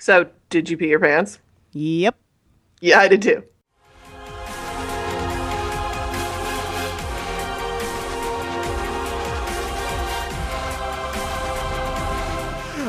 [0.00, 1.40] So, did you pee your pants?
[1.72, 2.16] Yep.
[2.80, 3.44] Yeah, I did too.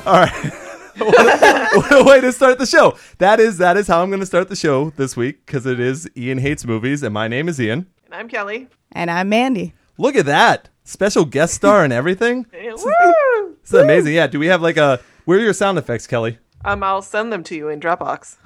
[0.06, 0.32] All right.
[1.00, 2.98] what a way to start the show.
[3.18, 5.82] That is that is how I'm going to start the show this week because it
[5.82, 7.88] is Ian hates movies and my name is Ian.
[8.06, 8.70] And I'm Kelly.
[8.94, 9.74] And I'm Mandy.
[9.98, 12.46] Look at that special guest star and everything.
[12.54, 13.58] Yeah, Woo!
[13.62, 14.14] It's amazing.
[14.14, 14.28] Yeah.
[14.28, 16.38] Do we have like a where are your sound effects, Kelly?
[16.64, 18.38] Um, I'll send them to you in Dropbox.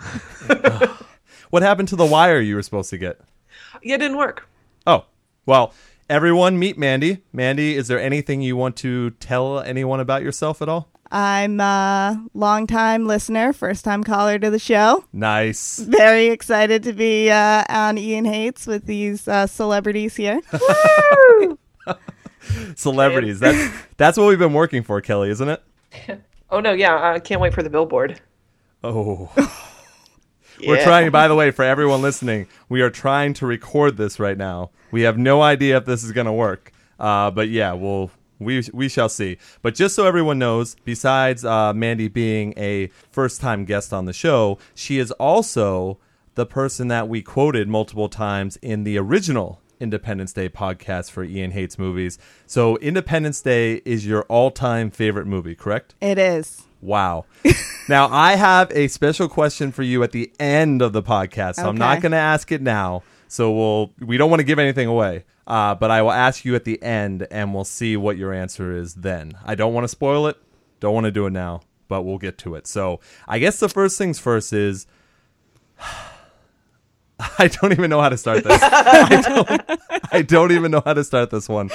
[1.56, 3.22] What happened to the wire you were supposed to get?
[3.82, 4.46] yeah, it didn't work.
[4.86, 5.06] Oh,
[5.46, 5.74] well,
[6.10, 7.24] everyone meet Mandy.
[7.32, 10.90] Mandy, is there anything you want to tell anyone about yourself at all?
[11.12, 15.06] I'm a longtime listener, first time caller to the show.
[15.14, 15.80] Nice.
[15.80, 20.42] Very excited to be uh, on Ian Hates with these uh, celebrities here.
[22.76, 23.40] Celebrities.
[23.40, 26.22] That's that's what we've been working for, Kelly, isn't it?
[26.50, 28.20] Oh no, yeah, I can't wait for the billboard.
[28.84, 29.32] Oh.
[30.66, 30.84] We're Yeah.
[30.86, 34.70] trying, by the way, for everyone listening, we are trying to record this right now.
[34.92, 36.72] We have no idea if this is going to work.
[36.98, 39.38] Uh, but yeah, we'll, we, we shall see.
[39.62, 44.14] But just so everyone knows, besides uh, Mandy being a first time guest on the
[44.14, 45.98] show, she is also
[46.36, 51.52] the person that we quoted multiple times in the original Independence Day podcast for Ian
[51.52, 52.18] Hates Movies.
[52.46, 55.96] So Independence Day is your all time favorite movie, correct?
[56.02, 56.64] It is.
[56.82, 57.26] Wow.
[57.90, 61.56] now, I have a special question for you at the end of the podcast.
[61.56, 63.04] So I'm not going to ask it now.
[63.28, 65.26] So we'll we don't want to give anything away.
[65.48, 68.72] Uh, but I will ask you at the end and we'll see what your answer
[68.72, 69.34] is then.
[69.44, 70.38] I don't want to spoil it.
[70.80, 72.68] Don't want to do it now, but we'll get to it.
[72.68, 74.88] So, I guess the first things first is
[77.40, 78.60] I don't even know how to start this.
[78.62, 79.80] I, don't,
[80.12, 81.70] I don't even know how to start this one.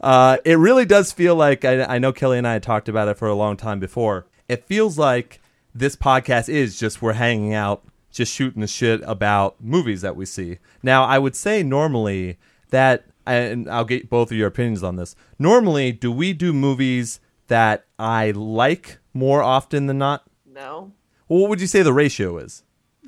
[0.00, 3.08] Uh, it really does feel like I, I know Kelly and I had talked about
[3.08, 4.26] it for a long time before.
[4.48, 5.40] It feels like
[5.74, 10.24] this podcast is just we're hanging out, just shooting the shit about movies that we
[10.24, 10.58] see.
[10.82, 12.38] Now, I would say normally
[12.70, 15.16] that, and I'll get both of your opinions on this.
[15.38, 20.24] Normally, do we do movies that I like more often than not?
[20.46, 20.92] No.
[21.28, 22.62] Well, what would you say the ratio is?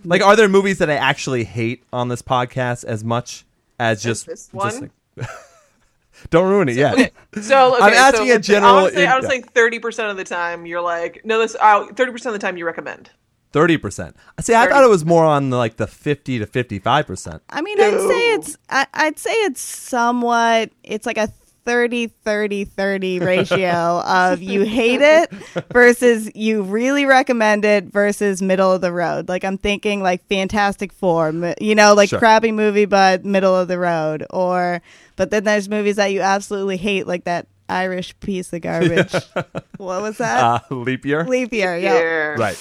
[0.05, 3.45] Like, are there movies that I actually hate on this podcast as much
[3.79, 4.91] as just this just one?
[5.17, 5.29] like-
[6.31, 6.93] Don't ruin it yet.
[6.95, 9.29] Okay, so okay, I'm asking so a general- I would say, I would yeah.
[9.31, 11.57] say thirty percent of the time you're like, no, this.
[11.59, 13.11] uh, Thirty percent of the time you recommend.
[13.53, 14.17] Thirty percent.
[14.41, 14.73] See, I 30.
[14.75, 17.43] thought it was more on the, like the fifty to fifty-five percent.
[17.49, 21.29] I mean, I'd say it's I, I'd say it's somewhat it's like a
[21.65, 25.31] 30 30 30 ratio of you hate it
[25.73, 29.29] versus you really recommend it versus middle of the road.
[29.29, 32.19] Like I'm thinking like Fantastic Four, you know, like Sure.
[32.19, 34.81] crappy movie but middle of the road or
[35.17, 39.13] but then there's movies that you absolutely hate like that Irish piece of garbage.
[39.77, 40.43] what was that?
[40.43, 41.25] Uh, leap year.
[41.25, 41.77] Leap year.
[41.79, 41.95] Yeah.
[41.95, 42.27] Yeah.
[42.37, 42.59] Right.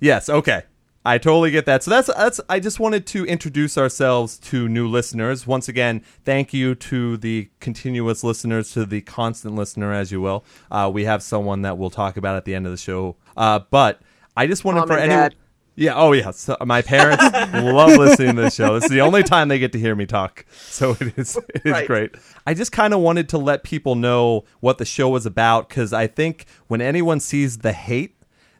[0.00, 0.28] Yes.
[0.28, 0.62] Okay.
[1.06, 1.82] I totally get that.
[1.82, 2.40] So that's that's.
[2.48, 5.46] I just wanted to introduce ourselves to new listeners.
[5.46, 10.44] Once again, thank you to the continuous listeners, to the constant listener, as you will.
[10.70, 13.16] Uh, we have someone that we'll talk about at the end of the show.
[13.36, 14.00] Uh, but
[14.36, 15.30] I just wanted Mom for anyone.
[15.78, 15.92] Yeah.
[15.94, 16.30] Oh, yeah.
[16.30, 18.74] So my parents love listening to this show.
[18.74, 21.62] This is the only time they get to hear me talk, so it is it
[21.66, 21.86] is Right.
[21.86, 22.14] great.
[22.46, 25.92] I just kind of wanted to let people know what the show was about because
[25.92, 28.15] I think when anyone sees the hate,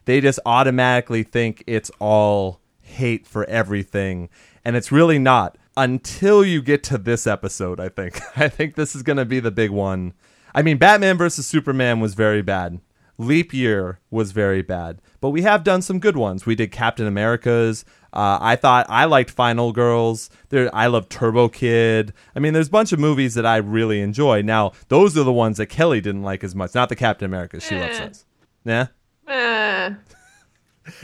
[0.07, 4.29] they just automatically think it's all hate for everything,
[4.65, 5.57] and it's really not.
[5.75, 8.19] Until you get to this episode, I think.
[8.35, 10.13] I think this is going to be the big one.
[10.55, 12.79] I mean, Batman versus Superman was very bad.
[13.19, 16.45] Leap Year was very bad, but we have done some good ones.
[16.45, 17.83] We did Captain America's.
[18.13, 20.29] Uh, I thought I liked Final Girls.
[20.49, 22.13] There, I love Turbo Kid.
[22.35, 24.41] I mean, there's a bunch of movies that I really enjoy.
[24.43, 26.73] Now, those are the ones that Kelly didn't like as much.
[26.75, 27.59] Not the Captain America.
[27.59, 28.05] She loves Eh.
[28.05, 28.25] those.
[28.65, 28.87] Yeah.
[29.27, 29.93] Eh.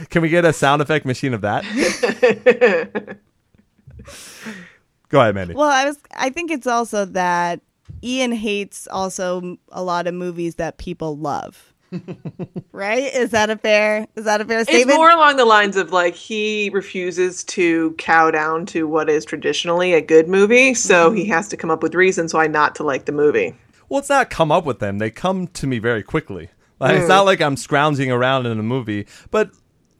[0.08, 1.62] Can we get a sound effect machine of that?
[5.10, 5.54] Go ahead, Mandy.
[5.54, 5.98] Well, I was.
[6.16, 7.60] I think it's also that
[8.02, 11.72] Ian hates also a lot of movies that people love.
[12.72, 13.14] right?
[13.14, 14.06] Is that a fair?
[14.16, 14.88] Is that a fair statement?
[14.90, 19.24] It's more along the lines of like he refuses to cow down to what is
[19.24, 21.16] traditionally a good movie, so Mm-hmm.
[21.18, 23.54] he has to come up with reasons why not to like the movie.
[23.88, 24.98] Well, it's not come up with them.
[24.98, 26.48] They come to me very quickly.
[26.84, 27.26] Like, It's not mm.
[27.26, 29.06] like I'm scrounging around in a movie.
[29.30, 29.50] But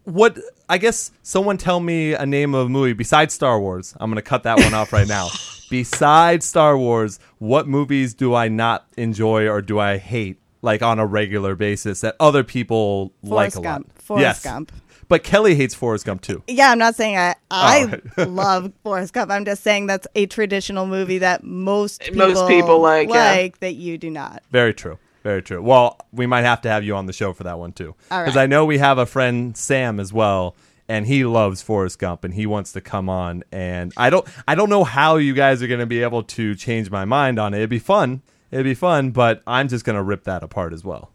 [0.05, 0.39] what
[0.69, 3.95] I guess someone tell me a name of a movie besides Star Wars.
[4.01, 5.29] I'm going to cut that one off right now.
[5.71, 10.99] Besides Star Wars, what movies do I not enjoy or do I hate like on
[10.99, 13.89] a regular basis that other people like a Gump.
[13.89, 14.03] lot?
[14.03, 14.43] Forrest yes.
[14.45, 14.73] Gump.
[15.09, 16.43] But Kelly hates Forrest Gump too.
[16.47, 17.85] Yeah, I'm not saying I I
[18.17, 18.29] right.
[18.29, 19.31] love Forrest Gump.
[19.31, 23.33] I'm just saying that's a traditional movie that most people Most people like, yeah.
[23.33, 24.43] like that you do not.
[24.51, 24.99] Very true.
[25.25, 25.63] Very true.
[25.63, 28.37] Well, we might have to have you on the show for that one too, because
[28.37, 28.43] right.
[28.43, 30.55] I know we have a friend Sam as well,
[30.87, 33.43] and he loves Forrest Gump, and he wants to come on.
[33.51, 36.55] And I don't, I don't know how you guys are going to be able to
[36.55, 37.57] change my mind on it.
[37.57, 38.21] It'd be fun.
[38.51, 41.11] It'd be fun, but I'm just going to rip that apart as well.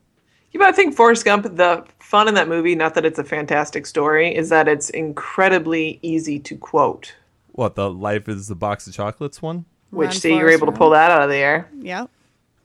[0.52, 3.24] You know, I think Forrest Gump, the fun in that movie, not that it's a
[3.24, 7.14] fantastic story, is that it's incredibly easy to quote.
[7.52, 9.66] What the life is the box of chocolates one?
[9.92, 11.70] Which, Run, see, you're Forrest, able to pull that out of the air.
[11.80, 12.10] Yep.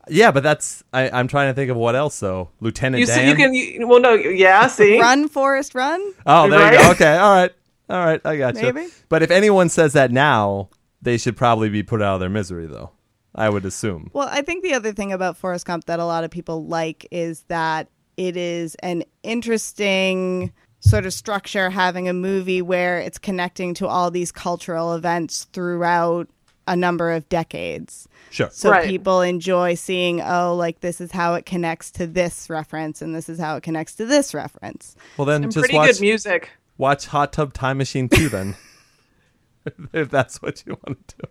[0.09, 2.51] Yeah, but that's I, I'm trying to think of what else though.
[2.61, 3.17] Lieutenant You, Dan.
[3.17, 5.01] see, you can, you, well, no, yeah, see?
[5.01, 6.01] Run, Forrest, run.
[6.27, 6.91] Oh, there you go.
[6.93, 7.53] Okay, all right,
[7.89, 8.21] all right.
[8.25, 8.91] I got you.
[9.09, 10.69] But if anyone says that now,
[11.03, 12.91] they should probably be put out of their misery, though.
[13.35, 14.11] I would assume.
[14.13, 17.07] Well, I think the other thing about Forrest Gump that a lot of people like
[17.11, 23.75] is that it is an interesting sort of structure having a movie where it's connecting
[23.75, 26.29] to all these cultural events throughout
[26.69, 28.07] a number of decades.
[28.35, 28.49] Sure.
[28.51, 28.89] So Right.
[28.89, 33.29] people enjoy seeing, oh, like this is how it connects to this reference and this
[33.29, 34.97] is how it connects to this reference.
[35.17, 36.51] Well, then And just pretty watch good music.
[36.77, 38.57] watch Hot Tub Time Machine 2 then.
[39.93, 41.29] if that's what you want to do.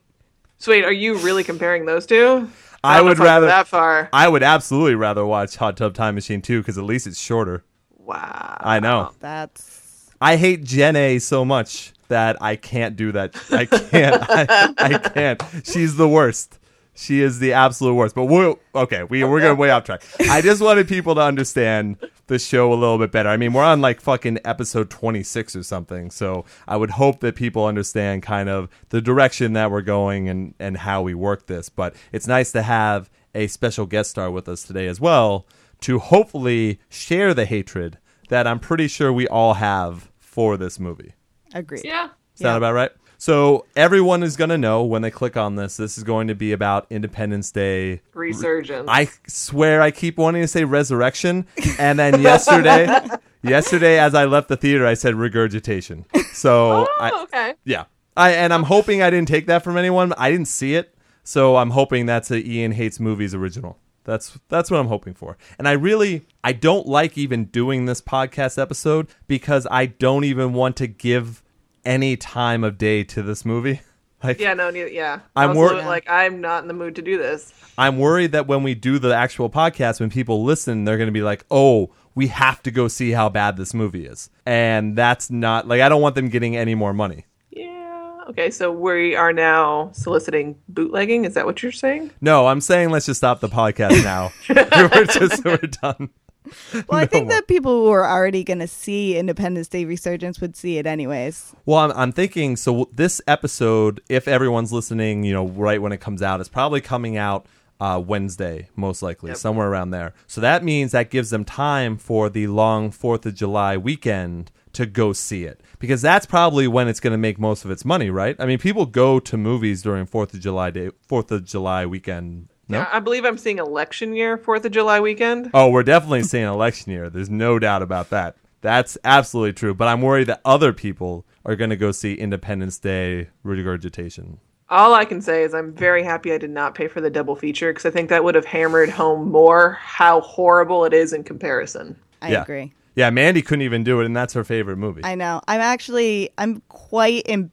[0.59, 2.47] So wait, are you really comparing those two?
[2.85, 4.07] I would I'd rather that far.
[4.13, 7.65] I would absolutely rather watch Hot Tub Time Machine 2 because at least it's shorter.
[7.97, 8.57] Wow.
[8.61, 9.11] I know.
[9.19, 13.35] That's I hate Jen A so much that I can't do that.
[13.51, 14.23] I can't.
[14.29, 15.43] I, I can't.
[15.65, 16.59] She's the worst.
[16.95, 18.13] She is the absolute worst.
[18.15, 19.03] But we're okay.
[19.03, 20.03] We we're going way off track.
[20.29, 21.97] I just wanted people to understand
[22.27, 23.29] the show a little bit better.
[23.29, 26.11] I mean, we're on like fucking episode twenty six or something.
[26.11, 30.53] So I would hope that people understand kind of the direction that we're going and
[30.59, 31.69] and how we work this.
[31.69, 35.47] But it's nice to have a special guest star with us today as well
[35.81, 37.97] to hopefully share the hatred
[38.29, 41.13] that I'm pretty sure we all have for this movie.
[41.53, 41.81] agreed.
[41.83, 42.09] Yeah.
[42.35, 42.57] Sound Yeah.
[42.57, 42.91] about right?
[43.23, 45.77] So everyone is going to know when they click on this.
[45.77, 48.01] This is going to be about Independence Day.
[48.13, 48.85] Resurgence.
[48.91, 51.47] I swear I keep wanting to say resurrection,
[51.79, 52.85] and then yesterday,
[53.41, 56.05] yesterday as I left the theater, I said regurgitation.
[56.33, 57.53] So oh, I, okay.
[57.63, 57.85] yeah,
[58.17, 60.11] I and I'm hoping I didn't take that from anyone.
[60.17, 60.93] I didn't see it,
[61.23, 63.77] so I'm hoping that's a Ian hates movies original.
[64.03, 65.37] That's that's what I'm hoping for.
[65.57, 70.51] And I really I don't like even doing this podcast episode because I don't even
[70.51, 71.42] want to give
[71.85, 73.81] any time of day to this movie.
[74.23, 75.19] Like Yeah, no, yeah.
[75.35, 77.53] I'm I was wor- like I'm not in the mood to do this.
[77.77, 81.11] I'm worried that when we do the actual podcast, when people listen, they're going to
[81.11, 85.29] be like, "Oh, we have to go see how bad this movie is," and that's
[85.29, 87.25] not like I don't want them getting any more money.
[87.51, 88.21] Yeah.
[88.29, 91.25] Okay, so we are now soliciting bootlegging.
[91.25, 92.11] Is that what you're saying?
[92.21, 94.31] No, I'm saying let's just stop the podcast now.
[94.95, 96.11] we're just we're done.
[96.87, 97.33] Well, I think more.
[97.35, 101.53] that people who are already going to see Independence Day Resurgence would see it anyways.
[101.65, 102.89] Well, I'm, I'm thinking so.
[102.93, 107.15] This episode, if everyone's listening, you know, right when it comes out, it's probably coming
[107.17, 107.45] out
[107.79, 109.37] uh, Wednesday, most likely, Yep.
[109.37, 110.13] somewhere around there.
[110.27, 114.85] So that means that gives them time for the long Fourth of July weekend to
[114.87, 118.09] go see it because that's probably when it's going to make most of its money,
[118.09, 118.35] right?
[118.39, 122.49] I mean, people go to movies during Fourth of July day, Fourth of July weekend.
[122.67, 122.79] No.
[122.79, 125.51] Yeah, I believe I'm seeing election year, Fourth of July weekend.
[125.53, 127.09] Oh, we're definitely seeing election year.
[127.09, 128.35] There's no doubt about that.
[128.61, 129.73] That's absolutely true.
[129.73, 134.39] But I'm worried that other people are going to go see Independence Day regurgitation.
[134.69, 137.35] All I can say is I'm very happy I did not pay for the double
[137.35, 141.23] feature because I think that would have hammered home more how horrible it is in
[141.23, 141.95] comparison.
[142.21, 142.41] I Yeah.
[142.43, 142.73] agree.
[142.95, 145.01] Yeah, Mandy couldn't even do it, and that's her favorite movie.
[145.03, 145.41] I know.
[145.47, 147.51] I'm actually I'm quite embarrassed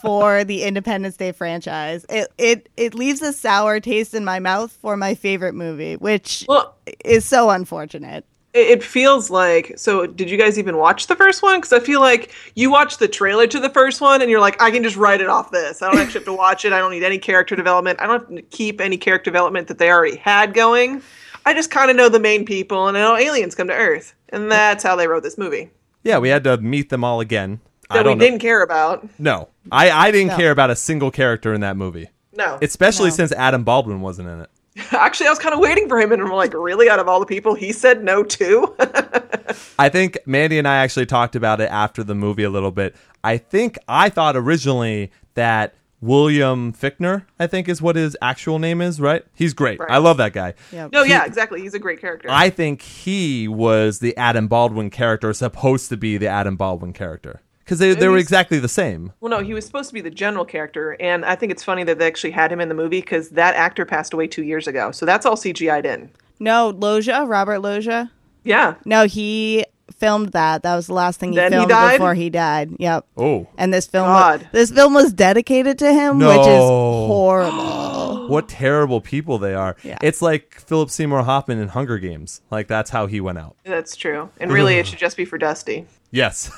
[0.00, 2.06] for the Independence Day franchise.
[2.08, 6.44] It it it leaves a sour taste in my mouth for my favorite movie, which
[6.48, 8.24] Well, is so unfortunate.
[8.54, 9.72] it, it feels like.
[9.78, 11.58] So, did you guys even watch the first one?
[11.60, 14.60] Because I feel like you watched the trailer to the first one and you're like,
[14.60, 15.82] I can just write it off this.
[15.82, 16.72] I don't actually have to watch it.
[16.72, 18.00] I don't need any character development.
[18.00, 21.02] I don't have to keep any character development that they already had going.
[21.44, 24.14] I just kind of know the main people and I know aliens come to Earth.
[24.28, 25.70] And that's how they wrote this movie.
[26.04, 27.60] yeah, we had to meet them all again.
[27.92, 28.20] I That we know.
[28.20, 29.08] didn't care about.
[29.18, 30.36] No, I, I didn't No.
[30.36, 32.58] care about a single character in that movie, No.
[32.62, 33.16] especially No.
[33.16, 34.50] since Adam Baldwin wasn't in it.
[34.92, 36.88] Actually, I was kind of waiting for him, and I'm like, really?
[36.88, 38.74] Out of all the people, he said no too.
[39.78, 42.96] I think Mandy and I actually talked about it after the movie a little bit.
[43.22, 48.80] I think I thought originally that William Fichtner, I think is what his actual name
[48.80, 49.24] is, right?
[49.34, 49.78] He's great.
[49.78, 49.90] Right.
[49.90, 50.54] I love that guy.
[50.72, 50.90] Yep.
[50.92, 51.60] no, He- yeah, exactly.
[51.60, 52.28] He's a great character.
[52.30, 57.40] I think he was the Adam Baldwin character, supposed to be the Adam Baldwin character.
[57.72, 59.14] Because they, they were exactly the same.
[59.20, 61.84] well, no, he was supposed to be the general character, and I think it's funny
[61.84, 64.66] that they actually had him in the movie because that actor passed away two years
[64.66, 66.10] ago, so that's all CGI'd in.
[66.38, 68.10] No, Loggia, Robert Loggia.
[68.44, 69.64] Yeah, No, he
[69.96, 70.64] filmed that.
[70.64, 71.92] That was the last thing he Then he filmed died?
[71.96, 72.76] before he died.
[72.78, 73.06] Yep.
[73.16, 73.48] Oh.
[73.56, 74.48] And this film, God.
[74.52, 78.28] this film was dedicated to him, which is horrible.
[78.28, 79.76] what terrible people they are.
[79.82, 79.96] Yeah.
[80.02, 82.42] It's like Philip Seymour Hoffman in Hunger Games.
[82.50, 83.56] Like that's how he went out.
[83.64, 84.28] That's true.
[84.40, 85.86] And really, it should just be for Dusty.
[86.12, 86.50] Yes.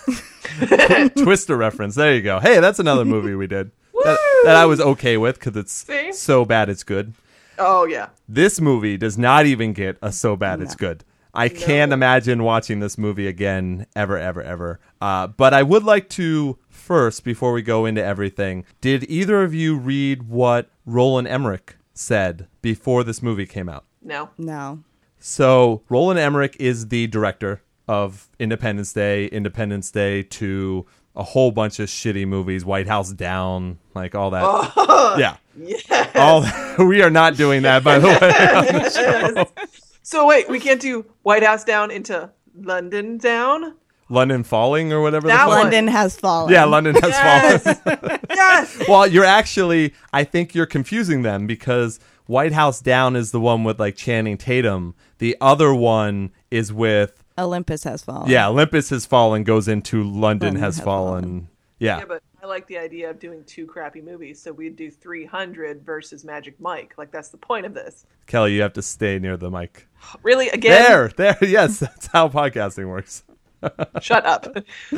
[1.17, 1.95] Twister reference.
[1.95, 2.41] There you go.
[2.41, 3.71] Hey, that's another movie we did.
[4.05, 6.13] That, that I was okay with because it's See?
[6.13, 7.15] so bad it's good.
[7.59, 8.09] Oh yeah.
[8.29, 11.05] This movie does not even get a so bad it's good.
[11.33, 14.79] I can't imagine watching this movie again ever, ever, ever.
[15.01, 19.55] Uh, but I would like to first, before we go into everything, did either of
[19.55, 23.87] you read what Roland Emmerich said before this movie came out?
[24.03, 24.29] No.
[24.37, 24.85] No.
[25.19, 30.87] So Roland Emmerich is the director of Independence Day, Independence Day to
[31.17, 34.43] a whole bunch of shitty movies, White House Down, like all that.
[34.45, 35.37] Oh, yeah.
[35.57, 36.11] Yeah.
[36.17, 36.45] All
[36.87, 38.09] we are not doing that by the
[39.47, 39.65] way.
[40.03, 43.75] So wait, we can't do White House down into London down.
[44.11, 45.49] London Falling or whatever That fuck.
[45.49, 45.59] one.
[45.61, 46.53] London has fallen.
[46.53, 47.81] Yeah, London has Yes.
[47.81, 48.21] fallen.
[48.29, 48.83] Yes.
[48.89, 53.65] well, you're actually I think you're confusing them because White House Down is the one
[53.65, 54.95] with like Channing Tatum.
[55.19, 58.31] The other one is with Olympus has fallen.
[58.31, 61.23] yeah, Olympus has fallen goes into London, London has, has fallen.
[61.23, 61.49] fallen.
[61.79, 61.99] Yeah.
[61.99, 64.41] Yeah, but I like the idea of doing two crappy movies.
[64.41, 66.95] So we'd do 300 versus Magic Mike.
[66.97, 68.07] Like that's the point of this.
[68.27, 69.89] Kelly, you have to stay near the mic.
[70.23, 70.49] Really?
[70.51, 70.71] Again?
[70.71, 71.39] There, there.
[71.49, 73.25] Yes, that's how podcasting works.
[74.01, 74.47] Shut up.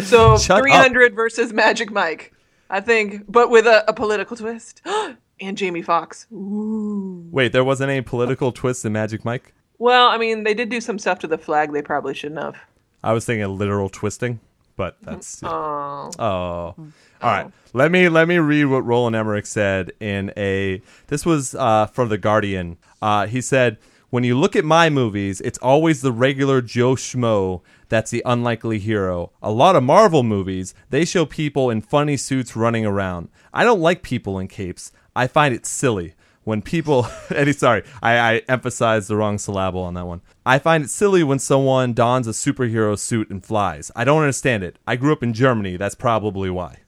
[0.01, 0.63] So Shut up.
[0.63, 2.33] 300 versus Magic Mike.
[2.69, 4.83] I think, but with a, a political twist.
[5.41, 6.27] and Jamie Foxx.
[6.31, 9.55] Wait, there wasn't any political twist in Magic Mike?
[9.79, 12.57] Well, I mean, they did do some stuff to the flag they probably shouldn't have.
[13.03, 14.41] I was thinking a literal twisting,
[14.77, 16.11] but that's Oh.
[16.19, 16.23] Oh.
[16.25, 16.75] All
[17.23, 17.51] right.
[17.73, 22.07] Let me let me read what Roland Emmerich said in a this was uh for
[22.07, 22.79] the Guardian.
[23.01, 23.79] Uh he said,
[24.11, 28.81] "When you look at my movies, it's always the regular Joe Schmo that's the unlikely
[28.81, 29.31] hero.
[29.41, 33.29] A lot of Marvel movies, they show people in funny suits running around.
[33.55, 34.91] I don't like people in capes.
[35.15, 36.15] I find it silly."
[36.47, 40.21] When people, Eddie, sorry, I, I emphasized the wrong syllable on that one.
[40.47, 43.91] I find it silly when someone dons a superhero suit and flies.
[43.97, 44.79] I don't understand it.
[44.87, 45.77] I grew up in Germany.
[45.77, 46.83] That's probably why.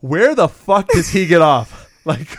[0.00, 1.84] Where the fuck does he get off?
[2.04, 2.36] Like,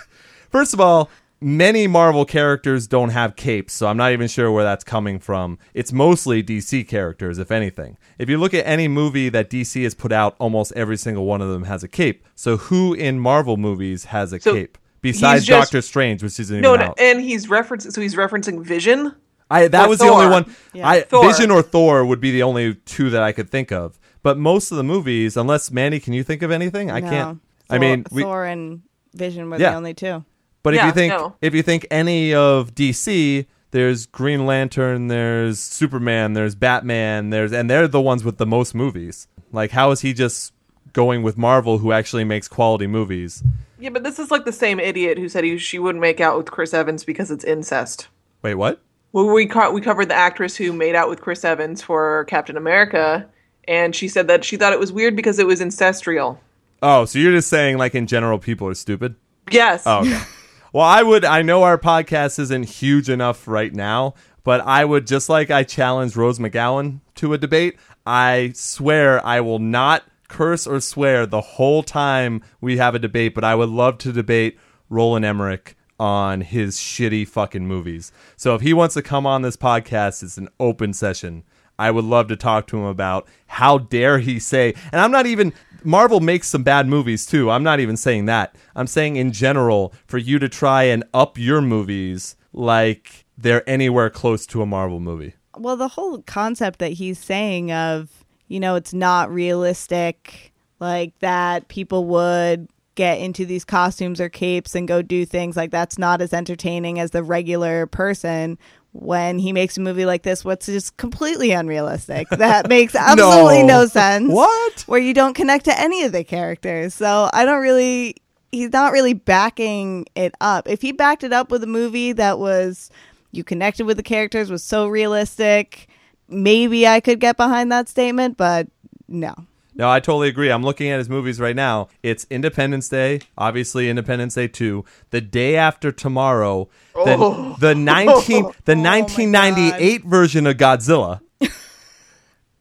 [0.50, 1.10] first of all,
[1.42, 5.60] many Marvel characters don't have capes, so I'm not even sure where that's coming from.
[5.74, 7.98] It's mostly DC characters, if anything.
[8.18, 11.42] If you look at any movie that DC has put out, almost every single one
[11.42, 12.26] of them has a cape.
[12.34, 14.78] So who in Marvel movies has a So cape?
[15.12, 17.00] Besides he's just- Doctor Strange, which isn't No, even no, out.
[17.00, 19.14] and he's referencing, so he's referencing Vision.
[19.50, 20.54] I that Or was the only one.
[20.74, 20.88] Yeah.
[20.88, 21.26] I Thor.
[21.32, 23.98] Vision or Thor would be the only two that I could think of.
[24.24, 26.92] But most of the movies, unless Manny, can you think of anything?
[26.92, 27.10] I No.
[27.10, 27.40] can't.
[27.70, 28.82] I mean, we, Thor and
[29.14, 29.72] Vision were Yeah.
[29.72, 30.26] the only two.
[30.64, 31.36] but if Yeah, you think no.
[31.42, 37.70] if you think any of DC, there's Green Lantern, there's Superman, there's Batman, there's and
[37.70, 39.28] they're the ones with the most movies.
[39.54, 40.52] Like, how is he just
[40.92, 43.44] going with Marvel, who actually makes quality movies?
[43.80, 46.38] Yeah, but this is like the same idiot who said he, she wouldn't make out
[46.38, 48.08] with Chris Evans because it's incest.
[48.42, 48.82] Wait, what?
[49.12, 52.58] Well, we co- we covered the actress who made out with Chris Evans for Captain
[52.58, 53.28] America,
[53.68, 56.40] and she said that she thought it was weird because it was ancestral.
[56.82, 59.16] Oh, so you're just saying like in general, people are stupid?
[59.50, 59.84] Yes.
[59.86, 60.20] Oh, okay.
[60.74, 61.26] well, I would.
[61.26, 65.64] I know our podcast isn't huge enough right now, but I would just like I
[65.64, 67.78] challenged Rose McGowan to a debate.
[68.06, 73.34] I swear I will not curse or swear the whole time we have a debate,
[73.34, 74.58] but I would love to debate
[74.90, 78.12] Roland Emmerich on his shitty fucking movies.
[78.36, 81.44] So if he wants to come on this podcast, it's an open session.
[81.80, 85.26] I would love to talk to him about how dare he say, and I'm not
[85.26, 85.54] even
[85.84, 87.52] Marvel makes some bad movies too.
[87.52, 88.56] I'm not even saying that.
[88.76, 94.10] I'm saying in general for you to try and up your movies like they're anywhere
[94.10, 95.36] close to a Marvel movie.
[95.56, 101.68] Well, the whole concept that he's saying of, you know, it's not realistic, like that
[101.68, 105.56] people would get into these costumes or capes and go do things.
[105.56, 108.58] Like that's not as entertaining as the regular person.
[108.94, 112.28] When he makes a movie like this what's just completely unrealistic.
[112.38, 114.32] That makes absolutely no, sense.
[114.32, 114.82] What?
[114.88, 116.96] where you don't connect to any of the characters.
[116.96, 118.16] So i don't really
[118.52, 120.68] he's not really backing it up.
[120.68, 122.90] If he backed it up with a movie that was
[123.32, 125.88] you connected with the characters was so realistic
[126.30, 128.68] maybe i could get behind that statement but
[129.08, 129.34] no
[129.76, 130.50] No, I totally agree.
[130.50, 131.88] I'm looking at his movies right now.
[132.02, 137.56] It's Independence Day, obviously Independence Day 2, The Day After Tomorrow, the, oh.
[137.60, 141.22] the 19 the 1998 version of Godzilla,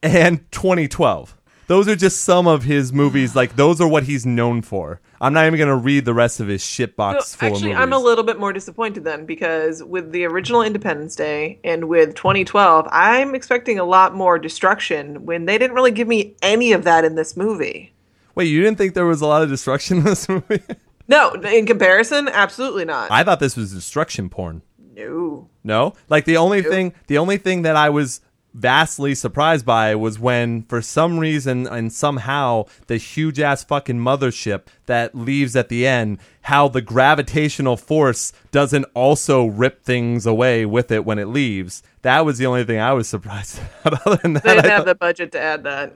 [0.02, 1.35] and 2012.
[1.68, 3.34] Those are just some of his movies.
[3.34, 5.00] Like those are what he's known for.
[5.20, 7.78] I'm not even going to read the rest of his shitbox So, full actually, of
[7.78, 7.82] movies.
[7.82, 12.14] I'm a little bit more disappointed then because with the original Independence Day and with
[12.14, 16.84] 2012, I'm expecting a lot more destruction when they didn't really give me any of
[16.84, 17.92] that in this movie.
[18.34, 20.62] Wait, you didn't think there was a lot of destruction in this movie?
[21.08, 23.12] No, in comparison, absolutely not.
[23.12, 24.62] I thought this was destruction porn.
[24.96, 25.48] no.
[25.62, 28.20] No, like the only thing, the only thing that I was
[28.56, 34.62] vastly surprised by was when, for some reason and somehow, the huge ass fucking mothership
[34.86, 40.90] that leaves at the end, how the gravitational force doesn't also rip things away with
[40.90, 41.82] it when it leaves.
[42.02, 44.06] That was the only thing I was surprised about.
[44.06, 45.92] Other than that, They didn't I, have thought- the budget to add that.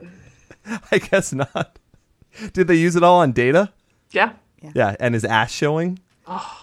[0.91, 1.79] I guess not.
[2.53, 3.71] Did they use it all on data?
[4.11, 4.33] Yeah.
[4.75, 5.99] Yeah, and his ass showing.
[6.27, 6.59] Oh.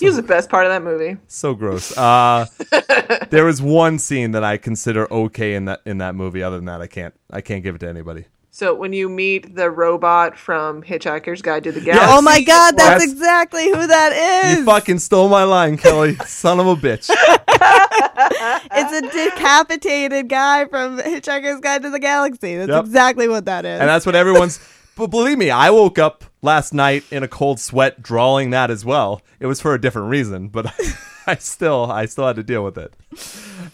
[0.00, 1.16] He was the best part of that movie.
[1.26, 1.96] So gross.
[1.96, 2.46] Uh,
[3.30, 6.42] there was one scene that I consider okay in that in that movie.
[6.42, 8.26] Other than that, I can't I can't give it to anybody.
[8.50, 12.76] So when you meet the robot from Hitchhiker's Guide to the Galaxy, Oh my god,
[12.76, 13.12] that's Yes.
[13.12, 14.58] exactly who that is.
[14.58, 16.16] You fucking stole my line, Kelly.
[16.26, 17.08] Son of a bitch.
[18.72, 22.56] it's a decapitated guy from Hitchhiker's Guide to the Galaxy.
[22.56, 22.84] That's Yep.
[22.84, 23.78] exactly what that is.
[23.80, 24.58] And that's what everyone's.
[24.98, 28.84] But believe me, I woke up last night in a cold sweat drawing that as
[28.84, 29.22] well.
[29.38, 30.74] It was for a different reason, but
[31.28, 32.94] I still I still had to deal with it.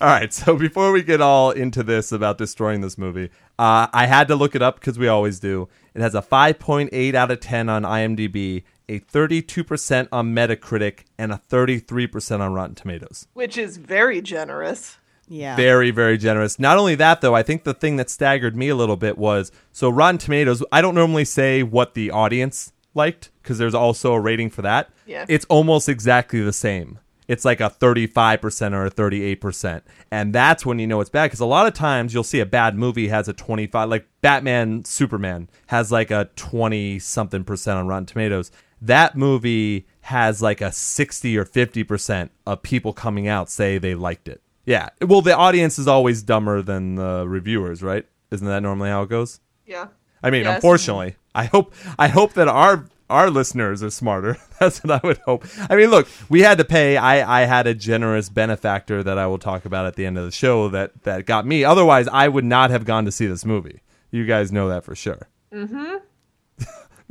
[0.02, 4.04] All right, so before we get all into this about destroying this movie, uh, I
[4.04, 5.66] had to look it up because we always do.
[5.94, 11.40] It has a 5.8 out of 10 on IMDb, a 32% on Metacritic, and a
[11.48, 13.28] 33% on Rotten Tomatoes.
[13.32, 14.98] which is very generous.
[15.28, 15.56] Yeah.
[15.56, 16.58] Very, very generous.
[16.58, 19.50] Not only that, though, I think the thing that staggered me a little bit was
[19.72, 20.62] so Rotten Tomatoes.
[20.70, 24.90] I don't normally say what the audience liked because there's also a rating for that.
[25.06, 25.26] Yeah.
[25.28, 26.98] It's almost exactly the same.
[27.26, 29.82] It's like a 35% or a 38%.
[30.10, 32.46] And that's when you know it's bad because a lot of times you'll see a
[32.46, 37.86] bad movie has a 25, like Batman Superman has like a 20 something percent on
[37.86, 38.50] Rotten Tomatoes.
[38.80, 44.28] That movie has like a 60 or 50% of people coming out say they liked
[44.28, 44.42] it.
[44.66, 44.88] Yeah.
[45.00, 48.06] Well, the audience is always dumber than the reviewers, right?
[48.30, 49.40] Isn't that normally how it goes?
[49.66, 49.88] Yeah.
[50.22, 50.56] I mean, Yes.
[50.56, 54.38] unfortunately, I hope I hope that our our listeners are smarter.
[54.58, 55.44] That's what I would hope.
[55.68, 56.96] I mean, look, we had to pay.
[56.96, 60.24] I I had a generous benefactor that I will talk about at the end of
[60.24, 61.62] the show that that got me.
[61.64, 63.82] Otherwise, I would not have gone to see this movie.
[64.10, 65.28] You guys know that for sure.
[65.52, 65.96] Mm-hmm.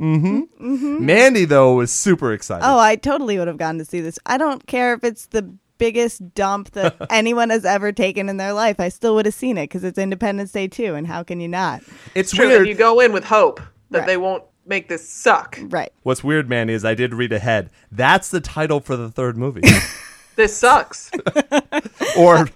[0.00, 1.06] mm-hmm.
[1.06, 2.66] Mandy though was super excited.
[2.66, 4.18] Oh, I totally would have gone to see this.
[4.26, 8.52] I don't care if it's the biggest dump that anyone has ever taken in their
[8.54, 8.80] life.
[8.80, 11.48] I still would have seen it because it's Independence Day too, and how can you
[11.48, 11.82] not?
[12.14, 12.60] it's True, weird.
[12.60, 14.06] and you go in with hope that Right.
[14.06, 15.58] they won't make this suck.
[15.64, 15.92] Right.
[16.02, 17.68] What's weird, man, is I did read ahead.
[17.92, 19.62] That's the title for the third movie.
[20.36, 21.12] This sucks.
[22.18, 22.48] or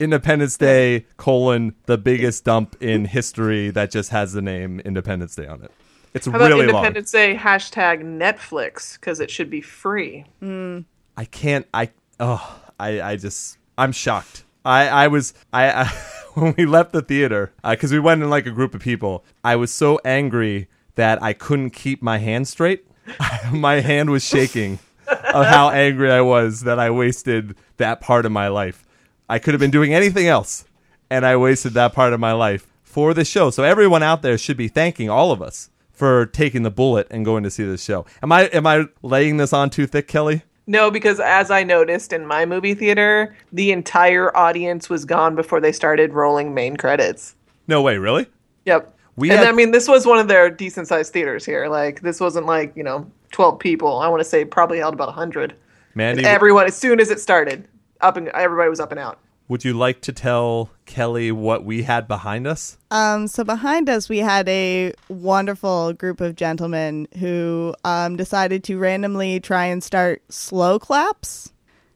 [0.00, 5.46] Independence Day colon the biggest dump in history that just has the name Independence Day
[5.46, 5.70] on it.
[6.14, 6.76] It's How about really long.
[6.76, 10.24] Independence Day hashtag Netflix because it should be free.
[10.40, 10.80] Hmm.
[11.18, 11.66] I can't.
[11.74, 12.58] I oh.
[12.78, 14.44] I I just I'm shocked.
[14.64, 15.84] I I was I, I
[16.34, 19.24] when we left the theater uh, because we went in like a group of people.
[19.44, 22.86] I was so angry that I couldn't keep my hand straight.
[23.52, 28.32] my hand was shaking of how angry I was that I wasted that part of
[28.32, 28.84] my life.
[29.28, 30.64] I could have been doing anything else,
[31.10, 33.50] and I wasted that part of my life for this show.
[33.50, 37.24] So everyone out there should be thanking all of us for taking the bullet and
[37.24, 38.06] going to see this show.
[38.22, 40.42] Am I am I laying this on too thick, Kelly?
[40.66, 45.60] No, because as I noticed in my movie theater, the entire audience was gone before
[45.60, 47.36] they started rolling main credits.
[47.68, 48.26] No way, really?
[48.64, 48.92] Yep.
[49.16, 51.68] We and had- I mean, this was one of their decent sized theaters here.
[51.68, 53.98] Like, this wasn't like, you know, 12 people.
[53.98, 55.54] I want to say probably held about 100.
[55.94, 57.66] Mandy, Everyone, as soon as it started,
[58.00, 59.18] up and everybody was up and out.
[59.48, 62.78] Would you like to tell Kelly what we had behind us?
[62.90, 68.78] Um, so behind us, we had a wonderful group of gentlemen who um, decided to
[68.78, 71.52] randomly try and start slow claps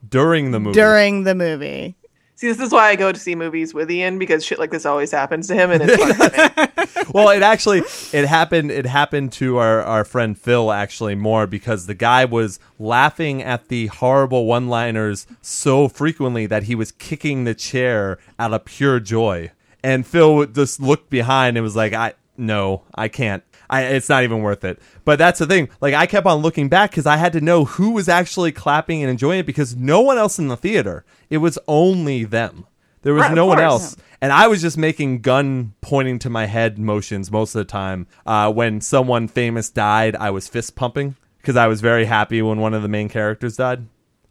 [0.09, 0.75] During the movie.
[0.75, 1.97] during the movie.
[2.41, 4.87] See, this is why I go to see movies with Ian because shit like this
[4.87, 7.83] always happens to him, and it's fun well, it actually
[8.15, 12.59] it happened it happened to our, our friend Phil actually more because the guy was
[12.79, 18.65] laughing at the horrible one-liners so frequently that he was kicking the chair out of
[18.65, 19.51] pure joy.
[19.85, 23.45] And Phil would just looked behind and was like, "I no, I can't.
[23.71, 25.71] I, it's not even worth it." But that's the thing.
[25.81, 29.03] Like I kept on looking back because I had to know who was actually clapping
[29.03, 31.05] and enjoying it because no one else in the theater.
[31.31, 32.67] It was only them.
[33.03, 36.47] There was Right, no one else and I was just making gun pointing to my
[36.47, 38.07] head motions most of the time.
[38.27, 42.59] Uh, when someone famous died, I was fist pumping because I was very happy when
[42.59, 43.87] one of the main characters died.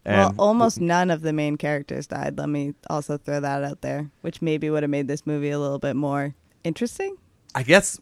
[0.06, 2.38] Well, And almost none of the main characters died.
[2.38, 5.58] Let me also throw that out there, which maybe would have made this movie a
[5.58, 7.16] little bit more interesting.
[7.54, 8.00] I guess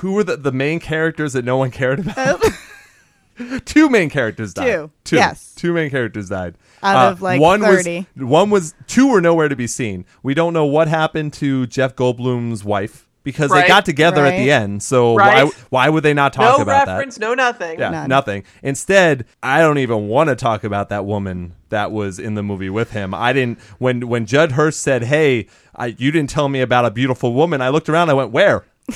[0.00, 2.44] who were the, the main characters that no one cared about?
[2.44, 4.66] Um, two main characters died.
[4.66, 4.90] Two.
[5.04, 5.16] Two.
[5.16, 5.54] Yes.
[5.54, 6.56] Two main characters died.
[6.82, 8.06] Out uh, of, like, one 30.
[8.16, 10.04] was one was two were nowhere to be seen.
[10.22, 14.50] We don't know what happened to Jeff Goldblum's wife because they got together at the
[14.50, 14.82] end.
[14.82, 15.44] So Right.
[15.44, 16.92] why why would they not talk no about that?
[16.92, 17.78] reference, no nothing.
[17.78, 18.08] Yeah, None.
[18.08, 18.44] nothing.
[18.62, 22.70] Instead, I don't even want to talk about that woman that was in the movie
[22.70, 23.12] with him.
[23.12, 26.90] I didn't when when Judd Hirsch said, "Hey, I, you didn't tell me about a
[26.90, 28.08] beautiful woman." I looked around.
[28.08, 28.64] I went, "Where?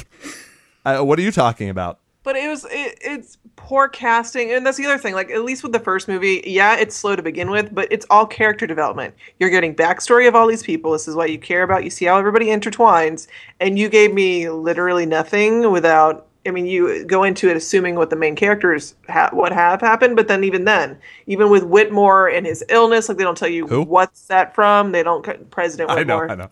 [0.85, 4.77] uh, what are you talking about?" But it was it, it's poor casting, and that's
[4.77, 5.15] the other thing.
[5.15, 8.07] Like at least with the first movie, yeah, it's slow to begin with, but it's
[8.11, 9.15] all character development.
[9.41, 10.93] You're getting backstory of all these people.
[10.93, 11.83] This is what you care about.
[11.85, 13.27] You see how everybody intertwines,
[13.61, 16.29] and you gave me literally nothing without.
[16.45, 20.17] I mean, you go into it assuming what the main characters ha- what have happened,
[20.17, 23.67] but then even then, even with Whitmore and his illness, like they don't tell you
[23.69, 23.83] Who?
[23.83, 24.93] what's that from.
[24.93, 26.31] They don't President I know, Whitmore.
[26.31, 26.51] I know.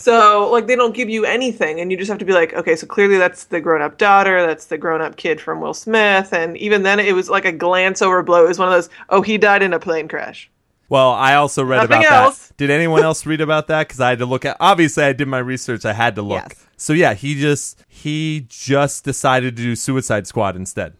[0.00, 2.74] So, like, they don't give you anything, and you just have to be like, okay,
[2.74, 6.32] so clearly that's the grown up daughter, that's the grown up kid from Will Smith,
[6.32, 8.46] and even then it was like a glance over blow.
[8.46, 10.50] It was one of those, oh, he died in a plane crash.
[10.88, 12.48] Well, I also read Nothing about else.
[12.48, 12.56] that.
[12.56, 13.88] Did anyone else read about that?
[13.88, 14.56] Because I had to look at.
[14.58, 15.84] Obviously, I did my research.
[15.84, 16.44] I had to look.
[16.48, 16.66] Yes.
[16.78, 20.94] So yeah, he just he just decided to do Suicide Squad instead.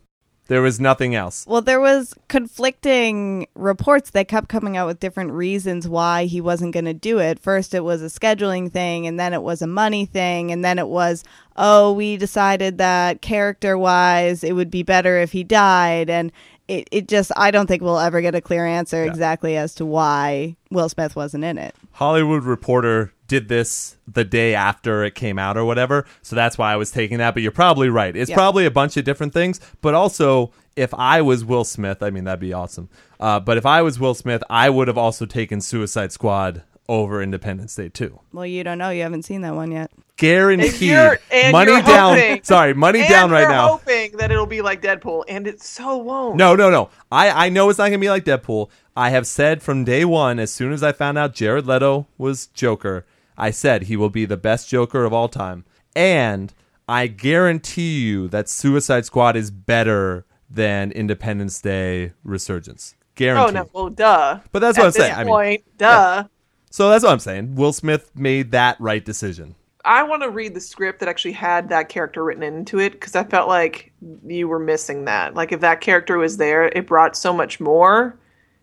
[0.50, 1.46] There was nothing else.
[1.46, 6.74] Well, there was conflicting reports that kept coming out with different reasons why he wasn't
[6.74, 7.38] going to do it.
[7.38, 10.80] First, it was a scheduling thing, and then it was a money thing, and then
[10.80, 11.22] it was,
[11.54, 16.32] oh, we decided that character wise, it would be better if he died, and
[16.66, 19.86] it, it just, I don't think we'll ever get a clear answer exactly as to
[19.86, 21.76] why Will Smith wasn't in it.
[21.92, 26.04] Hollywood Reporter did this the day after it came out or whatever.
[26.20, 27.32] So that's why I was taking that.
[27.32, 28.14] But you're probably right.
[28.14, 28.34] It's Yeah.
[28.36, 29.60] probably a bunch of different things.
[29.80, 32.88] But also, if I was Will Smith, I mean, that'd be awesome.
[33.20, 37.22] Uh, but if I was Will Smith, I would have also taken Suicide Squad over
[37.22, 38.18] Independence Day too.
[38.32, 38.90] Well, you don't know.
[38.90, 39.92] You haven't seen that one yet.
[40.16, 40.90] Guaranteed.
[40.90, 42.18] And and money down.
[42.18, 43.68] hoping- Sorry, money and down right you're now.
[43.68, 46.36] hoping that it'll be like Deadpool, and it so won't.
[46.36, 46.90] No, no, no.
[47.12, 48.70] I, I know it's not going to be like Deadpool.
[48.96, 52.48] I have said from day one, as soon as I found out Jared Leto was
[52.48, 53.06] Joker,
[53.40, 55.64] I said he will be the best Joker of all time.
[55.96, 56.52] And
[56.86, 62.94] I guarantee you that Suicide Squad is better than Independence Day Resurgence.
[63.14, 63.40] Guarantee.
[63.40, 63.74] Oh, Guaranteed.
[63.74, 63.80] no.
[63.80, 64.40] Well, duh.
[64.52, 65.14] But that's At what I'm saying.
[65.14, 66.24] I mean, point, duh.
[66.70, 67.54] So that's what I'm saying.
[67.54, 69.54] Will Smith made that right decision.
[69.84, 73.16] I want to read the script that actually had that character written into it because
[73.16, 73.92] I felt like
[74.26, 75.34] you were missing that.
[75.34, 78.18] Like if that character was there, it brought so much more.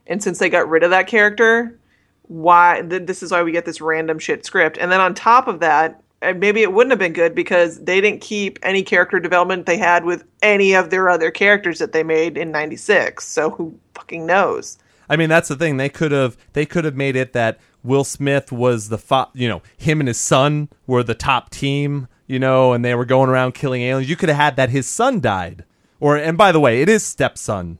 [0.05, 1.79] And since they got rid of that character,
[2.27, 2.83] why?
[2.87, 4.77] Th- this is why we get this random shit script.
[4.77, 8.01] And then on top of that, uh, maybe it wouldn't have been good because they
[8.01, 12.03] didn't keep any character development they had with any of their other characters that they
[12.03, 13.25] made in '96.
[13.25, 14.77] So who fucking knows?
[15.09, 15.77] I mean, that's the thing.
[15.77, 19.47] They could have they could have made it that Will Smith was the fa- you
[19.47, 23.29] know him and his son were the top team, you know, and they were going
[23.29, 24.09] around killing aliens.
[24.09, 25.63] You could have had that his son died,
[25.99, 27.77] or and by the way, it is stepson.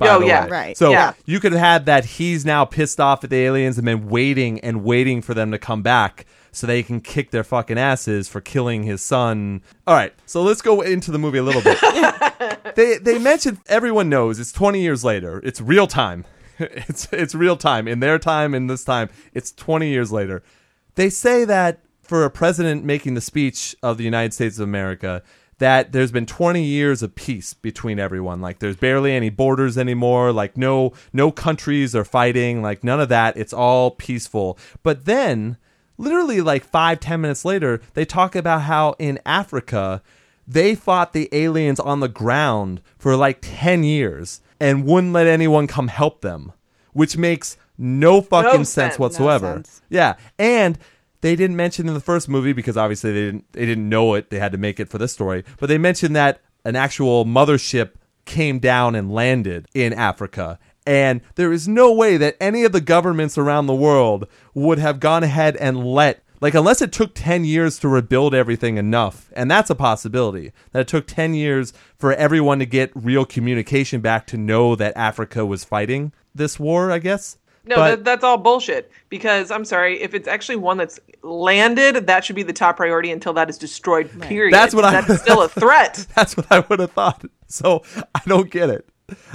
[0.00, 0.44] By Oh, the yeah.
[0.46, 0.50] way.
[0.50, 0.76] Right.
[0.76, 1.12] So Yeah.
[1.26, 4.58] you could have had that he's now pissed off at the aliens and been waiting
[4.60, 8.40] and waiting for them to come back so they can kick their fucking asses for
[8.40, 9.62] killing his son.
[9.86, 11.78] All right, so let's go into the movie a little bit.
[12.74, 15.40] they they mentioned everyone knows it's 20 years later.
[15.44, 16.24] It's real time.
[16.60, 19.08] It's it's real time in their time in this time.
[19.32, 20.42] It's 20 years later.
[20.94, 25.22] They say that for a president making the speech of the United States of America
[25.60, 30.32] that there's been 20 years of peace between everyone like there's barely any borders anymore
[30.32, 35.56] like no no countries are fighting like none of that it's all peaceful but then
[35.96, 40.02] literally like five ten minutes later they talk about how in africa
[40.46, 45.68] they fought the aliens on the ground for like 10 years and wouldn't let anyone
[45.68, 46.52] come help them,
[46.92, 48.98] which makes no fucking No sense sense.
[48.98, 49.52] No whatsoever.
[49.54, 49.80] sense.
[49.88, 50.76] Yeah, and
[51.20, 54.30] they didn't mention in the first movie because obviously they didn't they didn't know it.
[54.30, 57.92] They had to make it for this story, but they mentioned that an actual mothership
[58.24, 60.58] came down and landed in Africa.
[60.86, 65.00] And there is no way that any of the governments around the world would have
[65.00, 69.50] gone ahead and let like unless it took 10 years to rebuild everything enough and
[69.50, 74.26] that's a possibility that it took 10 years for everyone to get real communication back
[74.26, 78.38] to know that africa was fighting this war i guess No, But- that, that's all
[78.38, 78.90] bullshit.
[79.08, 83.10] Because I'm sorry, if it's actually one that's landed, that should be the top priority
[83.10, 84.10] until that is destroyed.
[84.20, 84.52] Period.
[84.54, 86.06] That's what I- That's still a threat.
[86.14, 87.82] that's what i would have thought so
[88.14, 88.88] i don't get it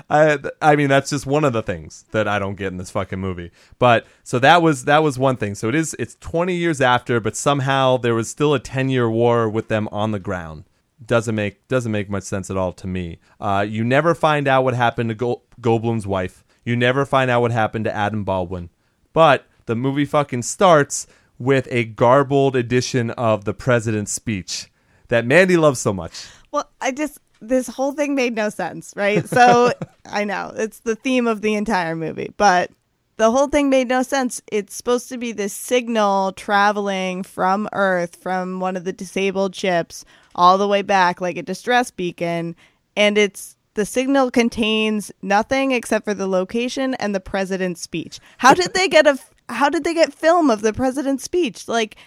[0.09, 2.91] I, I mean that's just one of the things that I don't get in this
[2.91, 3.51] fucking movie.
[3.77, 5.53] But so that was that was one thing.
[5.53, 9.09] So it is it's 20 years after, but somehow there was still a 10 year
[9.09, 10.63] war with them on the ground.
[11.05, 13.19] Doesn't make doesn't make much sense at all to me.
[13.39, 16.44] Uh, you never find out what happened to Go- Goldblum's wife.
[16.65, 18.69] You never find out what happened to Adam Baldwin.
[19.13, 24.71] But the movie fucking starts with a garbled edition of the president's speech
[25.07, 26.27] that Mandy loves so much.
[26.51, 29.27] Well, I just this whole thing made no sense, right?
[29.27, 29.71] So
[30.05, 32.71] I know it's the theme of the entire movie, but
[33.17, 34.41] the whole thing made no sense.
[34.51, 40.03] It's supposed to be this signal traveling from Earth from one of the disabled ships
[40.33, 42.55] all the way back like a distress beacon
[42.97, 48.19] and it's the signal contains nothing except for the location and the president's speech.
[48.39, 51.67] How did they get a how did they get film of the president's speech?
[51.67, 51.97] Like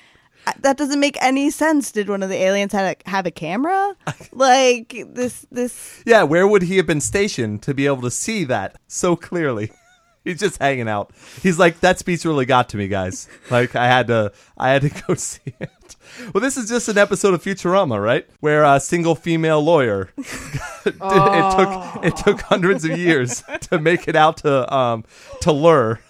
[0.61, 1.93] that doesn't make any sense.
[1.93, 3.95] Did one of the aliens have a, have a camera?
[4.33, 8.45] Like this this Yeah, where would he have been stationed to be able to see
[8.45, 9.73] that so clearly?
[10.25, 11.13] He's just hanging out.
[11.43, 13.29] He's like, that speech really got to me, guys.
[13.51, 15.71] Like, I had to, I had to go see it.
[16.35, 18.27] Well, this is just an episode of Futurama, right?
[18.41, 20.11] Where a single female lawyer.
[20.19, 25.05] it took it took hundreds of years to make it out to um
[25.43, 26.01] to lure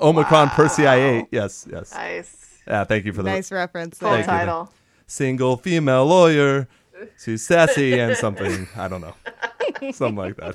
[0.00, 1.28] Omicron Persei eight.
[1.30, 1.92] Yes, yes.
[1.92, 2.60] Nice.
[2.66, 3.30] Yeah, thank you for that.
[3.30, 4.10] nice reference Full.
[4.10, 4.30] Thank you.
[4.32, 4.72] title.
[5.06, 6.68] single female lawyer.
[7.18, 8.68] She's sassy and something.
[8.76, 9.14] I don't know.
[9.92, 10.54] Something like that.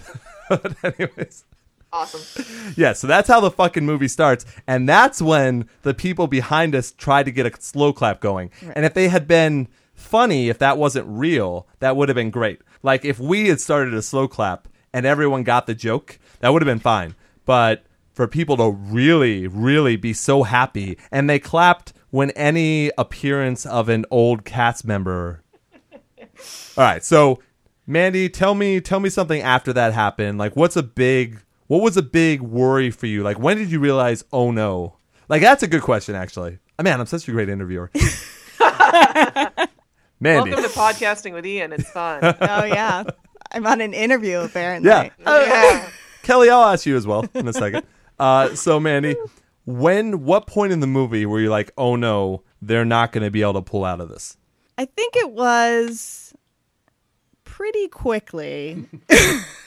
[0.49, 1.43] but anyways.
[1.91, 2.45] Awesome.
[2.75, 4.45] Yeah, so that's how the fucking movie starts.
[4.67, 8.51] And that's when the people behind us tried to get a slow clap going.
[8.75, 12.61] And if they had been funny, if that wasn't real, that would have been great.
[12.83, 16.61] Like if we had started a slow clap and everyone got the joke, that would
[16.61, 17.15] have been fine.
[17.45, 23.65] But for people to really, really be so happy, and they clapped when any appearance
[23.65, 25.43] of an old cast member.
[26.21, 26.27] All
[26.77, 27.39] right, so
[27.85, 30.37] Mandy, tell me, tell me something after that happened.
[30.37, 33.23] Like, what's a big, what was a big worry for you?
[33.23, 34.97] Like, when did you realize, oh no?
[35.29, 36.59] Like, that's a good question, actually.
[36.79, 37.91] Oh, man, I'm such a great interviewer.
[40.19, 41.73] Mandy, Welcome to podcasting with Ian.
[41.73, 42.23] It's fun.
[42.41, 43.03] Oh yeah.
[43.51, 44.89] I'm on an interview apparently.
[44.89, 45.89] yeah, yeah.
[46.23, 47.85] Kelly, I'll ask you as well in a second.
[48.19, 49.15] Uh, so, Mandy,
[49.65, 53.29] when, what point in the movie were you like, oh no, they're not going to
[53.31, 54.37] be able to pull out of this?
[54.77, 56.33] I think it was
[57.43, 58.85] pretty quickly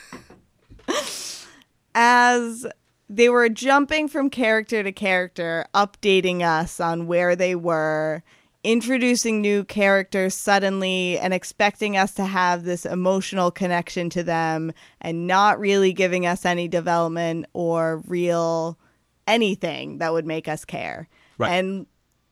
[1.95, 2.67] as
[3.09, 8.23] they were jumping from character to character, updating us on where they were,
[8.63, 15.27] introducing new characters suddenly and expecting us to have this emotional connection to them and
[15.27, 18.79] not really giving us any development or real
[19.27, 21.09] anything that would make us care.
[21.39, 21.53] Right.
[21.53, 21.87] And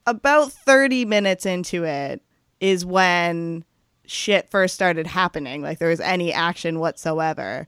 [0.06, 2.22] about 30 minutes into it
[2.60, 3.64] is when
[4.04, 5.62] shit first started happening.
[5.62, 7.66] Like there was any action whatsoever.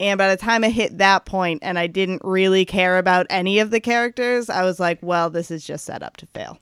[0.00, 3.58] And by the time I hit that point and I didn't really care about any
[3.58, 6.58] of the characters, I was like, well, this is just set up to fail.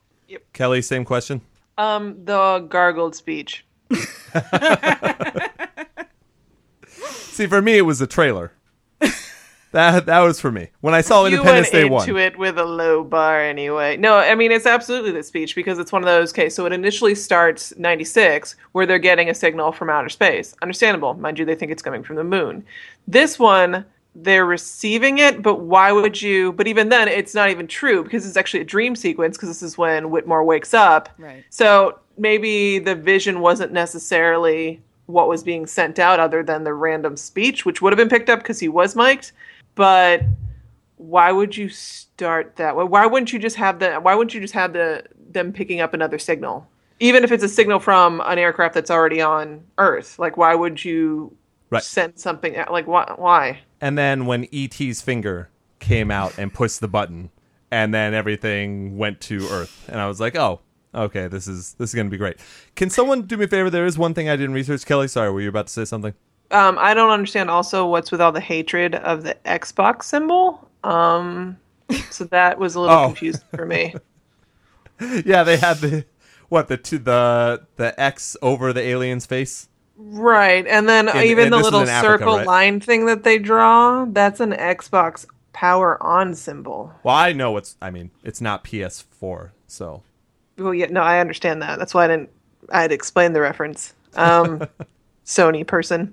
[0.53, 1.41] Kelly, same question.
[1.77, 3.65] Um, the gargled speech.
[6.97, 8.51] See, for me, it was the trailer.
[9.71, 10.69] That that was for me.
[10.81, 13.97] When I saw you Independence went Day into one, it with a low bar anyway.
[13.97, 16.31] No, I mean it's absolutely the speech because it's one of those.
[16.31, 20.55] Okay, so it initially starts '96 where they're getting a signal from outer space.
[20.61, 22.65] Understandable, mind you, they think it's coming from the moon.
[23.07, 26.53] This one, they're receiving it, but why would you?
[26.53, 29.63] But even then, it's not even true because it's actually a dream sequence because this
[29.63, 31.09] is when Whitmore wakes up.
[31.17, 31.43] Right.
[31.49, 37.17] So maybe the vision wasn't necessarily what was being sent out, other than the random
[37.17, 39.31] speech, which would have been picked up because he was mic'd.
[39.79, 40.23] But
[40.97, 42.83] why would you start that way?
[42.83, 43.93] Why wouldn't you just have the?
[43.95, 46.67] Why wouldn't you just have the them picking up another signal,
[46.99, 50.19] even if it's a signal from an aircraft that's already on Earth?
[50.19, 51.33] Like, why would you
[51.69, 51.81] Right.
[51.81, 52.57] send something?
[52.57, 53.13] out- Like, why?
[53.15, 53.59] Why?
[53.79, 55.47] and then when ET's finger
[55.79, 57.29] came out and pushed the button,
[57.71, 60.59] and then everything went to Earth, and I was like, oh.
[60.93, 62.37] Okay, this is this is gonna be great.
[62.75, 63.69] Can someone do me a favor?
[63.69, 64.85] There is one thing I didn't research.
[64.85, 66.15] Kelly, sorry, were you about to say something?
[66.51, 67.49] Um, I don't understand.
[67.49, 70.67] Also, what's with all the hatred of the Xbox symbol?
[70.83, 71.57] Um,
[72.09, 73.05] so that was a little Oh.
[73.07, 73.93] confusing for me.
[75.25, 76.05] yeah, they had the
[76.49, 79.67] what the two the the X over the alien's face.
[79.97, 82.47] Right, and then And- even and the little Africa, circle right?
[82.47, 86.93] line thing that they draw, that's an Xbox power on symbol.
[87.03, 87.75] Well, I know it's.
[87.81, 90.01] I mean, it's not PS4, so
[90.57, 91.77] Well, yeah, no, I understand that.
[91.79, 92.29] That's why I didn't.
[92.71, 93.93] I had explained the reference.
[94.15, 94.61] Um,
[95.29, 96.11] Sony person.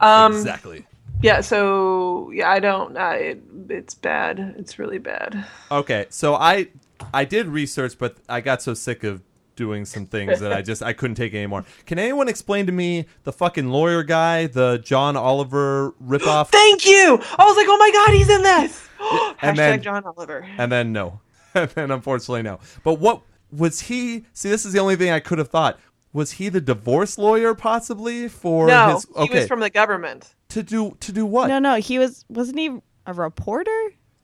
[0.00, 0.84] Um, exactly.
[1.22, 2.96] Yeah, so yeah, I don't.
[2.96, 4.56] I, it, it's bad.
[4.58, 5.46] It's really bad.
[5.70, 6.66] Okay, so I
[7.14, 9.22] I did research, but I got so sick of
[9.54, 11.64] doing some things that I just I couldn't take anymore.
[11.86, 16.48] Can anyone explain to me the fucking lawyer guy, the John Oliver ripoff?
[16.50, 17.18] Thank you.
[17.38, 18.88] I was like, oh my god, he's in this.
[19.00, 20.46] Hashtag and then- John Oliver.
[20.58, 21.20] and then no,
[21.54, 22.58] and then unfortunately no.
[22.82, 24.24] But what was he?
[24.32, 25.78] See, this is the only thing I could have thought.
[26.12, 29.28] Was he the divorce lawyer possibly for No, his?
[29.28, 30.34] he was from the government.
[30.50, 31.48] to do to do what?
[31.48, 33.70] No, no, he was wasn't he a reporter?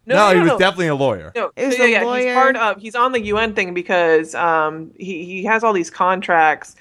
[0.06, 0.58] No, he no, was no.
[0.58, 1.32] definitely a lawyer.
[1.34, 2.80] No, It was yeah, a yeah, he's part of.
[2.80, 6.76] He's on the UN thing because um, he he has all these contracts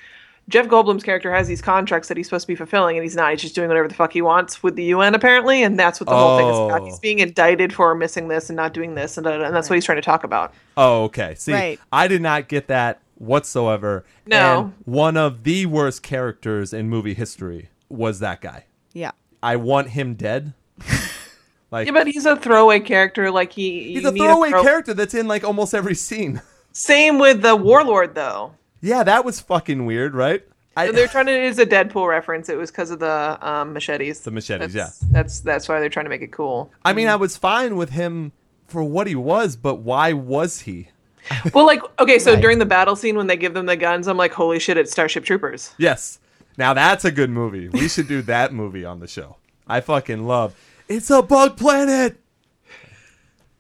[0.49, 3.31] Jeff Goldblum's character has these contracts that he's supposed to be fulfilling, and he's not.
[3.31, 6.09] He's just doing whatever the fuck he wants with the UN, apparently, and that's what
[6.09, 6.81] the whole thing is about.
[6.81, 6.85] Oh.
[6.85, 9.69] He's being indicted for missing this and not doing this, and, da- da- and that's
[9.69, 10.53] what he's trying to talk about.
[10.75, 11.35] Oh, okay.
[11.35, 11.79] See, Right.
[11.93, 14.05] I did not get that whatsoever.
[14.25, 14.59] No.
[14.59, 18.65] And one of the worst characters in movie history was that guy.
[18.93, 19.11] Yeah.
[19.41, 20.53] I want him dead.
[21.71, 23.31] like Yeah, but he's a throwaway character.
[23.31, 26.41] Like he, he's a throwaway throw- character that's in like almost every scene.
[26.71, 28.55] Same with the warlord, though.
[28.81, 30.43] yeah, that was fucking weird, right?
[30.75, 31.31] I, They're trying to.
[31.31, 32.49] It is a Deadpool reference.
[32.49, 34.21] It was because of the um, machetes.
[34.21, 36.71] The machetes, That's- That's that's why they're trying to make it cool.
[36.83, 38.31] I mean, I was fine with him
[38.65, 40.89] for what he was, but why was he?
[41.53, 42.41] Well, like okay, so Right.
[42.41, 44.91] during the battle scene when they give them the guns, I'm like, holy shit, it's
[44.91, 45.73] Starship Troopers.
[45.77, 46.19] Yes.
[46.57, 47.69] Now that's a good movie.
[47.69, 49.37] We should do that movie on the show.
[49.67, 50.55] I fucking love.
[50.87, 52.17] It's a bug planet.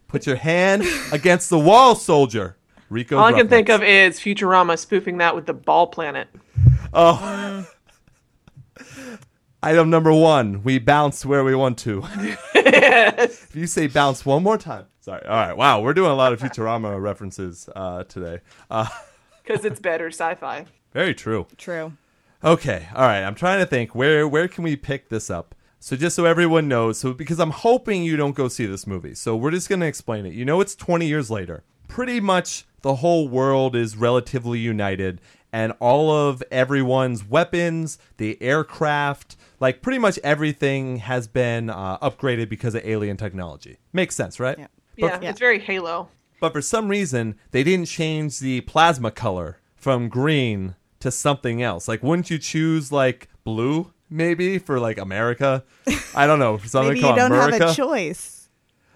[0.07, 2.57] Put your hand against the wall, soldier.
[2.89, 3.17] Rico.
[3.17, 6.27] All I can think of is Futurama spoofing that with the Ball Planet.
[6.93, 7.65] Oh.
[9.63, 12.03] Item number one, we bounce where we want to.
[12.53, 14.85] if you say bounce one more time.
[15.03, 15.21] Sorry.
[15.25, 15.57] All right.
[15.57, 15.81] Wow.
[15.81, 18.39] We're doing a lot of Futurama references uh, today.
[18.71, 18.87] Uh,
[19.45, 20.65] Because it's better sci-fi.
[20.93, 21.45] very true.
[21.57, 21.91] True.
[22.45, 22.87] Okay.
[22.95, 23.21] All right.
[23.23, 25.53] I'm trying to think where where can we pick this up?
[25.81, 29.13] So just so everyone knows, so because I'm hoping you don't go see this movie.
[29.13, 30.33] So we're just going to explain it.
[30.33, 31.63] You know it's 20 years later.
[31.89, 35.19] Pretty much the whole world is relatively united
[35.51, 42.47] and all of everyone's weapons, the aircraft, like pretty much everything has been uh, upgraded
[42.47, 43.77] because of alien technology.
[43.91, 44.57] Makes sense, right?
[44.57, 44.67] Yeah.
[44.95, 45.29] Yeah, Yeah.
[45.29, 46.09] it's very Halo.
[46.39, 51.87] But for some reason, they didn't change the plasma color from green to something else.
[51.87, 55.63] Like, wouldn't you choose like blue, maybe for like America?
[56.15, 57.59] I don't know, for something Maybe you don't America.
[57.59, 58.49] have a choice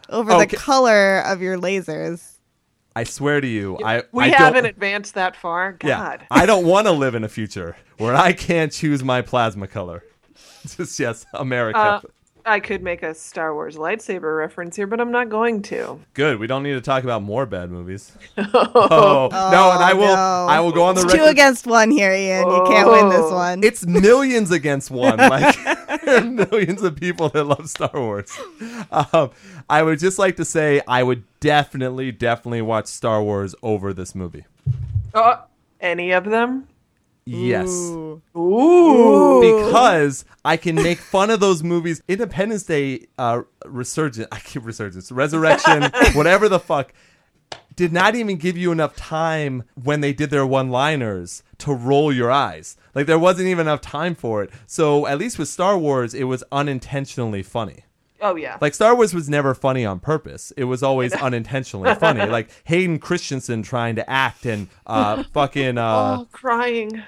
[0.10, 0.46] over Okay.
[0.46, 2.34] the color of your lasers.
[2.96, 5.74] I swear to you, I We I haven't Don't, advanced that far.
[5.74, 6.20] God.
[6.22, 9.68] yeah, I don't want to live in a future where I can't choose my plasma
[9.68, 10.04] color.
[10.68, 11.78] Just yes, America.
[11.80, 12.02] Uh,
[12.48, 16.00] I could make a Star Wars lightsaber reference here, but I'm not going to.
[16.14, 16.40] Good.
[16.40, 18.14] We don't need to talk about more bad movies.
[18.38, 20.16] oh, no, and I will.
[20.16, 20.48] no.
[20.50, 21.26] I will go on the It's record.
[21.26, 22.48] two against one here, Ian.
[22.48, 23.36] You can't win this Oh.
[23.36, 23.64] one.
[23.64, 25.18] It's millions against one.
[25.28, 25.56] Like
[26.06, 28.32] there are millions of people that love Star Wars.
[28.92, 29.32] Um,
[29.70, 34.16] I would just like to say I would definitely, definitely watch Star Wars over this
[34.16, 34.46] movie.
[35.14, 35.42] Uh,
[35.82, 36.68] any of them?
[37.28, 37.70] Yes.
[37.70, 38.22] Ooh.
[38.36, 39.42] Ooh.
[39.42, 42.02] Because I can make fun of those movies.
[42.08, 46.94] Independence Day, uh, Resurgence, I keep Resurgence, Resurrection, whatever the fuck,
[47.76, 52.12] did not even give you enough time when they did their one liners to roll
[52.12, 52.78] your eyes.
[52.96, 54.50] Like, there wasn't even enough time for it.
[54.66, 57.84] So, at least with Star Wars, it was unintentionally funny.
[58.20, 58.58] Oh yeah.
[58.60, 60.52] Like Star Wars was never funny on purpose.
[60.58, 62.26] It was always unintentionally funny.
[62.26, 67.04] Like Hayden Christensen trying to act and uh fucking uh oh, crying.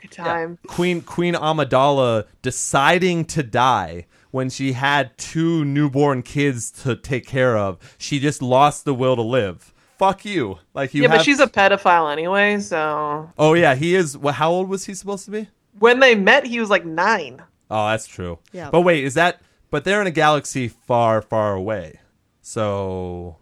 [0.00, 0.58] Good time.
[0.66, 7.56] Queen Queen Amidala deciding to die when she had two newborn kids to take care
[7.56, 7.78] of.
[7.98, 9.74] She just lost the will to live.
[9.98, 10.58] Fuck you.
[10.72, 12.58] Like you Yeah, have but she's a pedophile anyway.
[12.60, 15.48] So Oh yeah, he is well, how old was he supposed to be?
[15.78, 17.42] when they met, he was like nine.
[17.70, 18.38] Oh, that's true.
[18.52, 18.70] Yeah.
[18.70, 22.00] But wait, is that but they're in a galaxy far, far away.
[22.42, 23.36] So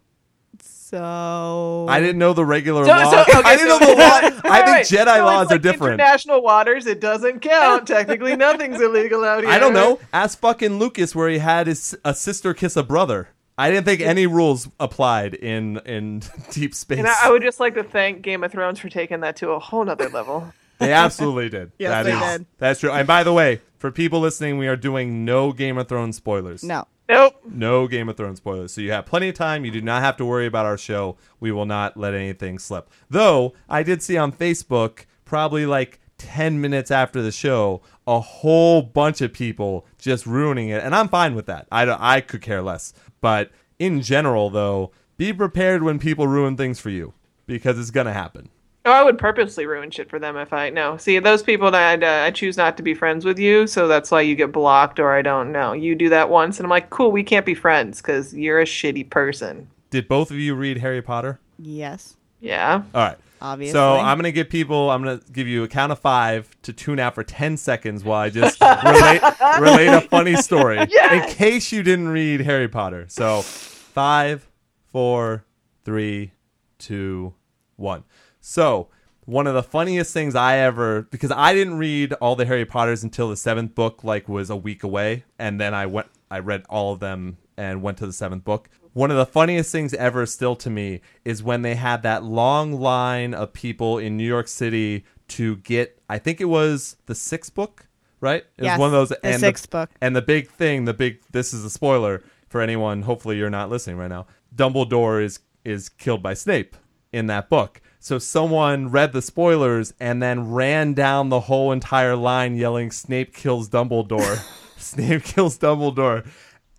[0.91, 3.11] So I didn't know the regular So, law.
[3.11, 4.19] so okay, I didn't so- know the law.
[4.51, 5.95] I think wait, Jedi so it's laws are different.
[6.01, 7.87] International waters, it doesn't count.
[7.87, 9.53] Technically, nothing's illegal out here.
[9.53, 9.99] I don't know.
[10.13, 13.29] Ask fucking Lucas where he had his a sister kiss a brother.
[13.59, 16.99] I didn't think any rules applied in in deep space.
[16.99, 19.51] And I, I would just like to thank Game of Thrones for taking that to
[19.51, 20.53] a whole nother level.
[20.79, 21.73] They absolutely did.
[21.79, 22.47] Yes, That they is- did.
[22.59, 22.93] That's true.
[22.93, 26.63] And by the way, for people listening, we are doing no Game of Thrones spoilers.
[26.63, 26.87] no.
[27.09, 27.41] Nope.
[27.47, 28.73] No Game of Thrones spoilers.
[28.73, 29.65] So you have plenty of time.
[29.65, 31.17] You do not have to worry about our show.
[31.41, 32.91] We will not let anything slip.
[33.09, 38.83] Though I did see on Facebook, probably like 10 minutes after the show, a whole
[38.83, 40.83] bunch of people just ruining it.
[40.83, 41.67] And I'm fine with that.
[41.73, 42.93] I, don't- I could care less.
[43.23, 47.15] But in general, though, be prepared when people ruin things for you
[47.47, 48.51] because it's going to happen.
[48.89, 50.97] Oh, I would purposely ruin shit for them if I no.
[50.97, 54.11] See, those people that uh, I choose not to be friends with you, so that's
[54.11, 55.75] why you get blocked or I don't know.
[55.75, 58.65] You do that once, and I'm like, cool, we can't be friends because you're a
[58.65, 59.69] shitty person.
[59.91, 61.39] Did both of you read Harry Potter?
[61.59, 62.17] Yes.
[62.41, 62.83] Yeah.
[62.95, 63.19] All right.
[63.43, 63.73] Obviously.
[63.73, 64.91] So I'm gonna give people.
[64.91, 68.21] I'm gonna give you a count of five to tune out for ten seconds while
[68.21, 69.23] I just relate
[69.61, 71.31] relate a funny story Yes!
[71.31, 73.05] in case you didn't read Harry Potter.
[73.09, 74.49] So five,
[74.93, 75.45] four,
[75.85, 76.33] three,
[76.79, 77.35] two,
[77.77, 78.05] one.
[78.49, 78.89] So
[79.27, 83.05] one of the funniest things I ever because I didn't read all the Harry Potters
[83.05, 86.65] until the seventh book like was a week away, and then I went I read
[86.71, 88.71] all of them and went to the seventh book.
[88.95, 92.81] One of the funniest things ever still to me is when they had that long
[92.81, 96.01] line of people in New York City to get.
[96.09, 97.87] I think it was the sixth book,
[98.19, 98.45] right?
[98.57, 99.09] It Yes, was one of those.
[99.11, 99.91] the and sixth book.
[100.01, 101.21] And the big thing, the big.
[101.33, 103.03] This is a spoiler for anyone.
[103.03, 104.27] Hopefully, you're not listening right now.
[104.57, 106.77] Dumbledore is is killed by Snape
[107.13, 107.83] in that book.
[108.09, 113.35] So someone read the spoilers and then ran down the whole entire line yelling Snape
[113.35, 114.43] kills Dumbledore.
[114.79, 116.27] Snape kills Dumbledore.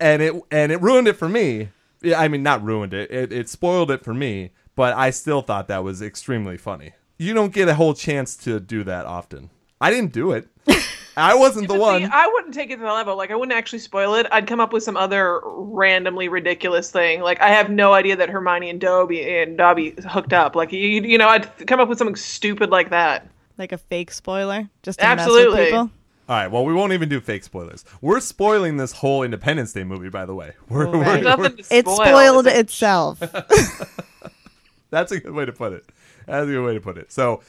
[0.00, 1.68] And it and it ruined it for me.
[2.02, 3.12] Yeah, I mean not ruined it.
[3.12, 6.94] It it spoiled it for me, but I still thought that was extremely funny.
[7.16, 9.50] You don't get a whole chance to do that often.
[9.80, 10.48] I didn't do it.
[11.16, 12.02] I wasn't the one.
[12.02, 13.16] see, I wouldn't take it to the level.
[13.16, 14.26] Like, I wouldn't actually spoil it.
[14.30, 17.20] I'd come up with some other randomly ridiculous thing.
[17.20, 20.54] Like, I have no idea that Hermione and Dobby and Dobby hooked up.
[20.56, 23.28] Like, you, you know, I'd come up with something stupid like that.
[23.58, 25.44] Like a fake spoiler, just to Absolutely.
[25.50, 25.90] mess with people.
[26.28, 27.84] All right, well, we won't even do fake spoilers.
[28.00, 30.52] We're spoiling this whole Independence Day movie, by the way.
[30.68, 30.92] We're, Right.
[30.94, 33.20] we're- There's nothing to It spoiled It's like- itself.
[34.90, 35.84] That's a good way to put it.
[36.26, 37.12] That's a good way to put it.
[37.12, 37.42] So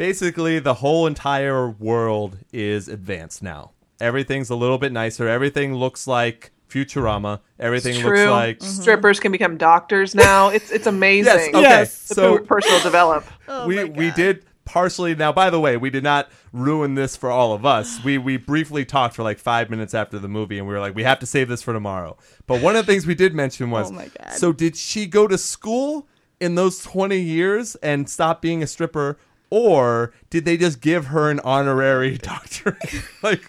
[0.00, 3.72] basically, the whole entire world is advanced now.
[4.00, 5.28] Everything's a little bit nicer.
[5.28, 7.40] Everything looks like Futurama.
[7.58, 8.30] Everything It's looks true.
[8.30, 8.58] like.
[8.60, 8.80] Mm-hmm.
[8.80, 10.48] Strippers can become doctors now.
[10.48, 11.26] It's it's amazing.
[11.34, 11.60] Yes, okay.
[11.60, 12.08] Yes.
[12.08, 13.24] The So personal develop.
[13.48, 17.28] Oh we we did partially now by the way we did not ruin this for
[17.32, 20.68] all of us we we briefly talked for like five minutes after the movie and
[20.68, 23.04] we were like we have to save this for tomorrow but one of the things
[23.08, 24.34] we did mention was Oh my God.
[24.34, 26.06] so did she go to school
[26.38, 29.18] in those 20 years and stop being a stripper
[29.50, 32.78] or did they just give her an honorary doctorate
[33.22, 33.42] like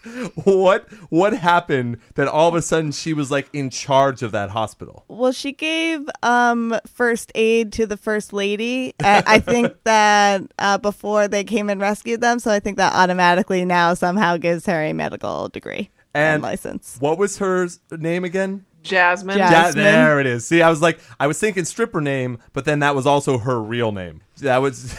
[0.44, 4.50] what what happened that all of a sudden she was like in charge of that
[4.50, 8.94] hospital Well, she gave um, first aid to the first lady.
[9.00, 12.94] and I think that uh, before they came and rescued them, so I think that
[12.94, 16.98] automatically now somehow gives her a medical degree and, And- license.
[17.00, 19.38] what was her name again Jasmine.
[19.38, 19.84] Jas- Yeah, Jasmine.
[19.84, 20.48] there it is.
[20.48, 23.62] See, I was like, I was thinking stripper name, but then that was also her
[23.62, 24.22] real name.
[24.40, 24.96] That was.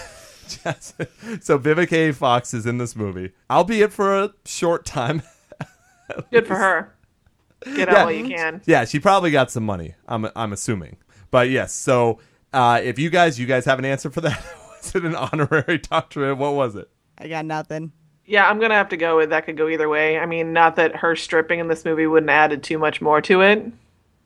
[0.48, 1.08] Jasmine.
[1.40, 2.12] so Vivica A.
[2.12, 5.22] Fox is in this movie, I'll be albeit for a short time.
[6.30, 6.92] Good for her.
[7.64, 8.04] Get out Yeah.
[8.04, 8.60] while you can.
[8.66, 9.94] yeah, she probably got some money.
[10.08, 10.96] I'm I'm assuming,
[11.30, 11.72] but yes.
[11.72, 12.18] So
[12.52, 14.44] uh, if you guys you guys have an answer for that,
[14.82, 16.38] was it an honorary doctorate?
[16.38, 16.90] What was it?
[17.18, 17.92] I got nothing.
[18.24, 19.46] Yeah, I'm gonna have to go with that.
[19.46, 20.18] Could go either way.
[20.18, 23.20] I mean, not that her stripping in this movie wouldn't have added too much more
[23.22, 23.64] to it,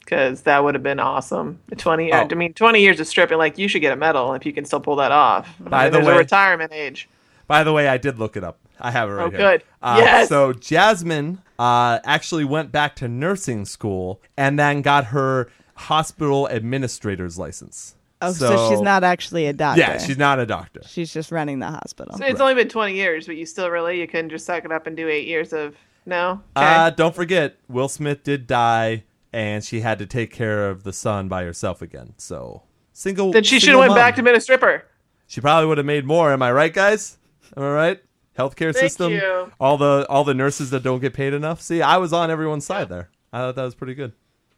[0.07, 1.59] because that would have been awesome.
[1.77, 2.17] Twenty, Oh.
[2.31, 4.65] I mean, twenty years of stripping, like you should get a medal if you can
[4.65, 5.47] still pull that off.
[5.61, 7.09] By I mean, the there's way- a retirement age.
[7.47, 8.59] By the way, I did look it up.
[8.81, 9.39] I have it right Oh, here.
[9.39, 9.63] good.
[9.83, 10.29] Uh, Yes.
[10.29, 17.39] So Jasmine uh, actually went back to nursing school and then got her hospital administrator's
[17.39, 17.95] license.
[18.23, 19.81] Oh, so, she's not actually a doctor.
[19.81, 20.81] Yeah, she's not a doctor.
[20.87, 22.17] She's just running the hospital.
[22.17, 24.73] So it's only been twenty years, but you still really you couldn't just suck it
[24.73, 25.77] up and do eight years of
[26.07, 26.41] no.
[26.57, 26.67] Okay.
[26.67, 29.05] Uh, don't forget, Will Smith did die,
[29.37, 32.15] and she had to take care of the son by herself again.
[32.17, 32.63] So
[32.95, 33.33] single.
[33.33, 33.99] then she should have went mom.
[33.99, 34.87] back to being a stripper.
[35.27, 36.33] She probably would have made more.
[36.33, 37.19] Am I right, guys?
[37.55, 38.03] Am I right?
[38.39, 39.11] Healthcare system.
[39.11, 39.49] Thank system.
[39.49, 39.53] you.
[39.61, 41.61] All the all the nurses that don't get paid enough.
[41.61, 43.11] See, I was on everyone's side there.
[43.31, 44.13] I thought that was pretty good.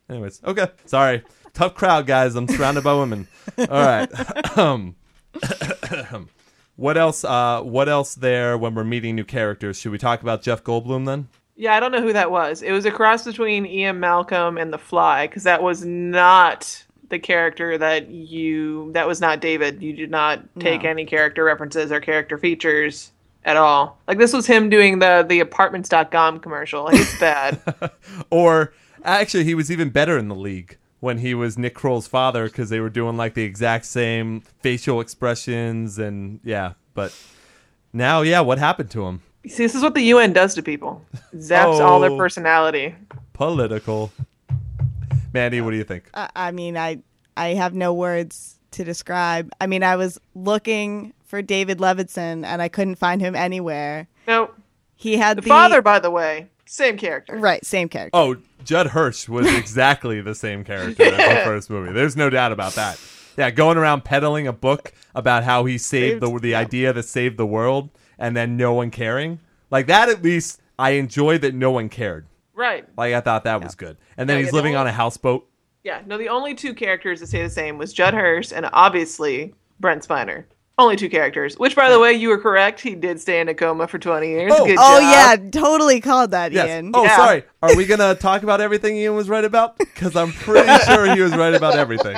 [0.08, 0.68] Anyways, okay.
[0.86, 1.24] Sorry,
[1.54, 2.36] tough crowd, guys.
[2.36, 3.26] I'm surrounded by women.
[3.58, 4.58] All right.
[4.58, 4.94] um,
[6.76, 7.24] what else?
[7.24, 9.76] Uh, what else there when we're meeting new characters?
[9.80, 11.26] Should we talk about Jeff Goldblum then?
[11.61, 12.62] Yeah, I don't know who that was.
[12.62, 17.18] It was a cross between Ian Malcolm and The Fly because that was not the
[17.18, 18.92] character that you.
[18.92, 19.82] That was not David.
[19.82, 20.90] You did not take No.
[20.90, 23.11] any character references or character features
[23.44, 23.98] at all.
[24.06, 26.84] Like this was him doing the the apartments.com commercial.
[26.84, 27.61] Like it's bad.
[28.30, 28.72] Or
[29.04, 32.68] actually, he was even better in the league when he was Nick Kroll's father because
[32.70, 36.74] they were doing like the exact same facial expressions and yeah.
[36.94, 37.16] But
[37.92, 39.22] now, yeah, what happened to him?
[39.49, 41.05] See, this is what the UN does to people.
[41.36, 42.16] Zaps all their Oh.
[42.16, 42.94] personality.
[43.32, 44.12] Political.
[45.32, 46.05] Mandy, what do you think?
[46.14, 46.99] I, I mean, I
[47.36, 49.51] I have no words to describe.
[49.61, 54.09] I mean, I was looking for David Levinson and I couldn't find him anywhere.
[54.26, 54.51] No,
[54.96, 57.36] He had the the, father, by the way, same character.
[57.36, 58.11] right, same character.
[58.14, 61.92] Oh, Judd Hirsch was exactly the same character as the first movie.
[61.92, 62.99] There's no doubt about that.
[63.36, 67.05] Yeah, going around peddling a book about how he saved the Saved- the idea that
[67.05, 69.40] saved the world, and then no one caring.
[69.70, 72.26] Like that, at least I enjoyed that no one cared.
[72.54, 72.86] Right.
[72.96, 73.96] Like I thought that was good.
[74.16, 75.48] And then Yeah, he's yeah, living the on a houseboat.
[75.84, 79.54] Yeah, no, the only two characters that stay the same was Judd Hirsch and obviously
[79.80, 80.44] Brent Spiner.
[80.80, 81.58] Only two characters.
[81.58, 82.80] Which, by the way, you were correct.
[82.80, 84.52] He did stay in a coma for 20 years.
[84.54, 84.64] Oh.
[84.64, 86.68] Good Oh yeah, totally called that, Yes.
[86.68, 86.92] Ian.
[86.94, 87.16] Oh, Yeah.
[87.16, 87.44] sorry.
[87.62, 89.76] Are we gonna talk about everything Ian was right about?
[89.78, 92.16] Because I'm pretty sure he was right about everything.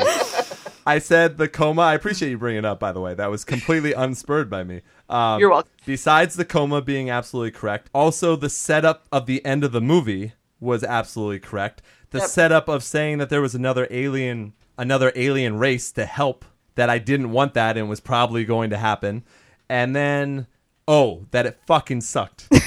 [0.91, 1.83] I said the coma.
[1.83, 2.81] I appreciate you bringing it up.
[2.81, 4.81] By the way, that was completely unspurred by me.
[5.09, 5.71] Um, You're welcome.
[5.87, 10.33] Besides the coma being absolutely correct, also the setup of the end of the movie
[10.59, 11.81] was absolutely correct.
[12.11, 12.29] The Yep.
[12.29, 16.99] setup of saying that there was another alien, another alien race to help that I
[16.99, 19.23] didn't want that and was probably going to happen,
[19.69, 20.47] and then
[20.89, 22.49] Oh, that it fucking sucked.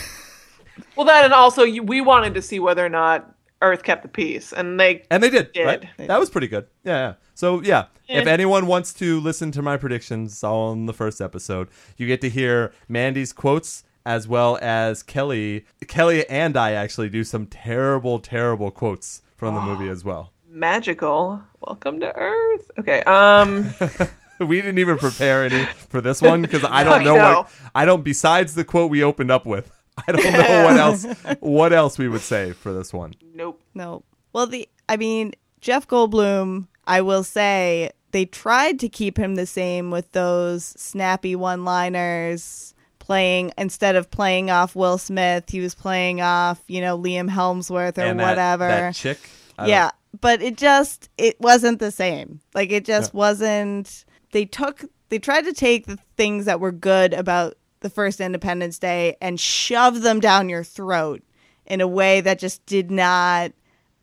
[0.95, 4.07] Well, that and also you, we wanted to see whether or not Earth kept the
[4.07, 5.65] peace, and they And they did, Did.
[5.65, 6.07] right?
[6.07, 6.67] That was pretty good.
[6.84, 7.13] Yeah, yeah.
[7.34, 11.67] So yeah, if anyone wants to listen to my predictions on the first episode,
[11.97, 15.65] you get to hear Mandy's quotes as well as Kelly.
[15.88, 20.31] Kelly and I actually do some terrible, terrible quotes from the movie as well.
[20.47, 21.41] magical.
[21.61, 22.71] Welcome to Earth.
[22.79, 23.01] Okay.
[23.03, 23.73] Um.
[24.39, 27.34] We didn't even prepare any for this one because I don't I know know.
[27.41, 28.03] what I don't.
[28.03, 29.71] Besides the quote we opened up with,
[30.05, 31.05] I don't know what else.
[31.39, 33.13] What else we would say for this one?
[33.36, 33.61] Nope.
[33.73, 34.03] Nope.
[34.34, 39.45] Well, the I mean, Jeff Goldblum, I will say they tried to keep him the
[39.45, 46.21] same with those snappy one-liners playing instead of playing off Will Smith, he was playing
[46.21, 48.67] off, you know, Liam Helmsworth or and that, whatever.
[48.67, 49.19] that chick.
[49.57, 52.39] I don't- yeah, but it just it wasn't the same.
[52.53, 57.13] Like it just wasn't they took they tried to take the things that were good
[57.13, 61.21] about the first Independence Day and shove them down your throat
[61.65, 63.51] in a way that just did not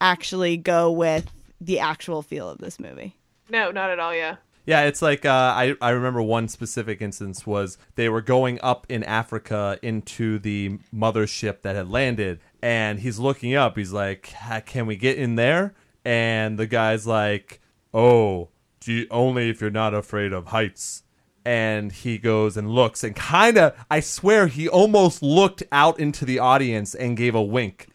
[0.01, 1.27] actually go with
[1.61, 3.17] the actual feel of this movie.
[3.49, 4.15] No, not at all.
[4.15, 4.37] Yeah.
[4.67, 8.87] Yeah, it's like uh, I I remember one specific instance was they were going up
[8.89, 13.77] in Africa into the mothership that had landed, and he's looking up.
[13.77, 14.33] He's like,
[14.67, 17.61] "Can we get in there?" And the guy's like,
[17.93, 18.51] "Oh,
[18.81, 21.03] do you, only if you're not afraid of heights."
[21.45, 26.27] And he goes and looks, and kind of, I swear, he almost looked out into
[26.27, 27.89] the audience and gave a wink,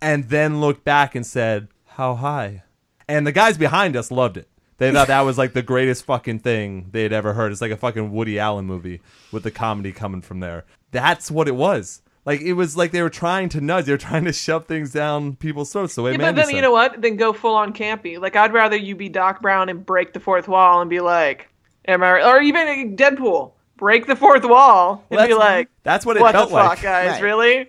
[0.00, 2.62] and then looked back and said, "How high?"
[3.08, 4.48] And the guys behind us loved it.
[4.78, 7.52] They thought that was like the greatest fucking thing they had ever heard.
[7.52, 9.00] It's like a fucking Woody Allen movie
[9.30, 10.64] with the comedy coming from there.
[10.90, 12.02] That's what it was.
[12.24, 13.84] Like it was like they were trying to nudge.
[13.84, 15.94] They were trying to shove things down people's throats.
[15.94, 16.56] The way Yeah, but then said.
[16.56, 17.00] you know what?
[17.00, 18.18] Then go full on campy.
[18.18, 21.48] Like I'd rather you be Doc Brown and break the fourth wall and be like,
[21.86, 26.16] "Am I?" Or even Deadpool, break the fourth wall and Well, be like, that's what
[26.16, 27.10] it "What felt the fuck, like." guys?
[27.12, 27.22] Right.
[27.22, 27.68] Really?"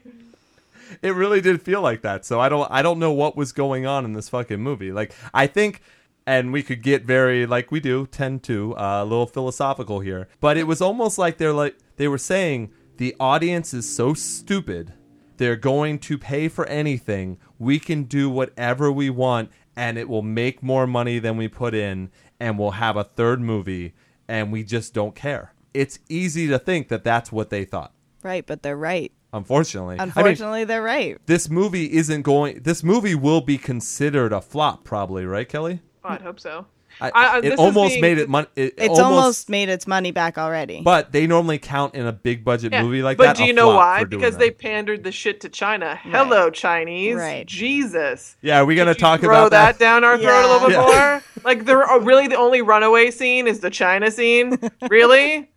[1.06, 2.26] It really did feel like that.
[2.26, 4.92] So I don't I don't know what was going on in this fucking movie.
[4.92, 5.82] Like I think
[6.26, 10.28] and we could get very like we do tend to uh, a little philosophical here.
[10.40, 14.94] But it was almost like they're like they were saying the audience is so stupid.
[15.38, 17.38] They're going to pay for anything.
[17.60, 21.76] We can do whatever we want and it will make more money than we put
[21.76, 23.94] in and we'll have a third movie
[24.28, 25.54] and we just don't care.
[25.74, 27.92] It's easy to think that that's what they thought.
[28.24, 29.12] Right, but they're right.
[29.34, 29.96] Unfortunately.
[29.96, 31.18] I mean, Unfortunately, they're right.
[31.26, 32.62] this movie isn't going.
[32.64, 35.82] This movie will be considered a flop, probably, right, Kelly?
[36.04, 36.66] Oh, I'd hope so.
[37.02, 38.30] I, I- I- this it is almost being- made it.
[38.30, 38.48] money.
[38.56, 40.80] it It's almost, made its money back already.
[40.82, 42.84] But they normally count in a big budget Yeah.
[42.84, 43.34] movie like but that.
[43.36, 44.06] But do you know why?
[44.06, 44.40] Because that.
[44.40, 45.98] they pandered the shit to China.
[46.02, 47.18] Hello, Chinese.
[47.18, 47.46] Right.
[47.46, 48.38] Jesus.
[48.42, 50.68] Yeah, are we gonna Did you talk throw about that, down our throat a little
[50.70, 50.86] bit Yeah.
[50.86, 51.24] more?
[51.44, 54.58] Like the uh, really the only runaway scene is the China scene.
[54.90, 55.52] Really?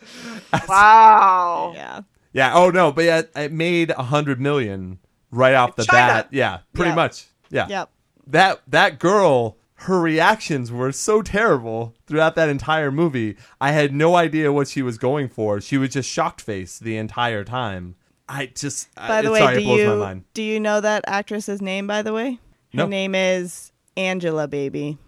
[0.68, 1.72] wow.
[1.74, 2.00] yeah.
[2.32, 2.52] Yeah.
[2.54, 4.98] Oh no, but yeah, it made a hundred million
[5.30, 6.06] right off the China.
[6.14, 6.28] bat.
[6.30, 6.96] Yeah, pretty Yep.
[6.96, 7.26] much.
[7.50, 7.66] Yeah.
[7.68, 7.90] Yep.
[8.26, 13.36] That that girl, her reactions were so terrible throughout that entire movie.
[13.60, 15.60] I had no idea what she was going for.
[15.60, 17.94] She was just shocked face the entire time.
[18.28, 20.24] I just By the I, way, sorry, do it blows you my mind.
[20.34, 21.86] do you know that actress's name?
[21.86, 22.38] By the way, her
[22.74, 22.86] No.
[22.86, 24.98] name is Angelababy.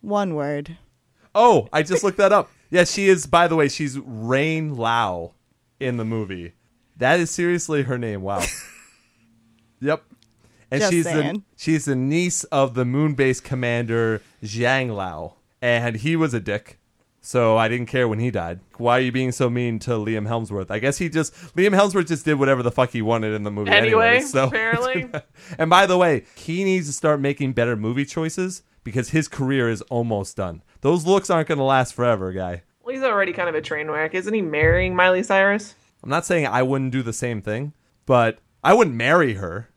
[0.00, 0.78] One word.
[1.34, 2.50] Oh, I just looked that up.
[2.70, 3.26] Yeah, she is.
[3.26, 5.32] By the way, she's Rain Lao
[5.80, 6.54] in the movie.
[6.96, 8.22] That is seriously her name.
[8.22, 8.42] Wow.
[9.80, 10.02] yep.
[10.70, 15.96] And Just she's the, she's the niece of the moon base commander Jiang Lao, and
[15.96, 16.78] he was a dick.
[17.20, 18.60] So I didn't care when he died.
[18.76, 20.70] Why are you being so mean to Liam Helmsworth?
[20.70, 23.50] I guess he just Liam Helmsworth just did whatever the fuck he wanted in the
[23.50, 24.06] movie anyway.
[24.08, 25.10] Anyway, so apparently.
[25.58, 29.68] and by the way, he needs to start making better movie choices because his career
[29.68, 30.62] is almost done.
[30.82, 32.62] Those looks aren't going to last forever, guy.
[32.86, 34.14] Well, he's already kind of a train wreck.
[34.14, 35.74] Isn't he marrying Miley Cyrus?
[36.04, 37.72] I'm not saying I wouldn't do the same thing,
[38.06, 39.68] but I wouldn't marry her.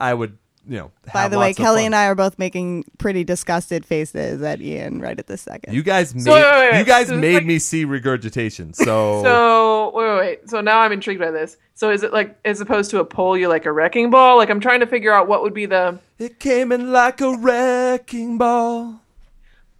[0.00, 0.36] I would,
[0.68, 0.90] you know.
[1.14, 1.86] By have the way, of Kelly fun.
[1.86, 5.74] and I are both making pretty disgusted faces at Ian right at this second.
[5.74, 6.78] You guys made wait, wait, wait.
[6.80, 8.72] you guys So made like- me see regurgitation.
[8.74, 10.50] So, So wait, wait, wait.
[10.50, 11.56] So now I'm intrigued by this.
[11.74, 14.38] So is it like as opposed to a pole, you're like a wrecking ball?
[14.38, 17.36] Like I'm trying to figure out what would be the it came in like a
[17.38, 19.02] wrecking ball.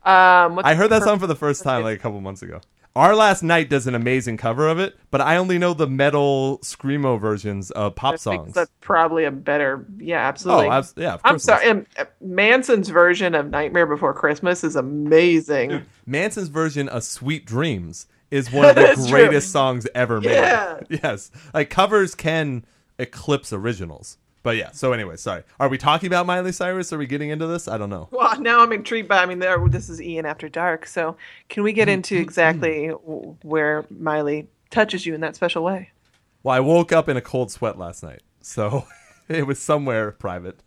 [0.04, 0.60] um.
[0.62, 2.60] I heard that song for the first time like a couple months ago.
[2.96, 6.58] Our Last Night does an amazing cover of it, but I only know the metal
[6.62, 8.54] screamo versions of pop I think songs.
[8.54, 9.84] that's probably a better.
[9.98, 10.68] Yeah, absolutely.
[10.68, 11.66] Oh, abs- yeah, of I'm sorry.
[11.68, 15.82] um, uh, Manson's version of Nightmare Before Christmas is amazing.
[16.06, 19.18] Manson's version of Sweet Dreams is one of the That's true.
[19.26, 20.30] greatest songs ever made.
[20.32, 20.80] Yeah.
[20.88, 21.30] Yes.
[21.52, 22.64] Like covers can
[22.98, 24.16] eclipse originals.
[24.46, 25.42] But yeah, so anyway, sorry.
[25.58, 26.92] Are we talking about Miley Cyrus?
[26.92, 27.66] Are we getting into this?
[27.66, 28.06] I don't know.
[28.12, 29.20] Well, now I'm intrigued by.
[29.20, 30.86] I mean, there, this is Ian After Dark.
[30.86, 31.16] So
[31.48, 31.94] can we get Mm-hmm.
[31.94, 32.86] into exactly
[33.42, 35.90] where Miley touches you in that special way?
[36.44, 38.86] Well, I woke up in a cold sweat last night, so
[39.28, 40.60] it was somewhere private.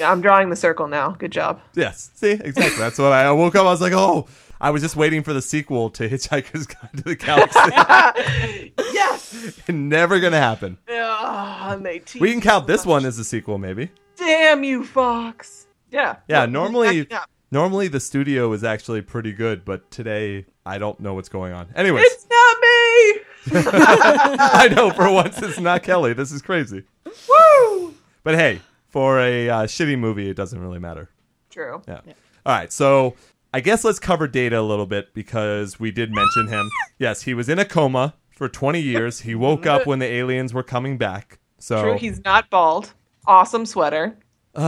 [0.00, 1.10] Yeah, I'm drawing the circle now.
[1.10, 1.60] Good job.
[1.76, 2.78] Yes, see, exactly.
[2.78, 3.60] That's what I, I woke up.
[3.64, 4.26] I was like, oh,
[4.60, 8.72] I was just waiting for the sequel to Hitchhiker's Guide to the Galaxy.
[8.92, 9.60] Yes.
[9.68, 10.78] Never gonna happen.
[10.86, 12.90] They We can count so this much.
[12.90, 13.90] one as a sequel, maybe.
[14.16, 15.66] Damn you, Fox.
[15.90, 16.16] Yeah.
[16.28, 17.06] Yeah, No, normally,
[17.50, 21.68] normally the studio is actually pretty good, but today I don't know what's going on.
[21.74, 23.66] Anyways, It's not me.
[24.38, 26.12] I know for once it's not Kelly.
[26.14, 26.82] This is crazy.
[27.04, 27.94] Woo.
[28.24, 31.10] But hey, for a uh, shitty movie, it doesn't really matter.
[31.50, 31.82] True.
[31.86, 32.00] Yeah.
[32.44, 32.72] All right.
[32.72, 33.14] So
[33.56, 36.70] I guess let's cover Data a little bit because we did mention him.
[36.98, 39.20] Yes, he was in a coma for 20 years.
[39.20, 41.38] He woke up when the aliens were coming back.
[41.58, 41.96] So True.
[41.96, 42.92] He's not bald.
[43.26, 44.18] Awesome sweater.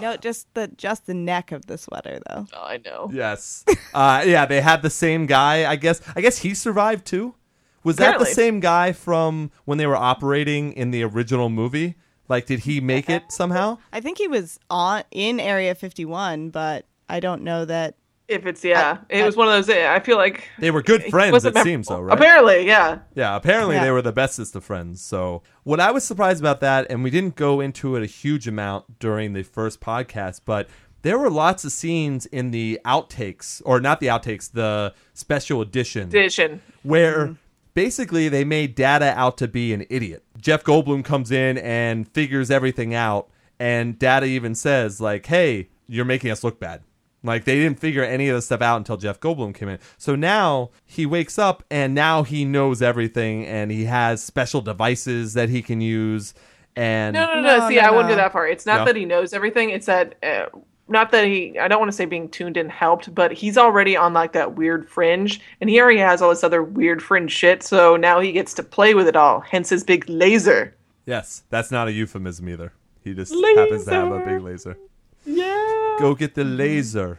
[0.00, 2.46] No, just the just the neck of the sweater though.
[2.52, 3.10] Oh, I know.
[3.12, 3.64] yes,
[3.94, 5.70] uh, yeah, they had the same guy.
[5.70, 6.02] I guess.
[6.14, 7.34] I guess he survived too.
[7.82, 11.94] Was that the same guy from when they were operating in the original movie?
[12.28, 13.78] Like, did he make it somehow?
[13.92, 17.96] I think he was on in Area 51, but I don't know that.
[18.26, 19.68] If it's yeah, it was one of those.
[19.68, 21.32] Eh, I feel like They were good friends.
[21.32, 22.16] wasn't It seems so, right?
[22.16, 23.00] Apparently, yeah.
[23.14, 23.84] Yeah, apparently Yeah.
[23.84, 25.02] they were the bestest of friends.
[25.02, 28.48] So, what I was surprised about that, and we didn't go into it a huge
[28.48, 30.68] amount during the first podcast, but
[31.02, 36.08] there were lots of scenes in the outtakes, or not the outtakes, the special edition,
[36.08, 36.62] Edition.
[36.82, 37.32] where mm-hmm.
[37.74, 40.24] basically they made Data out to be an idiot.
[40.40, 46.06] Jeff Goldblum comes in and figures everything out, and Data even says, like, hey, you're
[46.06, 46.80] making us look bad.
[47.24, 49.78] Like they didn't figure any of this stuff out until Jeff Goldblum came in.
[49.98, 55.32] So now he wakes up and now he knows everything and he has special devices
[55.34, 56.34] that he can use.
[56.76, 57.58] And No, no, no.
[57.58, 58.14] No, See, no, I wouldn't no.
[58.14, 58.46] go that far.
[58.46, 58.84] It's not No?
[58.84, 59.70] that he knows everything.
[59.70, 60.46] It's that uh,
[60.86, 61.58] not that he.
[61.58, 64.54] I don't want to say being tuned in helped, but he's already on like that
[64.56, 67.62] weird fringe, and he already has all this other weird fringe shit.
[67.62, 69.40] So now he gets to play with it all.
[69.40, 70.76] Hence his big laser.
[71.06, 72.72] yes, that's not a euphemism either.
[73.02, 74.76] He just happens to have a big laser.
[75.24, 75.80] Yeah.
[75.98, 77.18] Go get the laser.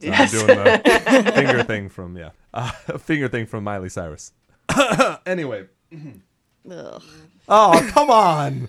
[0.00, 0.34] So Yes.
[0.34, 4.32] I'm doing the finger thing from yeah, uh, finger thing from Miley Cyrus.
[5.26, 5.66] anyway,
[6.70, 7.02] Ugh.
[7.48, 8.68] oh come on,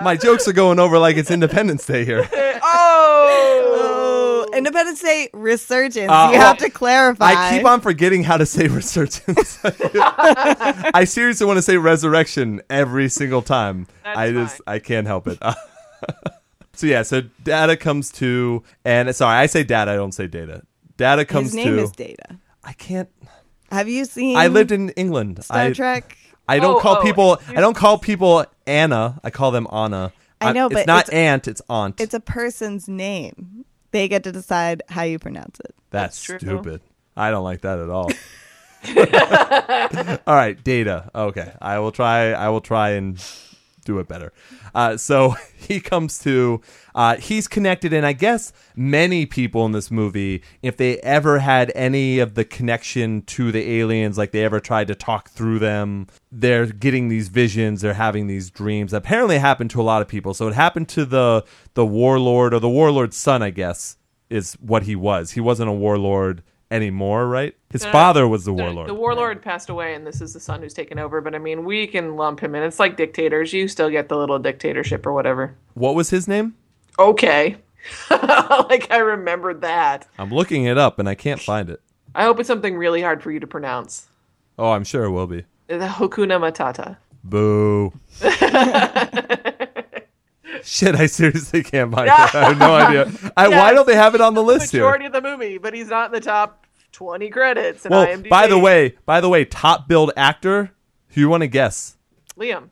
[0.00, 2.28] my jokes are going over like it's Independence Day here.
[2.62, 4.46] Oh.
[4.52, 6.10] Oh, Independence Day resurgence.
[6.10, 7.32] Uh, you have to clarify.
[7.32, 9.58] I keep on forgetting how to say resurgence.
[9.64, 13.86] I seriously want to say resurrection every single time.
[14.04, 14.74] That's I just fine.
[14.74, 15.38] I can't help it.
[16.72, 20.62] So yeah, so data comes to and sorry, I say data, I don't say data.
[20.96, 22.38] Data comes to His name to is Data.
[22.62, 23.08] I can't
[23.72, 24.36] Have you seen?
[24.36, 25.42] I lived in England.
[25.44, 26.16] Star I, Trek.
[26.48, 29.18] I don't Oh, call oh, people I don't call people Anna.
[29.24, 30.12] I call them Anna.
[30.42, 32.00] I know, it's but not it's- aunt, it's aunt.
[32.00, 33.64] It's a person's name.
[33.92, 35.74] They get to decide how you pronounce it.
[35.90, 36.48] That's, That's true.
[36.50, 36.80] stupid.
[37.16, 38.10] I don't like that at all.
[40.26, 41.10] all right, data.
[41.14, 42.32] Okay, I will try.
[42.32, 43.22] I will try and
[43.84, 44.32] do it better.
[44.74, 46.60] Uh, so he comes to.
[46.94, 51.70] Uh, he's connected, and I guess many people in this movie, if they ever had
[51.76, 56.08] any of the connection to the aliens, like they ever tried to talk through them,
[56.32, 57.80] they're getting these visions.
[57.80, 58.92] They're having these dreams.
[58.92, 60.34] Apparently, it happened to a lot of people.
[60.34, 63.96] So it happened to the the warlord or the warlord's son, I guess,
[64.28, 65.32] is what he was.
[65.32, 67.54] He wasn't a warlord anymore, right?
[67.70, 68.88] His No, father was the The- warlord.
[68.88, 71.20] The warlord passed away, and this is the son who's taken over.
[71.20, 72.62] But I mean, we can lump him in.
[72.62, 73.52] It's like dictators.
[73.52, 75.54] You still get the little dictatorship or whatever.
[75.74, 76.54] what was his name?
[76.98, 77.56] Okay.
[78.10, 80.06] like I remembered that.
[80.18, 81.80] I'm looking it up and I can't find it.
[82.14, 84.08] I hope it's something really hard for you to pronounce.
[84.58, 85.44] Oh, I'm sure it will be.
[85.68, 86.96] The Hakuna Matata.
[87.24, 87.92] Boo.
[90.62, 92.12] Shit, I seriously can't find it.
[92.12, 93.10] I have no idea.
[93.36, 94.82] I, Why don't they have it on the list here?
[94.82, 96.59] Majority of the movie, but he's not in the top
[97.00, 98.28] twenty credits in Well, IMDb.
[98.28, 100.72] by the way, by the way, top billed actor.
[101.08, 101.96] Who you want to guess?
[102.38, 102.68] Liam.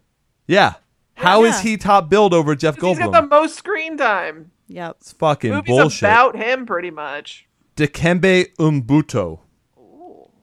[0.47, 0.75] Yeah.
[1.15, 1.71] How is Yeah.
[1.71, 2.89] he top billed over Jeff Goldblum?
[2.89, 4.51] He's got the most screen time.
[4.69, 4.97] Yep.
[5.01, 6.03] it's fucking Movie's bullshit.
[6.03, 7.47] about him, pretty much.
[7.75, 9.39] Dikembe Umbutu.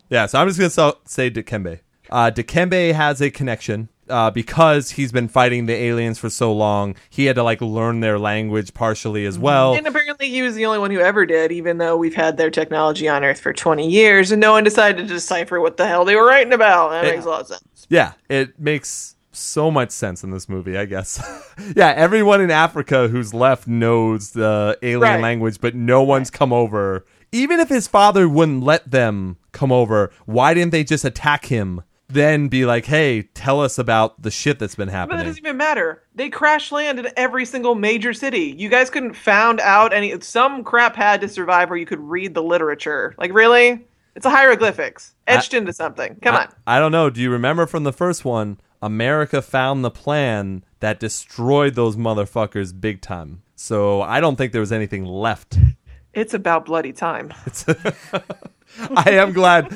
[0.10, 1.82] Yeah, so I'm just gonna say Dikembe.
[2.10, 6.96] Uh, Dikembe has a connection uh, because he's been fighting the aliens for so long.
[7.10, 9.76] He had to like learn their language partially as well.
[9.76, 12.50] And apparently, he was the only one who ever did, even though we've had their
[12.52, 16.06] technology on Earth for 20 years, and no one decided to decipher what the hell
[16.06, 16.90] they were writing about.
[16.90, 17.12] That Yeah.
[17.14, 17.88] makes a lot of sense.
[17.90, 21.22] Yeah, it makes so much sense in this movie, I guess.
[21.76, 25.22] yeah, everyone in Africa who's left knows the alien Right.
[25.22, 27.06] language, but no one's come over.
[27.32, 31.82] Even if his father wouldn't let them come over, why didn't they just attack him?
[32.08, 35.18] Then be like, hey, tell us about the shit that's been happening.
[35.18, 36.04] But that doesn't even matter.
[36.14, 38.56] They crash land in every single major city.
[38.58, 40.20] You guys couldn't found out any.
[40.22, 43.16] Some crap had to survive where you could read the literature.
[43.18, 43.86] Like, really?
[44.16, 46.16] It's a hieroglyphics etched into something.
[46.22, 46.54] Come I, on.
[46.68, 47.10] I don't know.
[47.10, 48.60] Do you remember from the first one?
[48.82, 53.42] America found the plan that destroyed those motherfuckers big time.
[53.56, 55.58] So I don't think there was anything left.
[56.14, 57.34] It's about bloody time.
[58.96, 59.68] I am glad.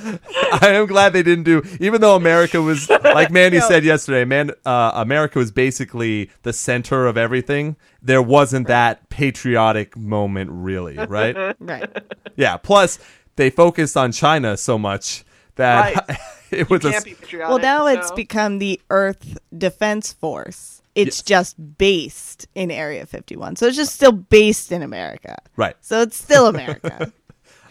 [0.61, 1.61] I am glad they didn't do.
[1.79, 7.07] Even though America was, like Mandy said yesterday, man, uh, America was basically the center
[7.07, 7.75] of everything.
[8.01, 11.55] There wasn't that patriotic moment, really, right?
[11.59, 11.89] Right.
[12.35, 12.57] yeah.
[12.57, 12.99] Plus,
[13.35, 15.23] they focused on China so much
[15.55, 16.17] that Right.
[16.51, 16.91] it was a.
[16.91, 17.49] Can't be patriotic.
[17.49, 20.81] Well, now it's become the Earth Defense Force.
[20.95, 21.23] It's Yes.
[21.23, 23.55] just based in Area 51.
[23.55, 25.37] So it's just still based in America.
[25.55, 25.75] Right.
[25.81, 27.13] So it's still America.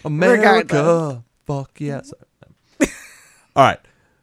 [0.04, 0.76] America.
[0.76, 1.22] Regardless.
[1.46, 2.12] Fuck yes.
[3.56, 3.80] All right.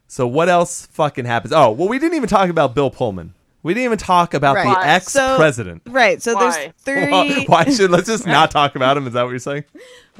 [0.08, 1.52] So what else fucking happens?
[1.52, 3.34] Oh, well, we didn't even talk about Bill Pullman.
[3.62, 4.62] We didn't even talk about Right.
[4.62, 4.86] the Why?
[4.86, 5.82] ex-president.
[5.86, 6.22] right.
[6.22, 6.72] So Why?
[6.84, 7.44] there's three.
[7.46, 9.08] Why should let's just not talk about him?
[9.08, 9.64] Is that what you're saying?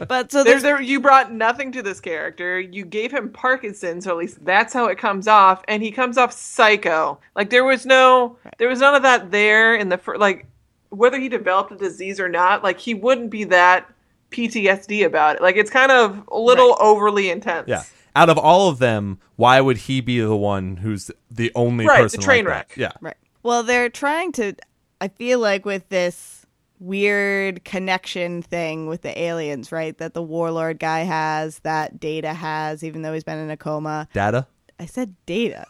[0.09, 2.61] But so There's there's there you brought nothing to this character.
[2.61, 6.19] You gave him Parkinson's, so at least that's how it comes off, and he comes
[6.19, 7.19] off psycho.
[7.35, 10.45] Like there was no, there was none of that there in the fir- like
[10.91, 12.63] whether he developed a disease or not.
[12.63, 13.91] Like he wouldn't be that
[14.31, 15.43] PTSD about it.
[15.43, 16.81] Like it's kind of a little Right.
[16.81, 17.69] overly intense.
[17.69, 17.83] Yeah.
[18.15, 22.03] Out of all of them, why would he be the one who's the only person
[22.03, 22.69] Right, the train like wreck.
[22.71, 22.79] that?
[22.81, 22.93] Yeah.
[23.01, 23.17] Right.
[23.43, 24.55] Well, they're trying to.
[25.01, 26.47] I feel like with this
[26.81, 29.97] weird connection thing with the aliens, right?
[29.99, 34.09] That the warlord guy has, that Data has, even though he's been in a coma.
[34.15, 34.47] Data.
[34.81, 35.67] I said Data.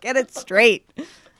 [0.00, 0.88] Get it straight.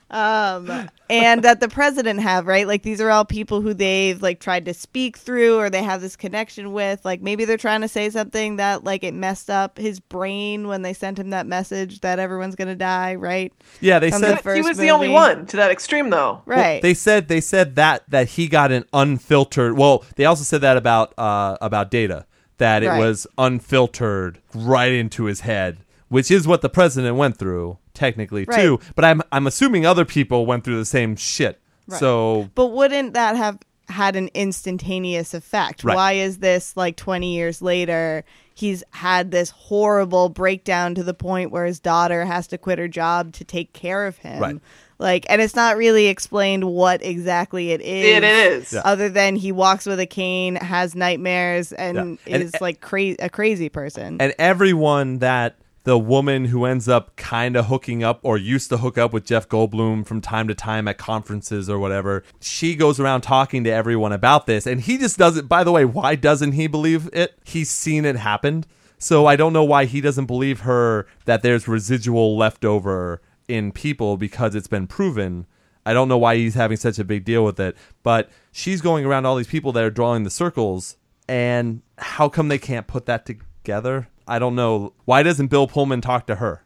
[0.08, 2.66] Um, and that the president have, right?
[2.66, 6.00] Like these are all people who they've like tried to speak through or they have
[6.00, 7.04] this connection with.
[7.04, 10.82] Like maybe they're trying to say something that like it messed up his brain when
[10.82, 13.52] they sent him that message that everyone's gonna die, right?
[13.80, 16.42] Yeah, they From said the first he was the only one to that extreme, though.
[16.46, 16.82] Well, Right.
[16.82, 19.76] they said they said that that he got an unfiltered.
[19.76, 22.26] Well, they also said that about uh, about data
[22.58, 22.98] that it Right.
[22.98, 25.78] was unfiltered right into his head,
[26.08, 28.60] which is what the president went through technically Right.
[28.60, 28.80] too.
[28.94, 31.60] But I'm I'm assuming other people went through the same shit.
[31.88, 32.00] Right.
[32.00, 35.84] So But wouldn't that have had an instantaneous effect?
[35.84, 35.94] Right.
[35.94, 38.24] Why is this like 20 years later?
[38.54, 42.88] He's had this horrible breakdown to the point where his daughter has to quit her
[42.88, 44.40] job to take care of him.
[44.40, 44.56] Right.
[44.98, 48.16] Like, and it's not really explained what exactly it is.
[48.16, 48.72] It is.
[48.72, 48.80] Yeah.
[48.84, 52.34] Other than he walks with a cane, has nightmares, and Yeah.
[52.34, 54.16] And- is like cra- a crazy person.
[54.20, 58.78] and everyone that the woman who ends up kind of hooking up or used to
[58.78, 62.98] hook up with Jeff Goldblum from time to time at conferences or whatever, she goes
[62.98, 64.66] around talking to everyone about this.
[64.66, 67.38] And he just doesn't, by the way, why doesn't he believe it?
[67.44, 68.64] He's seen it happen.
[68.98, 73.70] So I don't know why he doesn't believe her that there's residual left over in
[73.70, 75.46] people because it's been proven.
[75.84, 77.76] I don't know why he's having such a big deal with it.
[78.02, 80.96] But she's going around all these people that are drawing the circles.
[81.28, 84.08] And how come they can't put that together?
[84.26, 84.92] I don't know.
[85.04, 86.62] Why doesn't Bill Pullman talk to her?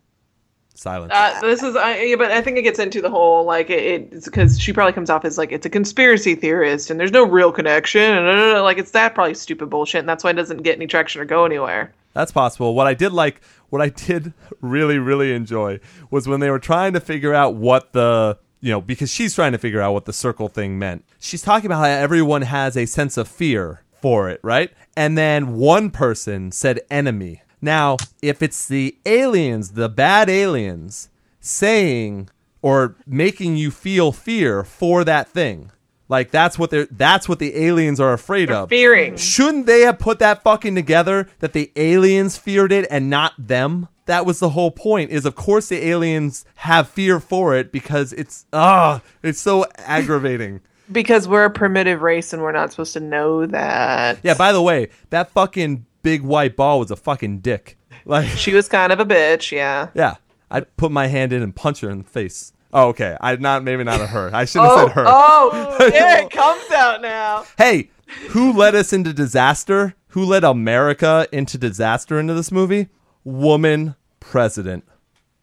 [0.75, 1.13] Silence.
[1.15, 4.11] Uh, this is, I yeah, but I think it gets into the whole like it,
[4.13, 7.23] it's because she probably comes off as like it's a conspiracy theorist and there's no
[7.23, 10.31] real connection and uh, uh, uh, like it's that probably stupid bullshit and that's why
[10.31, 11.93] it doesn't get any traction or go anywhere.
[12.15, 12.75] That's possible.
[12.75, 15.81] What I did like, what I did really, really enjoy
[16.11, 19.53] was when they were trying to figure out what the, you know, because she's trying
[19.53, 21.05] to figure out what the circle thing meant.
[21.19, 24.71] She's talking about how everyone has a sense of fear for it, right?
[24.97, 27.43] And then one person said enemy.
[27.63, 31.09] Now, if it's the aliens, the bad aliens,
[31.41, 32.31] saying
[32.63, 35.71] or making you feel fear for that thing,
[36.11, 38.69] like that's what they're that's what the aliens are afraid of.
[38.69, 39.17] Fearing.
[39.17, 43.87] Shouldn't they have put that fucking together that the aliens feared it and not them?
[44.07, 45.11] That was the whole point.
[45.11, 50.61] Is of course the aliens have fear for it because it's ah, it's so aggravating.
[50.91, 54.19] Because we're a primitive race and we're not supposed to know that.
[54.25, 57.77] Yeah, by the way, that fucking big white ball was a fucking dick.
[58.05, 59.89] Like She was kind of a bitch, yeah.
[59.95, 60.17] yeah,
[60.51, 62.53] I'd put my hand in and punch her in the face.
[62.73, 63.17] Oh, okay.
[63.21, 64.31] I not maybe not a her.
[64.33, 65.05] I shouldn't have Oh, said her.
[65.09, 67.45] oh, yeah, it comes out now.
[67.59, 67.91] Hey,
[68.29, 69.95] who led us into disaster?
[70.09, 72.89] Who led America into disaster into this movie?
[73.25, 74.85] Woman president.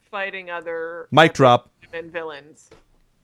[0.10, 1.70] Fighting other Mic drop.
[1.92, 2.70] women villains.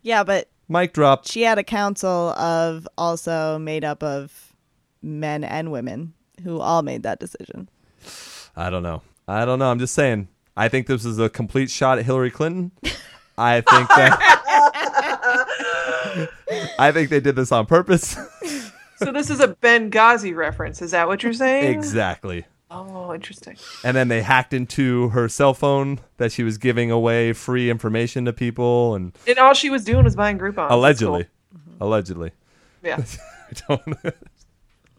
[0.01, 1.25] yeah, but Mic drop.
[1.27, 4.53] she had a council of also made up of
[5.01, 6.13] men and women
[6.43, 7.69] who all made that decision.
[8.55, 9.01] I don't know.
[9.27, 9.71] I don't know.
[9.71, 10.27] I'm just saying.
[10.55, 12.71] I think this is a complete shot at Hillary Clinton.
[13.37, 14.19] I think that.
[16.79, 18.15] I think they did this on purpose.
[18.97, 20.81] So this is a Benghazi reference.
[20.81, 21.73] Is that what you're saying?
[21.73, 22.45] exactly.
[22.69, 23.55] Oh, interesting.
[23.83, 28.25] And then they hacked into her cell phone that she was giving away free information
[28.25, 30.69] to people and And all she was doing was buying Groupon.
[30.71, 31.27] allegedly.
[31.79, 32.31] Allegedly.
[32.81, 33.03] Yeah.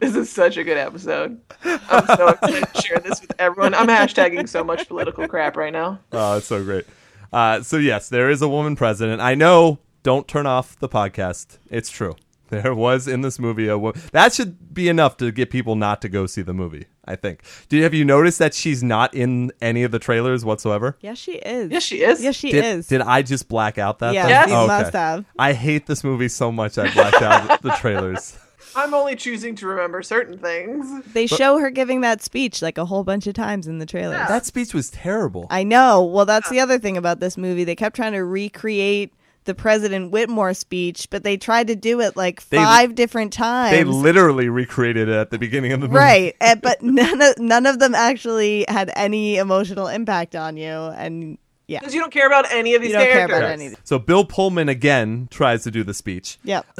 [0.01, 1.39] I don't This is such a good episode.
[1.63, 3.73] I'm so excited to share this with everyone.
[3.73, 5.99] I'm hashtagging so much political crap right now.
[6.11, 6.85] Oh, it's so great.
[7.31, 9.21] Uh, so yes, there is a woman president.
[9.21, 9.79] I know.
[10.03, 11.57] Don't turn off the podcast.
[11.69, 12.15] It's true.
[12.49, 13.99] There was in this movie a woman.
[14.11, 16.85] That should be enough to get people not to go see the movie.
[17.03, 17.41] I think.
[17.69, 20.95] Do you have you noticed that she's not in any of the trailers whatsoever?
[21.01, 21.71] Yes, she is.
[21.71, 22.21] Yes, she is.
[22.23, 22.87] Yes, she Did, is.
[22.87, 24.13] did I just black out that?
[24.13, 24.29] Yes, thing?
[24.31, 24.49] Yes.
[24.49, 25.25] you Oh, must have.
[25.39, 26.77] I hate this movie so much.
[26.77, 28.37] I blacked out the trailers.
[28.75, 31.03] I'm only choosing to remember certain things.
[31.13, 34.15] They show her giving that speech like a whole bunch of times in the trailer.
[34.15, 34.27] Yeah.
[34.27, 35.47] That speech was terrible.
[35.49, 36.03] I know.
[36.03, 37.63] Well, that's the other thing about this movie.
[37.63, 39.13] They kept trying to recreate
[39.45, 43.71] the President Whitmore speech, but they tried to do it like They- five different times.
[43.71, 45.99] They literally recreated it at the beginning of the movie.
[45.99, 50.67] right, and, but none of, none of them actually had any emotional impact on you,
[50.71, 53.37] and yeah, Because you don't care about any of these You don't care characters.
[53.37, 56.39] about any of So Bill Pullman again tries to do the speech.
[56.43, 56.65] yep.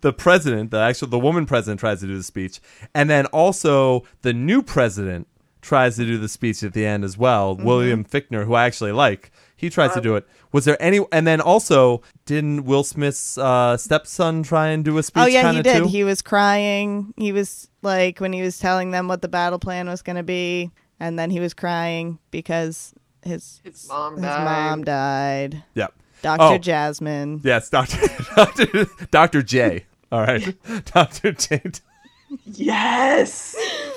[0.00, 2.60] The president, the actual the woman president tries to do the speech,
[2.94, 5.26] and then also the new president
[5.60, 7.56] tries to do the speech at the end as well.
[7.56, 7.64] Mm-hmm.
[7.64, 10.26] William Fichtner, who I actually like, he tries to do it.
[10.52, 11.00] Was there any?
[11.10, 15.22] And then also, didn't Will Smith's uh, stepson try and do a speech?
[15.22, 15.78] Oh yeah, he did.
[15.84, 15.88] Too?
[15.88, 17.14] He was crying.
[17.16, 20.22] He was like when he was telling them what the battle plan was going to
[20.22, 20.70] be,
[21.00, 22.94] and then he was crying because
[23.24, 24.44] his His mom his died.
[24.44, 25.64] mom died.
[25.74, 25.94] Yep.
[26.24, 26.42] Dr.
[26.42, 26.58] Oh.
[26.58, 27.40] Jasmine.
[27.44, 27.98] Yes, Doctor
[28.36, 29.84] Doctor Doctor J.
[30.10, 30.56] All right,
[30.86, 31.62] Doctor J.
[32.46, 33.56] Yes.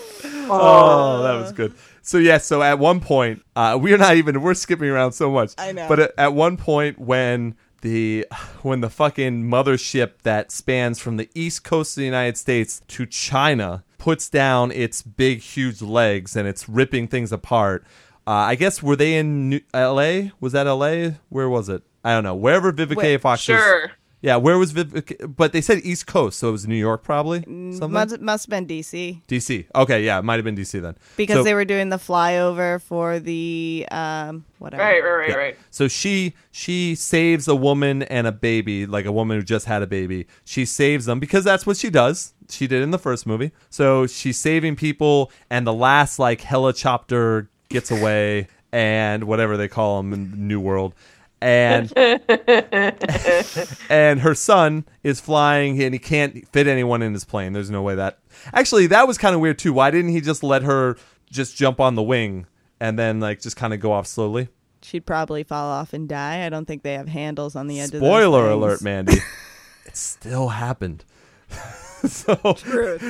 [0.49, 1.73] Oh, that was good.
[2.01, 5.53] So yes, so at one point, uh, we're not even we're skipping around so much.
[5.57, 5.87] I know.
[5.89, 8.25] But at, at one point, when the
[8.61, 13.05] when the fucking mothership that spans from the east coast of the United States to
[13.05, 17.83] China puts down its big, huge legs and it's ripping things apart.
[18.25, 20.31] Uh, I guess were they in New- L.A.?
[20.39, 21.17] Was that L.A.?
[21.29, 21.83] Where was it?
[22.07, 22.35] I don't know.
[22.35, 23.19] Wherever Vivica Wait, A.
[23.19, 23.91] Fox was- Sure.
[24.19, 25.35] Yeah, where was Vivica?
[25.37, 27.41] But they said East Coast, so it was New York, probably.
[27.43, 27.91] Something.
[27.91, 29.67] Must, must have been DC DC.
[29.75, 30.95] Okay, yeah, it might have been DC then.
[31.17, 34.81] because So- they were doing the flyover for the um whatever.
[34.81, 35.35] Right, right, right, Yeah.
[35.35, 35.57] right.
[35.69, 39.83] So she she saves a woman and a baby, like a woman who just had
[39.83, 40.25] a baby.
[40.45, 42.33] She saves them because that's what she does.
[42.49, 43.51] She did in the first movie.
[43.69, 49.97] So she's saving people, and the last like helicopter gets away, and whatever they call
[50.01, 50.93] them in the New World.
[51.39, 51.93] And
[53.89, 57.53] and her son is flying and he can't fit anyone in his plane.
[57.53, 58.19] There's no way that.
[58.53, 59.71] Actually, that was kind of weird too.
[59.73, 60.97] Why didn't he just let her
[61.29, 62.47] just jump on the wing
[62.79, 64.49] and then like just kind of go off slowly?
[64.81, 66.45] She'd probably fall off and die.
[66.45, 68.81] I don't think they have handles on the end of Spoiler those alert.
[68.81, 69.17] Mandy.
[69.85, 71.05] it still happened.
[72.07, 72.55] so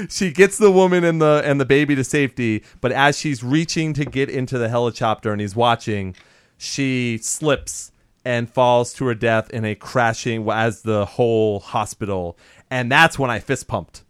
[0.10, 3.94] she gets the woman and the and the baby to safety, but as she's reaching
[3.94, 6.16] to get into the helicopter and he's watching,
[6.58, 7.92] she slips
[8.28, 12.38] and falls to her death in a crashing as the whole hospital.
[12.70, 14.04] And that's when I fist pumped.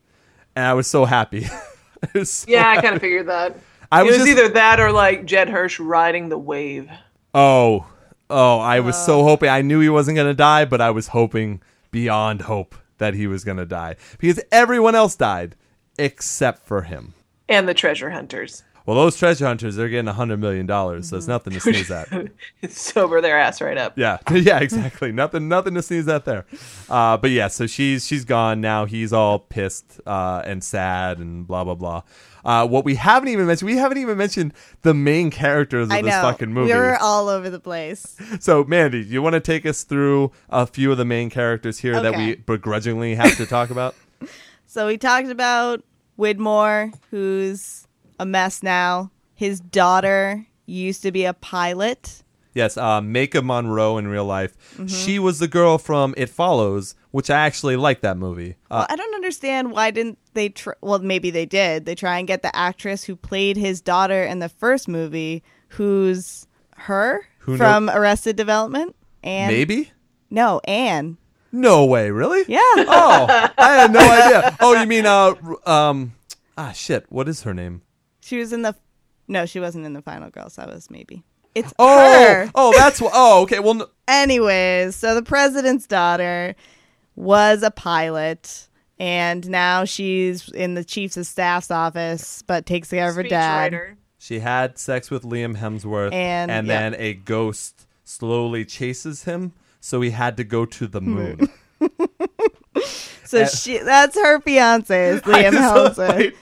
[0.55, 1.45] And I was so happy.
[2.13, 3.55] Was so Yeah, I kind of figured that.
[3.91, 6.89] I it was was just- either that or like Judd Hirsch riding the wave.
[7.33, 7.87] Oh,
[8.29, 8.59] oh!
[8.59, 9.23] I was so uh.
[9.23, 9.49] hoping.
[9.49, 11.59] I knew he wasn't going to die, but I was hoping
[11.89, 15.55] beyond hope that he was going to die because everyone else died
[15.97, 17.15] except for him.
[17.49, 18.63] And the treasure hunters.
[18.87, 21.91] Well, those treasure hunters, they're getting a hundred million dollars, so it's nothing to sneeze
[21.91, 22.07] at.
[22.69, 23.97] Sober their ass right up.
[23.97, 25.11] Yeah, yeah, exactly.
[25.11, 26.45] nothing, nothing to sneeze at there.
[26.89, 28.85] Uh, but yeah, so she's she's gone now.
[28.85, 32.03] He's all pissed uh, and sad and blah blah blah.
[32.45, 36.01] Uh, what we haven't even mentioned, we haven't even mentioned the main characters of I
[36.01, 36.21] this know.
[36.21, 36.71] fucking movie.
[36.71, 38.15] We were all over the place.
[38.39, 41.79] So, Mandy, do you want to take us through a few of the main characters
[41.79, 43.95] here that we begrudgingly have to talk about?
[44.65, 45.83] So we talked about
[46.15, 47.86] Whitmore, who's
[48.19, 49.11] a mess now.
[49.35, 52.23] His daughter used to be a pilot.
[52.53, 54.57] yes, uh, Maika Monroe in real life.
[54.73, 54.87] Mm-hmm.
[54.87, 58.55] She was the girl from It Follows, which I actually like that movie.
[58.71, 60.49] Uh, Well, I don't understand why didn't they?
[60.49, 61.85] Tr- well, maybe they did.
[61.85, 66.47] They try and get the actress who played his daughter in the first movie, who's
[66.77, 68.95] her Who from Arrested Development.
[69.23, 69.91] And maybe?
[70.29, 71.17] no, Anne.
[71.51, 72.43] No way, really?
[72.47, 74.57] Yeah, Oh, I had no idea.
[74.59, 75.33] Oh, you mean uh,
[75.65, 76.13] um,
[76.57, 77.05] ah, shit.
[77.09, 77.81] What is her name?
[78.27, 78.75] She was in the.
[79.27, 80.55] No, she wasn't in the Final Girls.
[80.55, 81.23] That was maybe.
[81.55, 82.51] It's Oh, her.
[82.55, 83.59] oh, that's wh- oh, okay.
[83.59, 86.55] Well, n- Anyways, so the president's daughter
[87.15, 88.67] was a pilot,
[88.99, 93.71] and now she's in the chief's of staff's office, but takes care of her dad.
[93.73, 93.95] Speechwriter.
[94.19, 96.61] she had sex with Liam Hemsworth, And- yeah.
[96.61, 99.51] then a ghost slowly chases him,
[99.81, 101.49] so he had to go to the moon.
[103.25, 106.15] So Uh, she that's her fiance is Liam Hemsworth.
[106.17, 106.35] wait,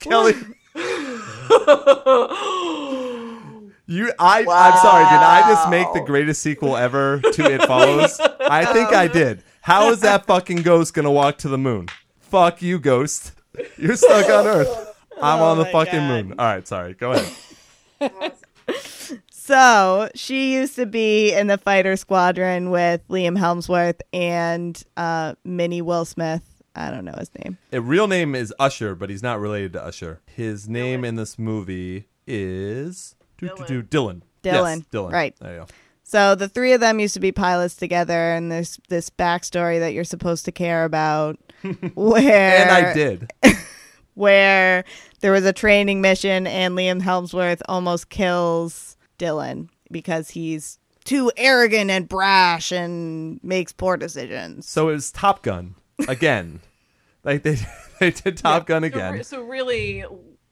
[0.00, 0.32] Kelly.
[3.88, 5.04] You, I, I'm sorry.
[5.04, 8.18] Did I just make the greatest sequel ever to It Follows?
[8.20, 9.42] I think I did.
[9.60, 11.88] How is that fucking ghost gonna walk to the moon?
[12.20, 13.32] Fuck you, ghost.
[13.76, 14.68] You're stuck on Earth.
[15.20, 16.08] I'm Oh on the fucking God.
[16.08, 16.34] moon.
[16.38, 16.94] All right, sorry.
[16.94, 18.32] Go ahead.
[19.44, 25.82] So she used to be in the fighter squadron with Liam Helmsworth and uh, Minnie
[25.82, 26.42] Will Smith.
[26.74, 27.58] I don't know his name.
[27.70, 30.20] His real name is Usher, but he's not related to Usher.
[30.26, 33.66] His name in this movie is Dylan.
[33.90, 34.22] Dylan.
[34.42, 34.76] Dylan.
[34.78, 35.12] Yes, Dylan.
[35.12, 35.36] Right.
[35.40, 35.66] There you go.
[36.04, 39.92] So the three of them used to be pilots together, and there's this backstory that
[39.94, 41.38] you're supposed to care about,
[41.94, 43.30] where And I did.
[44.14, 44.84] where
[45.20, 51.90] there was a training mission, and Liam Helmsworth almost kills Dylan because he's too arrogant
[51.90, 54.66] and brash and makes poor decisions.
[54.68, 55.74] So it was Top Gun
[56.08, 56.60] again.
[57.24, 57.56] like they
[58.00, 59.14] they did Top Gun again.
[59.14, 60.04] re- so really,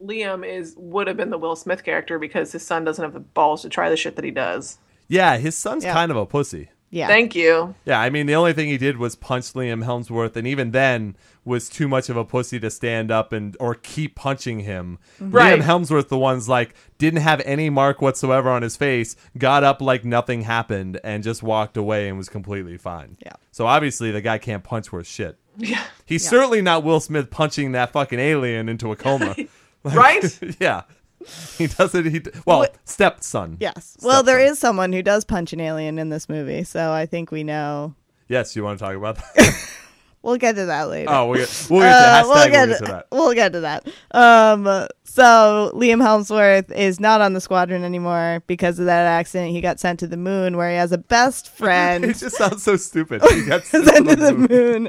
[0.03, 3.20] Liam is would have been the Will Smith character because his son doesn't have the
[3.20, 4.78] balls to try the shit that he does.
[5.09, 5.92] Yeah, his son's Yeah.
[5.92, 6.70] kind of a pussy.
[6.91, 7.07] Yeah.
[7.07, 7.74] Thank you.
[7.84, 11.16] Yeah, I mean the only thing he did was punch Liam Hemsworth, and even then
[11.45, 14.99] was too much of a pussy to stand up and or keep punching him.
[15.20, 15.61] Right.
[15.61, 19.80] Liam Hemsworth, the one's like didn't have any mark whatsoever on his face, got up
[19.80, 23.16] like nothing happened, and just walked away and was completely fine.
[23.24, 23.34] Yeah.
[23.53, 25.36] So obviously the guy can't punch worth shit.
[25.57, 25.82] Yeah.
[26.07, 29.36] He's certainly not Will Smith punching that fucking alien into a coma.
[29.82, 30.38] Right?
[30.61, 30.82] yeah.
[31.59, 32.07] He doesn't.
[32.11, 33.57] He well, What- stepson.
[33.61, 33.97] Yes.
[34.03, 37.31] Well, there is someone who does punch an alien in this movie, so I think
[37.31, 37.95] we know.
[38.29, 39.68] Yes, you want to talk about that?
[40.23, 41.11] We'll get to that later.
[41.11, 43.07] oh, we'll get, we'll get Uh, we'll We'll get, get to, to that.
[43.11, 43.87] we'll get to that.
[44.11, 49.51] Um, so Liam Hemsworth is not on the squadron anymore because of that accident.
[49.53, 52.05] He got sent to the moon, where he has a best friend.
[52.05, 53.23] It just sounds so stupid.
[53.31, 54.47] He got sent sent to the moon.
[54.51, 54.89] moon,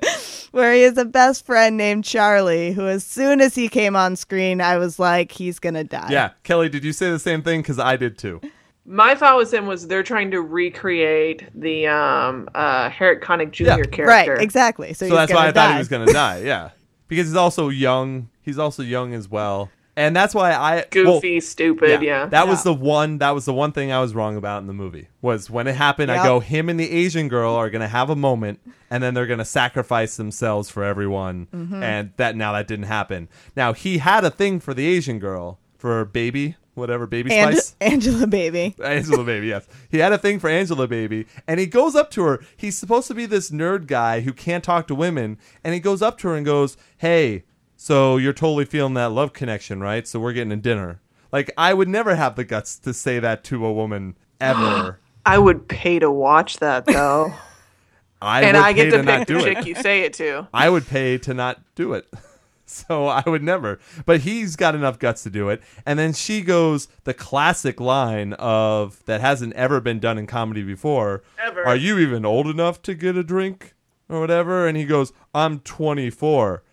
[0.51, 4.15] where he has a best friend named Charlie, who, as soon as he came on
[4.17, 6.09] screen, I was like, he's gonna die.
[6.11, 7.61] Yeah, Kelly, did you say the same thing?
[7.61, 8.41] Because I did too.
[8.85, 13.63] My thought with him was they're trying to recreate the um uh Harry Connick Jr.
[13.63, 13.75] Yeah.
[13.83, 14.05] character.
[14.05, 14.93] right, exactly.
[14.93, 16.39] So, So he's that's why gonna I thought he was going to die.
[16.43, 16.69] Yeah,
[17.07, 18.29] because he's also young.
[18.41, 22.25] He's also young as well, and that's why I well, Goofy, stupid, yeah.
[22.25, 23.19] That was the one.
[23.19, 25.09] That was the one thing I was wrong about in the movie.
[25.21, 28.15] Was when it happened, I go, him and the Asian girl are gonna have a
[28.15, 28.59] moment,
[28.89, 31.83] and then they're gonna sacrifice themselves for everyone, Mm-hmm.
[31.83, 33.29] and that now that didn't happen.
[33.55, 37.75] Now he had a thing for the Asian girl, for baby, whatever, baby Ang- spice.
[37.81, 38.79] Angelababy.
[38.83, 39.67] Angela Baby, yes.
[39.89, 42.43] He had a thing for Angelababy, and he goes up to her.
[42.55, 46.01] He's supposed to be this nerd guy who can't talk to women, and he goes
[46.01, 47.43] up to her and goes, "Hey,
[47.75, 50.07] so you're totally feeling that love connection, right?
[50.07, 51.01] So we're getting a dinner."
[51.31, 54.99] Like I would never have the guts to say that to a woman ever.
[55.25, 57.33] I would pay to watch that though.
[58.21, 59.55] I and would I pay get to, not pick do the it.
[59.55, 60.47] chick you say it to.
[60.53, 62.07] I would pay to not do it.
[62.71, 63.79] So I would never.
[64.05, 65.61] But he's got enough guts to do it.
[65.85, 70.63] And then she goes the classic line of that hasn't ever been done in comedy
[70.63, 71.23] before.
[71.37, 71.65] Ever.
[71.65, 73.73] Are you even old enough to get a drink
[74.09, 74.67] or whatever?
[74.67, 76.63] And he goes, I'm 24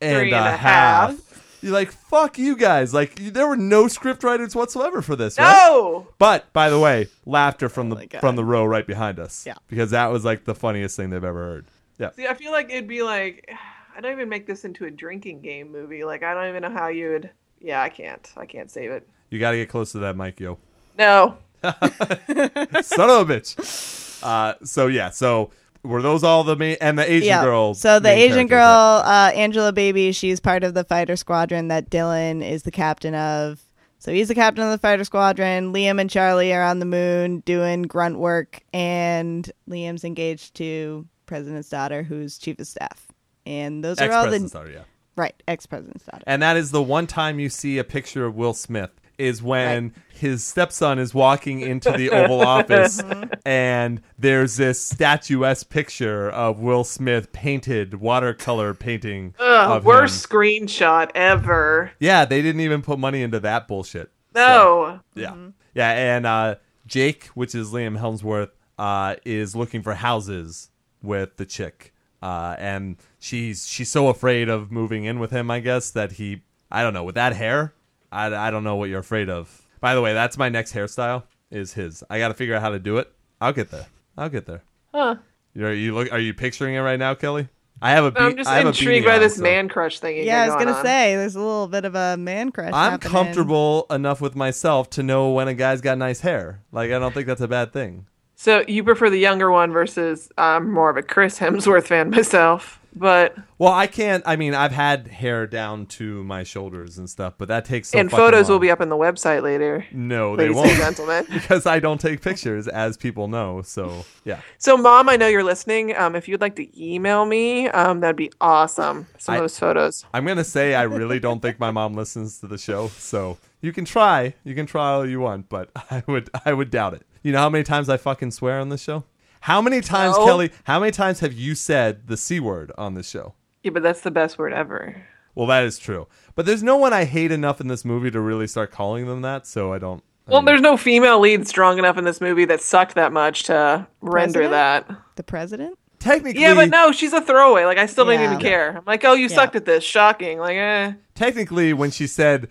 [0.00, 1.10] and, Three a and a half.
[1.10, 1.58] half.
[1.60, 2.94] You're like, fuck you guys.
[2.94, 5.66] Like, you- there were no script writers whatsoever for this, right?
[5.66, 6.06] No.
[6.18, 8.20] But by the way, laughter from Oh the God.
[8.20, 9.44] from the row right behind us.
[9.44, 9.54] Yeah.
[9.66, 11.66] Because that was like the funniest thing they've ever heard.
[11.98, 12.10] Yeah.
[12.12, 13.50] See, I feel like it'd be like
[13.98, 16.04] I don't even make this into a drinking game movie.
[16.04, 17.30] Like I don't even know how you would.
[17.60, 18.32] Yeah, I can't.
[18.36, 19.08] I can't save it.
[19.28, 20.56] You got to get close to that mic, yo.
[20.96, 21.36] No.
[21.64, 24.22] Son of a bitch.
[24.22, 25.50] Uh, so yeah, so
[25.82, 27.42] were those all the main and the Asian yeah.
[27.42, 27.74] girl?
[27.74, 32.62] So the Asian girl, uh, Angelababy, she's part of the fighter squadron that Dylan is
[32.62, 33.60] the captain of.
[33.98, 35.72] So he's the captain of the fighter squadron.
[35.72, 41.68] Liam and Charlie are on the moon doing grunt work, and Liam's engaged to President's
[41.68, 43.07] daughter, who's chief of staff.
[43.48, 44.82] And those are all the ex-president's daughter, yeah.
[45.16, 46.22] right ex president's daughter.
[46.26, 49.92] And that is the one time you see a picture of Will Smith is when
[50.12, 53.02] his stepson is walking into the Oval Office
[53.44, 60.30] and there's this statuesque picture of Will Smith painted watercolor painting Ugh, of worst him.
[60.30, 61.90] screenshot ever.
[61.98, 64.12] Yeah, they didn't even put money into that bullshit.
[64.34, 65.00] No.
[65.14, 65.30] Yeah.
[65.30, 65.48] Mm-hmm.
[65.74, 70.70] Yeah, and uh, Jake, which is Liam Hemsworth, uh, is looking for houses
[71.02, 71.94] with the chick.
[72.22, 76.42] Uh, and she's she's so afraid of moving in with him, I guess, that he
[76.70, 77.74] I don't know, with that hair,
[78.12, 79.66] I, I don't know what you're afraid of.
[79.80, 82.04] By the way, that's my next hairstyle is his.
[82.10, 83.10] I got to figure out how to do it.
[83.40, 83.86] I'll get there.
[84.16, 84.62] I'll get there.
[84.92, 85.16] Huh.
[85.54, 87.48] You're, you look are you picturing it right now, Kelly?
[87.80, 89.68] I have a be- I'm just I have a intrigued by on, this so- man
[89.68, 90.16] crush thing.
[90.16, 90.84] you yeah, I was gonna on.
[90.84, 92.72] say there's a little bit of a man crush.
[92.74, 93.12] I'm happening.
[93.12, 96.60] comfortable enough with myself to know when a guy's got nice hair.
[96.72, 98.06] Like I don't think that's a bad thing.
[98.40, 102.78] So you prefer the younger one versus I'm more of a Chris Hemsworth fan myself.
[102.94, 104.22] but Well, I can't.
[104.26, 107.88] I mean, I've had hair down to my shoulders and stuff, but that takes.
[107.88, 109.84] So and photos will be up on the website later.
[109.90, 110.70] No, they won't.
[110.76, 111.26] gentlemen.
[111.32, 113.62] because I don't take pictures, as people know.
[113.62, 115.96] So yeah, So, mom, I know you're listening.
[115.96, 119.08] Um, if you'd like to email me, um, that'd be awesome.
[119.18, 120.04] Some I- of those photos.
[120.14, 122.86] I'm gonna say I really don't think my mom listens to the show.
[122.86, 126.70] So you can try, you can try all you want, but I would, I would
[126.70, 127.02] doubt it.
[127.22, 129.04] You know how many times I fucking swear on this show?
[129.42, 130.24] How many times, No.
[130.24, 130.50] Kelly?
[130.64, 133.34] How many times have you said the c word on this show?
[133.62, 135.02] Yeah, but that's the best word ever.
[135.34, 136.08] Well, that is true.
[136.34, 139.22] But there's no one I hate enough in this movie to really start calling them
[139.22, 139.46] that.
[139.46, 140.02] So I don't.
[140.26, 143.12] I Well, mean, there's no female lead strong enough in this movie that sucked that
[143.12, 144.50] much to render President?
[144.50, 144.90] that.
[145.16, 145.78] The president?
[146.00, 147.64] technically, Yeah, but no, she's a throwaway.
[147.64, 148.76] Like I still didn't even care.
[148.76, 149.34] I'm like, oh, you Yeah.
[149.36, 149.82] sucked at this.
[149.84, 150.38] Shocking.
[150.38, 150.92] Like, eh.
[151.14, 152.48] technically when she said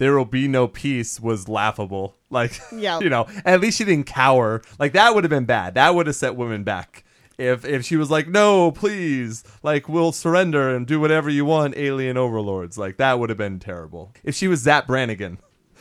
[0.00, 2.16] there will be no peace was laughable.
[2.30, 2.98] Like Yeah.
[2.98, 4.62] you know at least she didn't cower.
[4.80, 5.74] Like that would have been bad.
[5.74, 7.04] That would have set women back.
[7.38, 11.76] If if she was like no please like we'll surrender and do whatever you want
[11.76, 12.76] alien overlords.
[12.76, 14.12] Like that would have been terrible.
[14.24, 15.38] If she was Zap Brannigan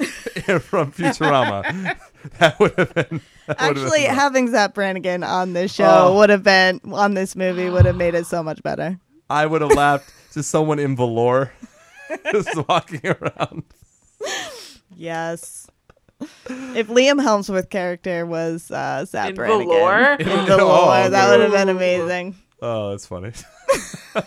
[0.61, 1.97] from Futurama
[2.39, 6.07] that would have been that would have Actually, been having Zap Brannigan on this show
[6.09, 6.15] Oh.
[6.17, 8.99] would have been on this movie would have made it so much better.
[9.29, 11.51] I would have laughed to someone in velour
[12.31, 13.63] just walking around
[14.95, 15.67] Yes.
[16.19, 20.13] If Liam Hemsworth character was uh, Zap In Brannigan velour?
[20.19, 22.35] in Oh, that would have been amazing.
[22.61, 23.31] Oh, that's funny.
[24.15, 24.23] all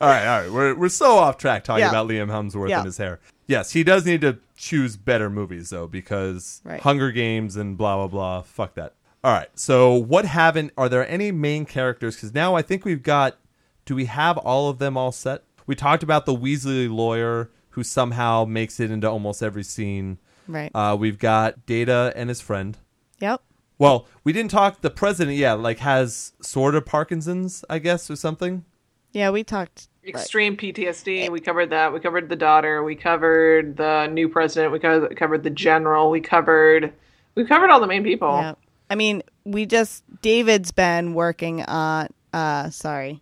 [0.00, 0.50] right, all right.
[0.50, 1.90] We're we're so off track talking Yeah.
[1.90, 2.78] about Liam Hemsworth Yeah.
[2.78, 3.20] and his hair.
[3.46, 6.80] Yes, he does need to choose better movies though, because Right.
[6.80, 8.42] Hunger Games and blah blah blah.
[8.42, 8.94] Fuck that.
[9.22, 9.48] All right.
[9.54, 10.72] So what haven't?
[10.76, 12.16] Are there any main characters?
[12.16, 13.36] Because now I think we've got.
[13.84, 15.44] Do we have all of them all set?
[15.66, 20.18] We talked about the Weasley lawyer who somehow makes it into almost every scene.
[20.48, 20.72] Right.
[20.74, 22.76] Uh, we've got Data and his friend.
[23.20, 23.40] yep.
[23.78, 24.80] Well, we didn't talk.
[24.80, 28.64] The president, yeah, like has sort of Parkinson's, I guess, or something.
[29.12, 29.86] Yeah, we talked.
[30.04, 30.12] right.
[30.16, 31.30] Extreme PTSD.
[31.30, 31.92] We covered that.
[31.92, 32.82] We covered the daughter.
[32.82, 34.72] We covered the new president.
[34.72, 36.10] We covered, covered the general.
[36.10, 36.92] We covered.
[37.36, 38.36] We covered all the main people.
[38.40, 38.54] Yeah.
[38.90, 43.20] I mean, we just David's been working on uh sorry.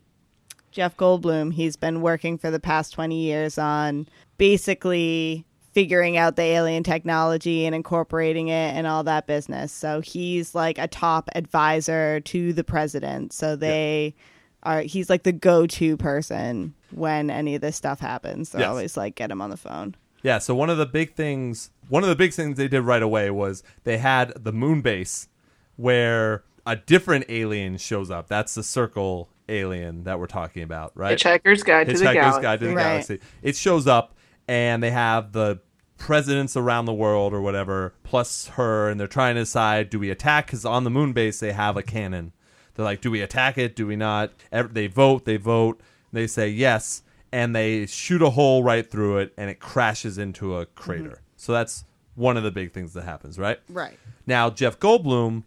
[0.76, 4.06] Jeff Goldblum, he's been working for the past 20 years on
[4.38, 9.70] basically figuring out the alien technology and incorporating it and all that business.
[9.72, 13.32] So he's like a top advisor to the president.
[13.34, 14.14] So they
[14.62, 18.50] are he's like the go-to person when any of this stuff happens.
[18.50, 18.68] They Yes.
[18.68, 19.94] always like get him on the phone.
[20.22, 20.38] Yeah.
[20.38, 23.30] So one of the big things, one of the big things they did right away
[23.30, 25.28] was they had the moon base,
[25.76, 28.28] where a different alien shows up.
[28.28, 31.16] That's the circle alien that we're talking about, right?
[31.16, 32.42] Hitchhiker's Guide to the Hitchhiker's Galaxy.
[32.42, 32.82] Guide to the Right.
[32.82, 33.20] Galaxy.
[33.42, 34.15] It shows up,
[34.48, 35.60] and they have the
[35.98, 40.10] presidents around the world or whatever, plus her, and they're trying to decide: do we
[40.10, 40.46] attack?
[40.46, 42.32] Because on the moon base they have a cannon.
[42.74, 43.74] They're like, do we attack it?
[43.74, 44.32] Do we not?
[44.50, 45.24] They vote.
[45.24, 45.80] They vote.
[46.12, 50.56] They say yes, and they shoot a hole right through it, and it crashes into
[50.56, 51.08] a crater.
[51.08, 51.22] Mm-hmm.
[51.36, 51.84] So that's
[52.14, 53.58] one of the big things that happens, right?
[53.70, 53.98] Right.
[54.26, 55.44] Now, Jeff Goldblum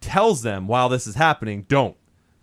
[0.00, 1.96] tells them while this is happening, don't,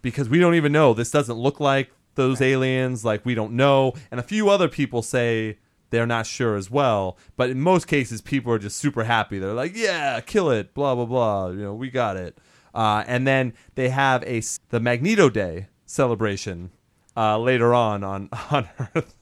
[0.03, 0.93] because we don't even know.
[0.93, 3.03] This doesn't look like those aliens.
[3.03, 3.93] Like, we don't know.
[4.11, 5.57] And a few other people say
[5.89, 7.17] they're not sure as well.
[7.35, 9.39] But in most cases, people are just super happy.
[9.39, 11.49] They're like, yeah, kill it, blah, blah, blah.
[11.49, 12.37] You know, we got it.
[12.73, 16.71] Uh, and then they have a the Magneto Day celebration
[17.15, 19.15] uh, later on on, on Earth.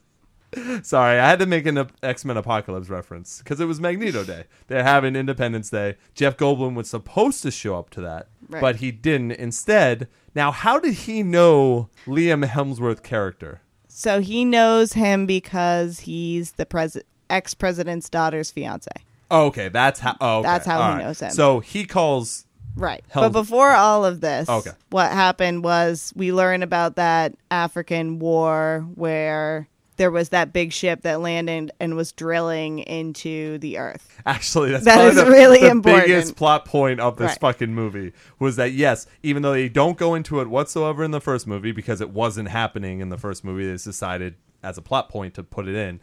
[0.84, 4.45] Sorry, I had to make an X Men Apocalypse reference because it was Magneto Day.
[4.68, 5.95] They're having Independence Day.
[6.13, 8.61] Jeff Goldblum was supposed to show up to that, Right.
[8.61, 9.34] but he didn't.
[9.34, 13.61] Instead, now how did he know Liam Hemsworth character?
[13.98, 16.98] So he knows him because he's the pres-
[17.30, 18.89] ex president's daughter's fiance.
[19.32, 20.18] Oh, okay, that's how.
[20.20, 21.06] Oh, okay, That's how all he right.
[21.06, 21.32] knows him.
[21.32, 22.46] So he calls.
[22.76, 23.06] Right.
[23.14, 24.72] But before all of this, Okay.
[24.89, 31.02] what happened was we learn about that African war where there was that big ship
[31.04, 34.20] that landed and was drilling into the earth.
[34.26, 36.08] Actually, that's That is the, really the important.
[36.08, 37.39] biggest plot point of this Right.
[37.39, 41.22] fucking movie was that yes, even though they don't go into it whatsoever in the
[41.22, 45.10] first movie because it wasn't happening in the first movie, they decided as a plot
[45.10, 45.99] point to put it in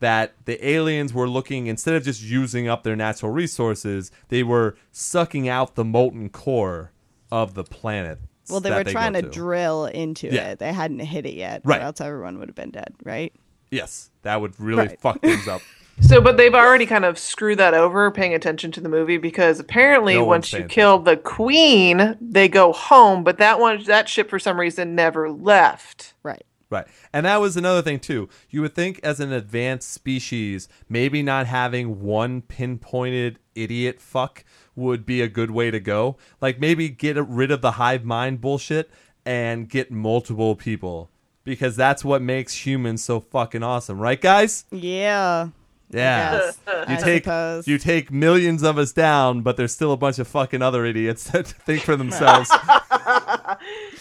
[0.00, 4.76] that the aliens were looking instead of just using up their natural resources, they were
[4.92, 6.92] sucking out the molten core
[7.32, 8.18] of the planet.
[8.50, 10.50] Well, they were go trying to, drill into Yeah.
[10.50, 10.58] it.
[10.58, 11.80] They hadn't hit it yet, Right.
[11.80, 13.32] or else everyone would have been dead, right?
[13.70, 15.00] Yes, that would really Right.
[15.00, 15.62] fuck things up.
[15.98, 19.58] So, but they've already kind of screwed that over, paying attention to the movie because
[19.58, 23.24] apparently, No once you paying kill the queen, they go home.
[23.24, 26.12] But that one, that ship, for some reason, never left.
[26.22, 26.44] Right.
[26.68, 26.86] Right.
[27.14, 28.28] And that was another thing too.
[28.50, 34.44] You would think as an advanced species, maybe not having one pinpointed idiot fuck
[34.74, 36.16] would be a good way to go.
[36.42, 38.90] Like maybe get rid of the hive mind bullshit
[39.24, 41.08] and get multiple people
[41.46, 44.64] because that's what makes humans so fucking awesome, right, guys?
[44.72, 45.48] Yeah.
[45.88, 46.32] Yeah.
[46.32, 47.68] Yes, You I take suppose.
[47.68, 51.24] you take millions of us down, but there's still a bunch of fucking other idiots
[51.30, 52.50] that think for themselves.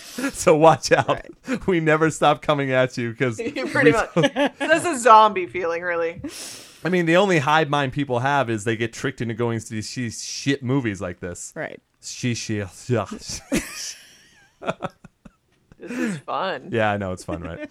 [0.33, 1.21] so watch out.
[1.67, 4.09] We never stop coming at you because Pretty much.
[4.15, 6.21] That's a zombie feeling, really.
[6.83, 9.69] I mean, the only hive mind people have is they get tricked into going to
[9.69, 11.53] these shit movies like this.
[11.55, 11.79] Right.
[12.01, 12.63] She, she,
[15.87, 16.69] This is fun.
[16.71, 17.69] yeah, I know it's fun, right?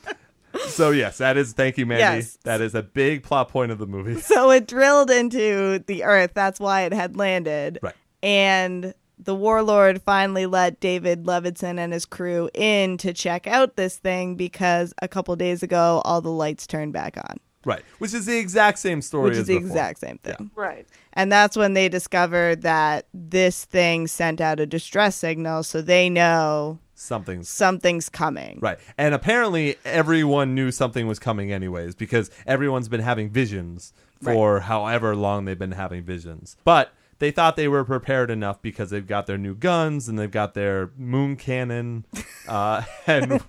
[0.69, 1.53] so yes, that is.
[1.53, 2.03] Thank you, Mandy.
[2.03, 2.39] Yes.
[2.45, 4.20] That is a big plot point of the movie.
[4.20, 6.31] So it drilled into the earth.
[6.35, 7.78] That's why it had landed.
[7.82, 7.95] Right.
[8.23, 13.97] And the warlord finally let David Levinson and his crew in to check out this
[13.97, 18.27] thing because a couple days ago all the lights turned back on, Right, which is
[18.27, 19.24] the exact same story.
[19.31, 19.69] which as is the before.
[19.69, 20.51] exact same thing.
[20.55, 20.86] Right.
[21.12, 26.11] And that's when they discovered that this thing sent out a distress signal, so they
[26.11, 28.59] know Something's something's coming.
[28.60, 28.78] Right.
[28.97, 35.14] And apparently everyone knew something was coming anyways because everyone's been having visions for however
[35.14, 36.56] long they've been having visions.
[36.64, 40.31] But they thought they were prepared enough because they've got their new guns and they've
[40.31, 42.06] got their moon cannon
[42.48, 43.43] uh, and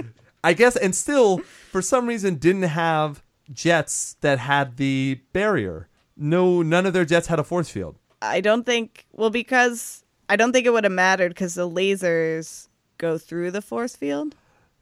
[0.44, 1.38] I guess and still
[1.70, 3.22] for some reason didn't have
[3.52, 5.88] jets that had the barrier.
[6.16, 7.96] No none of their jets had a force field.
[8.22, 12.68] I don't think well because I don't think it would have mattered because the lasers
[13.02, 14.34] go through the force field.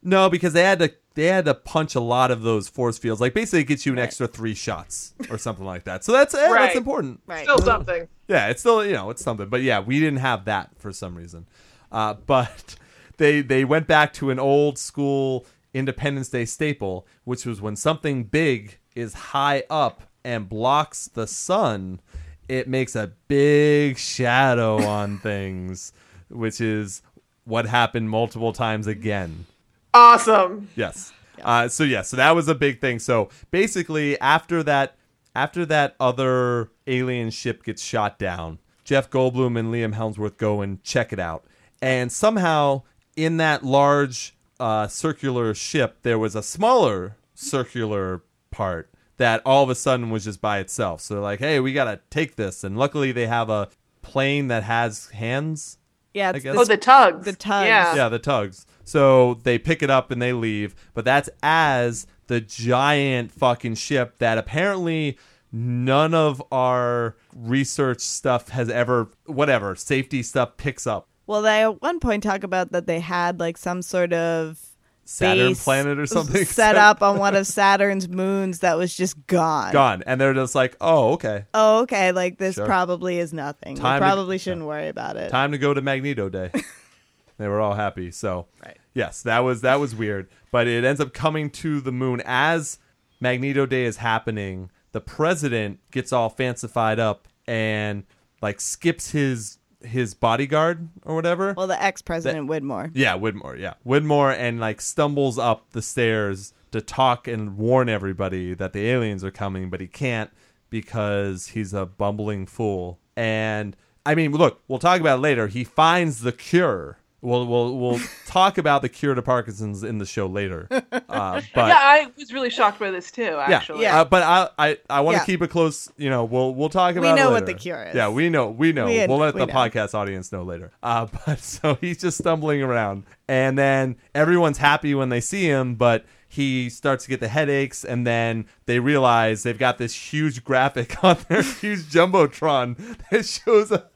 [0.03, 3.21] No, because they had to they had to punch a lot of those force fields.
[3.21, 6.05] Like basically, it gets you an extra three shots or something like that.
[6.05, 7.21] So that's eh, that's important.
[7.27, 7.43] Right.
[7.43, 8.07] Still something.
[8.29, 9.49] Yeah, it's still you know it's something.
[9.49, 11.49] But yeah, we didn't have that for some reason.
[11.91, 12.77] Uh, but
[13.17, 18.23] they they went back to an old school Independence Day staple, which was when something
[18.23, 22.01] big is high up and blocks the sun,
[22.49, 25.93] it makes a big shadow on things,
[26.29, 27.03] which is
[27.51, 29.45] what happened multiple times again.
[29.93, 30.69] Awesome.
[30.77, 31.13] Yes.
[31.43, 32.99] Uh, so yeah, so that was a big thing.
[32.99, 34.97] So basically, after that,
[35.35, 40.83] after that other alien ship gets shot down, Jeff Goldblum and Liam Hemsworth go and
[40.85, 41.45] check it out,
[41.81, 42.83] and somehow
[43.17, 49.71] in that large uh, circular ship, there was a smaller circular part that all of
[49.71, 51.01] a sudden was just by itself.
[51.01, 53.69] So they're like, "Hey, we gotta take this," and luckily they have a
[54.03, 55.79] plane that has hands
[56.15, 57.25] Yeah, it's the Oh, the tugs.
[57.25, 57.67] The tugs.
[57.67, 57.95] Yeah.
[57.95, 58.67] yeah, the tugs.
[58.85, 64.19] So they pick it up and they leave, but that's as the giant fucking ship
[64.19, 65.19] that apparently
[65.53, 71.09] none of our research stuff has ever whatever safety stuff picks up.
[71.27, 74.70] Well, they at one point talk about that they had like some sort of
[75.13, 79.73] Saturn planet or something set up on one of Saturn's moons that was just gone.
[79.73, 82.13] gone, and they're just like, "Oh, okay, Oh, okay.
[82.13, 82.65] Like this Sure.
[82.67, 83.75] probably is nothing.
[83.75, 85.31] We Time to- probably shouldn't worry about it.
[85.31, 86.51] time to go to Magneto Day."
[87.39, 88.11] they were all happy.
[88.13, 88.77] So Right.
[88.95, 92.79] yes, that was that was weird, but it ends up coming to the moon as
[93.21, 94.71] Magneto Day is happening.
[94.93, 98.05] The president gets all fancified up and
[98.41, 101.55] like skips his his bodyguard or whatever.
[101.57, 102.91] Well, the ex-president Whitmore.
[102.95, 103.57] yeah, Whitmore.
[103.57, 108.89] Yeah, Whitmore, and like stumbles up the stairs to talk and warn everybody that the
[108.89, 110.31] aliens are coming, but he can't
[110.69, 112.99] because he's a bumbling fool.
[113.17, 113.77] And
[114.07, 115.49] I mean, look, we'll talk about it later.
[115.49, 116.99] He finds the cure.
[117.23, 120.69] We'll we'll we'll talk about the cure to Parkinson's in the show later.
[121.11, 123.23] Uh, but yeah, I was really shocked by this too.
[123.23, 124.01] yeah, Actually, Yeah.
[124.03, 125.27] Uh, but I I, I want to Yeah.
[125.27, 125.91] keep it close.
[125.97, 127.19] You know, we'll we'll talk We about.
[127.19, 127.97] it know what the cure is.
[127.97, 128.49] Yeah, we know.
[128.49, 128.87] We know.
[128.87, 129.53] We- we'll let we the know.
[129.53, 130.71] podcast audience know later.
[130.85, 135.75] Uh, but so he's just stumbling around, and then everyone's happy when they see him,
[135.75, 136.05] but.
[136.33, 140.95] He starts to get the headaches, and then they realize they've got this huge graphic
[141.03, 142.77] on their huge jumbotron
[143.11, 143.90] that shows a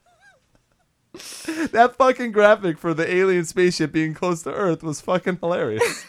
[1.72, 6.06] that fucking graphic for the alien spaceship being close to Earth was fucking hilarious.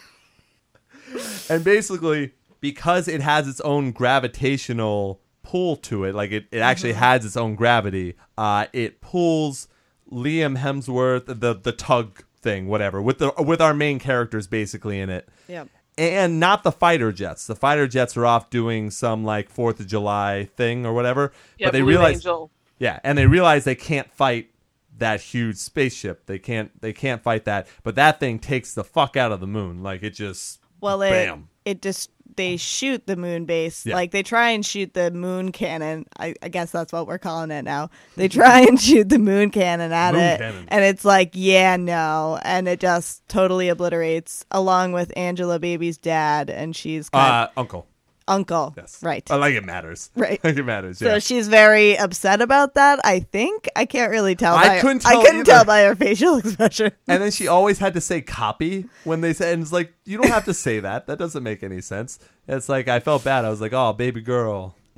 [1.49, 6.93] and basically, because it has its own gravitational pull to it, like it, it actually
[6.93, 9.67] has its own gravity, uh, it pulls
[10.11, 15.09] Liam Hemsworth, the the tug thing, whatever, with the with our main characters basically in
[15.09, 15.27] it.
[15.47, 15.69] Yep.
[15.97, 17.47] And not the fighter jets.
[17.47, 21.31] The fighter jets are off doing some like Fourth of July thing or whatever.
[21.57, 21.67] yeah.
[21.67, 22.51] but they Blue realize Angel.
[22.79, 24.49] yeah, and they realize they can't fight
[24.97, 26.25] that huge spaceship.
[26.25, 27.67] They can't they can't fight that.
[27.83, 29.83] But that thing takes the fuck out of the moon.
[29.83, 31.49] Like it just Well, it bam.
[31.65, 33.85] it just they shoot the moon base.
[33.85, 33.95] Yeah.
[33.95, 36.05] Like they try and shoot the moon cannon.
[36.19, 37.89] I, I guess that's what we're calling it now.
[38.17, 40.65] They try and shoot the moon cannon at Moon it, cannon.
[40.67, 44.43] and it's like, yeah, no, and it just totally obliterates.
[44.51, 47.87] Along with Angelababy's dad, and she's Uh uncle.
[48.27, 48.73] Uncle.
[48.75, 49.01] Yes.
[49.03, 49.29] Right.
[49.31, 50.09] I like it matters.
[50.15, 50.43] Right.
[50.43, 50.97] like it matters.
[50.99, 52.99] So she's very upset about that.
[53.03, 54.55] I think I can't really tell.
[54.55, 55.51] I couldn't Her, tell I couldn't either.
[55.51, 56.91] tell by her facial expression.
[57.07, 60.17] and then she always had to say copy when they said, and it's like, you
[60.17, 61.07] don't have to say that.
[61.07, 62.19] That doesn't make any sense.
[62.47, 63.45] It's like, I felt bad.
[63.45, 64.75] I was like, oh, baby girl.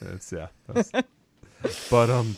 [0.00, 0.48] it's, yeah.
[1.90, 2.36] but, um,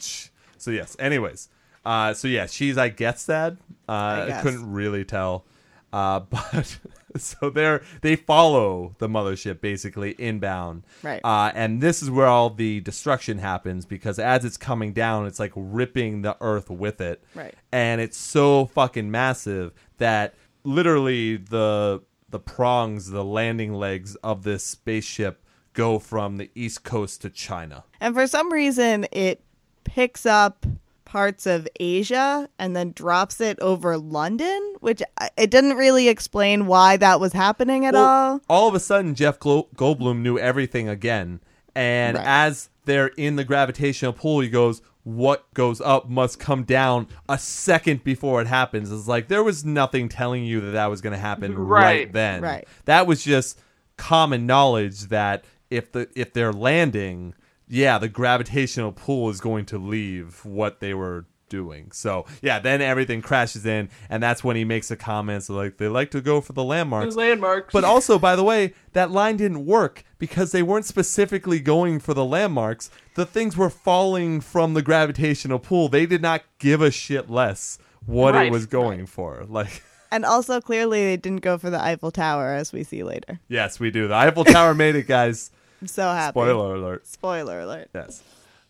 [0.59, 0.97] so yes.
[0.99, 1.49] Anyways,
[1.85, 3.53] uh, so yeah, she's, I guess that.
[3.89, 4.43] Uh, I, guess.
[4.43, 5.45] couldn't really tell.
[5.93, 6.79] Uh, but
[7.19, 10.85] so they're, they follow the mothership basically inbound.
[11.03, 11.21] Right.
[11.25, 15.39] Uh, and this is where all the destruction happens because as it's coming down, it's
[15.39, 17.55] like ripping the earth with it Right.
[17.73, 20.35] and it's so fucking massive that
[20.65, 25.41] literally the the prongs, the landing legs of this spaceship
[25.73, 27.85] go from the east coast to China.
[28.01, 29.41] And for some reason, it
[29.85, 30.67] picks up
[31.15, 35.01] parts of Asia and then drops it over London, which
[35.37, 38.41] it didn't really explain why that was happening at all.
[38.51, 41.39] all of a sudden, Jeff Glo- Goldblum knew everything again,
[41.75, 42.27] and Right.
[42.27, 44.83] as they're in the gravitational pull, he goes.
[45.05, 48.91] What goes up must come down a second before it happens.
[48.91, 52.13] It's like there was nothing telling you that that was going to happen right, Right.
[52.15, 52.41] then.
[52.43, 52.67] Right.
[52.87, 53.61] That was just
[53.99, 57.35] common knowledge that if the if they're landing,
[57.75, 61.91] yeah, the gravitational pull is going to leave what they were doing.
[61.93, 65.77] So yeah, then everything crashes in, and that's when he makes a comment so like
[65.77, 67.07] they like to go for the landmarks.
[67.07, 67.73] Those landmarks.
[67.73, 72.15] But also, by the way, that line didn't work because they weren't specifically going for
[72.15, 72.91] the landmarks.
[73.15, 75.89] The things were falling from the gravitational pull.
[75.89, 79.45] They did not give a shit less what it was going for.
[79.49, 79.83] Like,
[80.15, 83.41] And also, clearly, they didn't go for the Eiffel Tower, as we see later.
[83.49, 84.07] yes, we do.
[84.07, 85.51] The Eiffel Tower made it, guys.
[85.81, 86.33] I'm so happy.
[86.33, 87.07] Spoiler alert.
[87.07, 87.89] Spoiler alert.
[87.95, 88.23] Yes.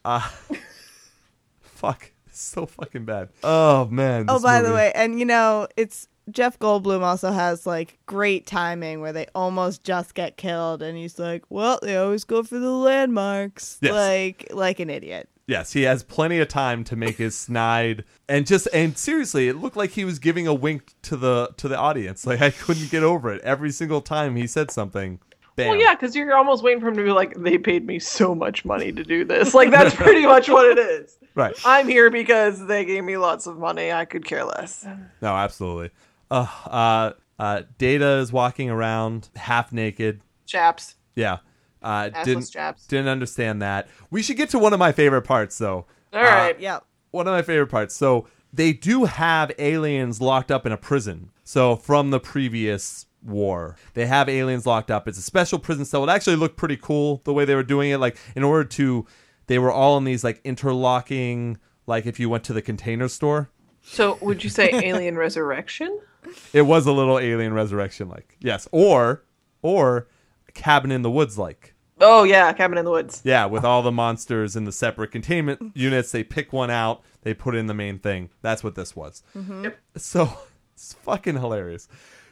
[0.04, 0.20] Uh,
[1.60, 2.10] fuck.
[2.26, 3.28] It's so fucking bad.
[3.42, 4.26] Oh, man.
[4.28, 8.46] Oh, this by the way, and you know, it's Jeff Goldblum also has like great
[8.46, 12.58] timing where they almost just get killed, and he's like, "Well, they always go for
[12.58, 13.92] the landmarks," Yes.
[13.92, 15.28] like like an idiot.
[15.46, 19.56] Yes, he has plenty of time to make his snide and just and seriously, it
[19.56, 22.26] looked like he was giving a wink to the to the audience.
[22.26, 25.20] Like I couldn't get over it every single time he said something.
[25.56, 25.68] Bam.
[25.68, 28.34] Well, yeah, because you're almost waiting for him to be like, they paid me so
[28.34, 29.54] much money to do this.
[29.54, 31.16] Like, that's pretty much what it is.
[31.36, 31.54] Right.
[31.64, 33.92] I'm here because they gave me lots of money.
[33.92, 34.84] I could care less.
[35.22, 35.90] No, absolutely.
[36.30, 40.20] Uh, uh, uh, Data is walking around half naked.
[40.46, 40.96] Chaps.
[41.14, 41.38] Yeah.
[41.82, 42.86] Uh, Assless didn't chaps.
[42.86, 43.88] didn't understand that.
[44.10, 45.86] We should get to one of my favorite parts though.
[46.12, 46.58] All right.
[46.58, 46.80] Yeah.
[47.10, 47.94] one of my favorite parts.
[47.94, 51.30] So they do have aliens locked up in a prison.
[51.44, 55.08] So from the previous war, they have aliens locked up.
[55.08, 56.04] It's a special prison cell.
[56.04, 57.98] It actually looked pretty cool the way they were doing it.
[57.98, 59.06] Like in order to,
[59.46, 61.58] they were all in these like interlocking.
[61.86, 63.50] Like if you went to the container store,
[63.82, 66.00] So, would you say Alien Resurrection?
[66.52, 68.36] it was a little alien resurrection like.
[68.40, 69.24] Yes, or
[69.62, 70.08] or
[70.54, 71.74] cabin in the woods like.
[72.00, 73.22] Oh, yeah, Cabin in the Woods.
[73.24, 77.34] Yeah, with all the monsters in the separate containment units, they pick one out, they
[77.34, 78.30] put in the main thing.
[78.42, 79.22] That's what this was.
[79.34, 79.78] Yep.
[79.96, 80.28] So
[80.74, 81.86] it's fucking hilarious.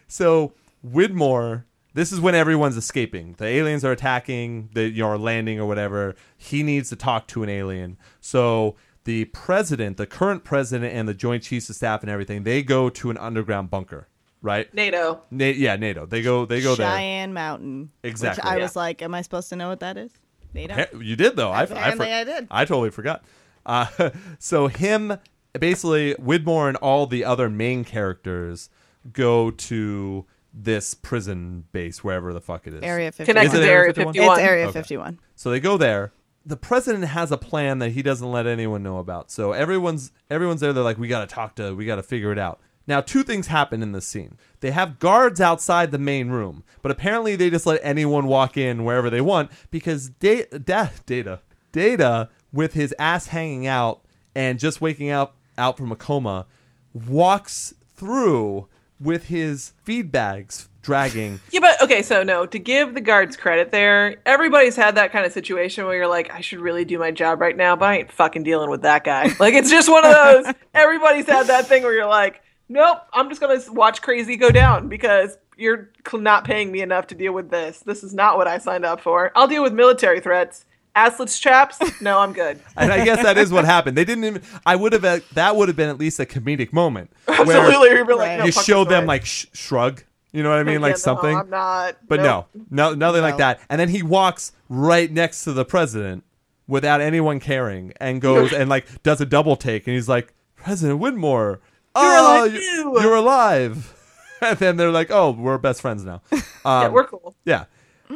[0.08, 0.52] So
[0.82, 3.34] Whitmore, this is when everyone's escaping.
[3.38, 6.14] The aliens are attacking, they you know, are landing or whatever.
[6.36, 7.98] He needs to talk to an alien.
[8.20, 12.62] So the president, the current president, and the Joint Chiefs of Staff and everything, they
[12.62, 14.08] go to an underground bunker,
[14.40, 14.72] right?
[14.74, 15.22] NATO.
[15.30, 16.06] Na- yeah, NATO.
[16.06, 16.46] They go.
[16.46, 16.90] They go there.
[16.90, 17.90] Cheyenne Mountain.
[18.02, 18.42] Exactly.
[18.42, 18.62] Which I Yeah.
[18.62, 20.12] was like, am I supposed to know what that is?
[20.54, 20.74] NATO.
[20.74, 21.50] Hey, You did though.
[21.50, 22.46] I, I, Apparently for- I did.
[22.50, 23.24] I totally forgot.
[23.66, 23.86] Uh,
[24.38, 25.16] so him,
[25.58, 28.68] basically, Whitmore and all the other main characters
[29.12, 32.82] go to this prison base, wherever the fuck it is.
[32.82, 33.26] Area 51.
[33.26, 34.12] Connected Is it to Area Area 51?
[34.14, 34.38] 51.
[34.38, 34.72] It's Area Okay.
[34.78, 35.18] 51.
[35.34, 36.12] So they go there.
[36.44, 39.30] The president has a plan that he doesn't let anyone know about.
[39.30, 40.72] So everyone's everyone's there.
[40.72, 42.60] They're like, we got to talk to, we got to figure it out.
[42.84, 44.36] Now, two things happen in this scene.
[44.58, 48.82] They have guards outside the main room, but apparently they just let anyone walk in
[48.84, 54.02] wherever they want because da- da- data, data, with his ass hanging out
[54.34, 56.46] and just waking up out from a coma,
[56.92, 58.66] walks through
[59.02, 61.40] with his feed bags dragging.
[61.52, 65.26] Yeah, but okay, so no, to give the guards credit there, everybody's had that kind
[65.26, 67.98] of situation where you're like, I should really do my job right now, but I
[67.98, 69.34] ain't fucking dealing with that guy.
[69.38, 73.28] Like, it's just one of those, everybody's had that thing where you're like, nope, I'm
[73.28, 77.50] just gonna watch crazy go down because you're not paying me enough to deal with
[77.50, 77.80] this.
[77.80, 79.32] This is not what I signed up for.
[79.34, 80.64] I'll deal with military threats.
[80.96, 81.78] Assless chaps?
[82.02, 82.60] No, I'm good.
[82.76, 83.96] and I guess that is what happened.
[83.96, 84.42] They didn't even.
[84.66, 85.04] I would have.
[85.04, 87.88] uh, That would have been at least a comedic moment where Absolutely.
[87.90, 88.38] You'd like, Right.
[88.40, 89.08] no, you show them way.
[89.08, 90.02] like sh- shrug.
[90.32, 91.36] You know what I mean, Yeah, like no, something.
[91.36, 91.96] I'm not.
[92.08, 92.48] but nope.
[92.70, 93.60] no, no, nothing like that.
[93.68, 96.24] And then he walks right next to the president
[96.66, 101.00] without anyone caring, and goes and like does a double take, and he's like, "President
[101.00, 101.60] Whitmore,
[101.94, 103.98] oh, alive you- too." you're alive."
[104.40, 107.34] And then they're like, "Oh, we're best friends now." Um, Yeah, we're cool.
[107.44, 107.64] yeah.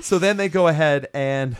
[0.01, 1.57] so then they go ahead and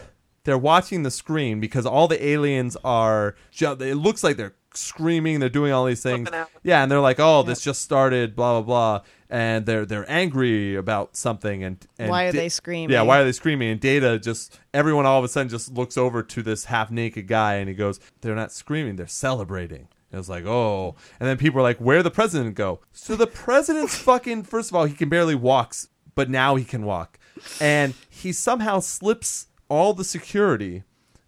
[0.47, 3.35] they're watching the screen because all the aliens are.
[3.61, 5.41] It looks like they're screaming.
[5.41, 6.29] They're doing all these things.
[6.63, 8.67] Yeah, and they're like, "Oh, this just started." Blah blah
[9.01, 9.07] blah.
[9.29, 11.65] And they're they're angry about something.
[11.65, 12.91] And, and Why are Da- they screaming?
[12.95, 13.71] Yeah, why are they screaming?
[13.71, 17.27] And Data just everyone all of a sudden just looks over to this half naked
[17.27, 18.97] guy and he goes, "They're not screaming.
[18.97, 22.81] They're celebrating." It was like, oh, and then people are like, "Where'd the president go?"
[22.93, 24.45] So the president's fucking.
[24.45, 25.75] First of all, he can barely walk,
[26.15, 27.19] but now he can walk,
[27.61, 30.85] and he somehow slips all the security,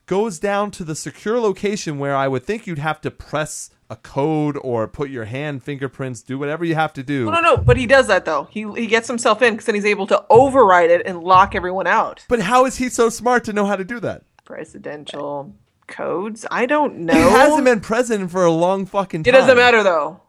[0.06, 3.96] goes down to the secure location where I would think you'd have to press a
[3.96, 7.26] code or put your hand fingerprints, do whatever you have to do.
[7.26, 7.56] No, no, no.
[7.56, 8.44] But he does that though.
[8.50, 11.86] He he gets himself in because then he's able to override it and lock everyone
[11.86, 12.24] out.
[12.28, 14.24] But how is he so smart to know how to do that?
[14.44, 15.54] Presidential
[15.86, 16.46] codes.
[16.50, 17.14] I don't know.
[17.14, 20.20] He hasn't been president for a long fucking It doesn't matter though.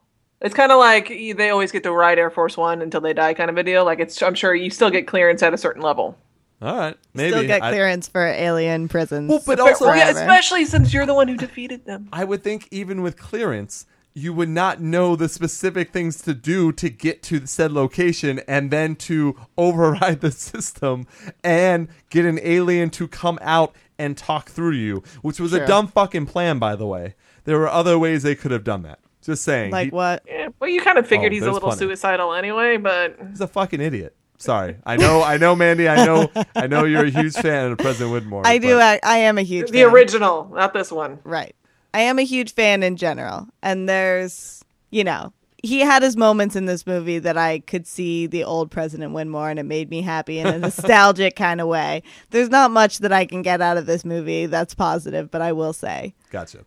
[0.42, 3.34] It's kind of like they always get to ride Air Force One until they die,
[3.34, 3.84] kind of a deal.
[3.84, 6.18] Like it's, I'm sure you still get clearance at a certain level.
[6.62, 7.32] All right, maybe.
[7.32, 9.30] Still get I- clearance for alien prisons.
[9.30, 12.10] Well, but But- also, yeah, especially since you're the one who defeated them.
[12.12, 16.72] I would think even with clearance, you would not know the specific things to do
[16.74, 21.08] to get to said location and then to override the system
[21.44, 25.88] and get an alien to come out and talk through you, which was a dumb
[25.88, 27.16] fucking plan, by the way.
[27.46, 29.00] There were other ways they could have done that.
[29.22, 29.72] Just saying.
[29.72, 30.24] like He- what?
[30.28, 31.86] Yeah, well, you kind of figured Oh, he's a little plenty.
[31.86, 34.16] suicidal anyway, but He's a fucking idiot.
[34.40, 34.78] Sorry.
[34.86, 35.88] I know, I know, Mandy.
[35.88, 38.48] I know, I know you're a huge fan of President Whitmore.
[38.48, 38.80] I do.
[38.80, 39.92] I, I am a huge the fan.
[39.92, 41.20] original, not this one.
[41.26, 41.56] Right.
[41.94, 43.48] I am a huge fan in general.
[43.62, 48.28] And there's, you know, he had his moments in this movie that I could see
[48.28, 52.04] the old President Whitmore and it made me happy in a nostalgic kind of way.
[52.30, 55.52] There's not much that I can get out of this movie that's positive, but I
[55.52, 56.14] will say.
[56.30, 56.60] Gotcha.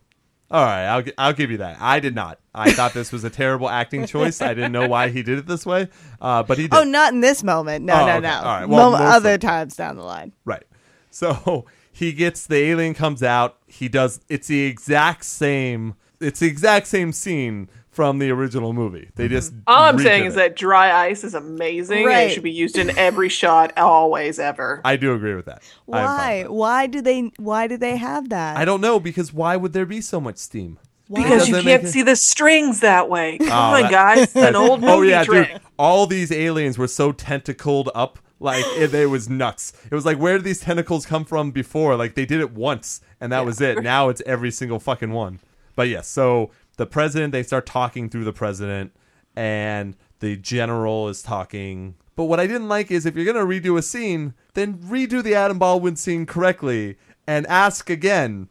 [0.53, 1.79] All right, I'll I'll give you that.
[1.81, 2.39] I did not.
[2.55, 4.43] I thought this was a terrible acting choice.
[4.43, 5.89] I didn't know why he did it this way,
[6.21, 6.75] uh, but he did.
[6.75, 7.87] Oh, not in this moment.
[7.87, 8.21] No, Oh, no, okay.
[8.21, 8.35] no.
[8.37, 8.69] All right.
[8.69, 10.33] Well, Mo- most other times down the line.
[10.45, 10.65] Right.
[11.11, 13.57] So he gets the alien comes out.
[13.67, 14.21] He does.
[14.29, 15.95] It's the exact same.
[16.21, 19.11] It's the exact same scene from the original movie.
[19.15, 19.35] They mm-hmm.
[19.35, 20.37] just All I'm saying is it.
[20.39, 22.31] that dry ice is amazing and Right.
[22.31, 24.81] it should be used in every shot, always, ever.
[24.85, 25.63] I do agree with that.
[25.85, 25.99] Why?
[25.99, 26.53] with that.
[26.53, 28.57] Why do they why do they have that?
[28.57, 30.79] I don't know because why would there be so much steam?
[31.09, 31.23] Why?
[31.23, 33.37] because you can't it- see the strings that way.
[33.39, 34.35] Come oh, on, that- guys.
[34.35, 35.53] An oh, old movie oh yeah, trick.
[35.53, 35.61] dude!
[35.79, 39.75] All these aliens were so tentacled up, like it, it was nuts.
[39.91, 41.95] It was like, where did these tentacles come from before?
[41.97, 43.83] Like they did it once, and that was it.
[43.83, 45.41] Now it's every single fucking one.
[45.75, 48.93] But yes, so the president, they start talking through the president,
[49.37, 51.95] and the general is talking.
[52.17, 55.35] But what I didn't like is if you're gonna redo a scene, then redo the
[55.35, 56.97] Adam Baldwin scene correctly
[57.27, 58.49] and ask again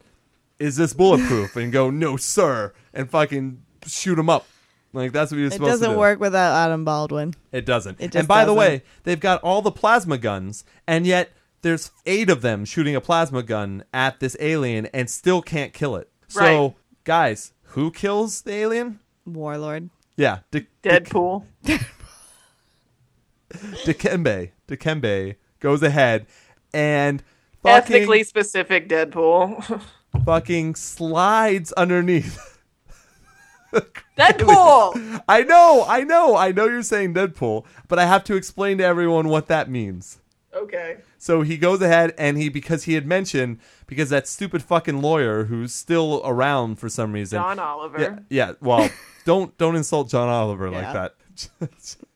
[0.58, 1.56] is this bulletproof?
[1.56, 4.46] and go, no, sir, and fucking shoot him up.
[4.92, 5.84] Like that's what you're It supposed to do.
[5.84, 7.34] It doesn't work without Adam Baldwin.
[7.50, 8.00] It doesn't.
[8.00, 8.58] It just and by the doesn't.
[8.58, 11.30] way, they've got all the plasma guns, and yet
[11.62, 15.96] there's eight of them shooting a plasma gun at this alien and still can't kill
[15.96, 16.10] it.
[16.28, 16.74] So, Right.
[17.04, 19.00] guys, who kills the alien?
[19.26, 19.90] Warlord.
[20.16, 21.44] Yeah, De- Deadpool.
[23.52, 24.50] Dikembe.
[24.68, 26.26] Dikembe goes ahead
[26.74, 27.22] and
[27.62, 29.82] fucking, Ethnically specific Deadpool.
[30.24, 32.58] fucking slides underneath.
[34.18, 35.22] Deadpool!
[35.26, 38.84] I know, I know, I know you're saying Deadpool, but I have to explain to
[38.84, 40.18] everyone what that means.
[40.54, 40.98] Okay.
[41.18, 45.44] So he goes ahead and he because he had mentioned because that stupid fucking lawyer
[45.44, 47.36] who's still around for some reason.
[47.36, 48.00] John Oliver.
[48.00, 48.52] Yeah, yeah.
[48.60, 48.90] Well,
[49.24, 51.14] don't don't insult John Oliver like that.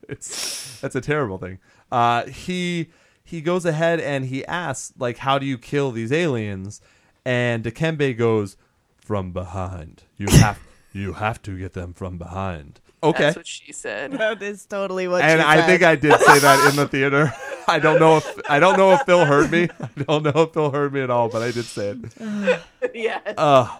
[0.09, 1.59] it's that's a terrible thing.
[1.91, 2.89] Uh, he
[3.23, 6.81] he goes ahead and he asks like, "How do you kill these aliens?"
[7.25, 8.57] And Dikembe goes,
[8.95, 10.03] "From behind.
[10.17, 10.59] You have
[10.93, 13.23] you have to get them from behind." Okay.
[13.23, 14.11] That's what she said.
[14.17, 15.65] That is totally what and she I said.
[15.67, 17.31] think I did say that in the theater.
[17.67, 19.67] I don't know if I don't know if Phil heard me.
[19.79, 22.61] I don't know if Phil heard me at all, but I did say it.
[22.93, 23.19] yeah.
[23.37, 23.79] Uh,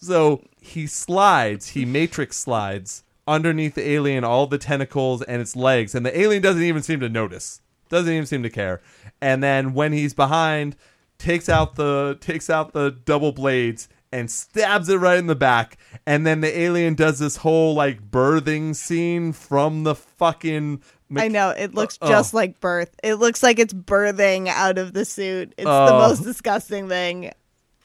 [0.00, 5.94] so he slides, he matrix slides underneath the alien, all the tentacles and its legs,
[5.94, 7.60] and the alien doesn't even seem to notice.
[7.88, 8.80] Doesn't even seem to care.
[9.20, 10.76] And then when he's behind,
[11.18, 15.76] takes out the takes out the double blades and stabs it right in the back.
[16.06, 20.82] And then the alien does this whole like birthing scene from the fucking
[21.16, 22.08] I know it looks uh, Oh.
[22.08, 22.94] just like birth.
[23.02, 25.54] It looks like it's birthing out of the suit.
[25.56, 25.98] It's the Oh.
[26.08, 27.32] most disgusting thing.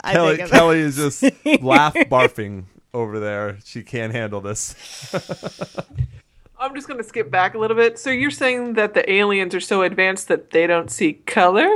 [0.02, 1.22] I Kelly, think Kelly is just
[1.62, 3.58] laugh barfing over there.
[3.64, 4.74] She can't handle this.
[6.60, 7.98] I'm just going to skip back a little bit.
[7.98, 11.68] So you're saying that the aliens are so advanced that they don't see color?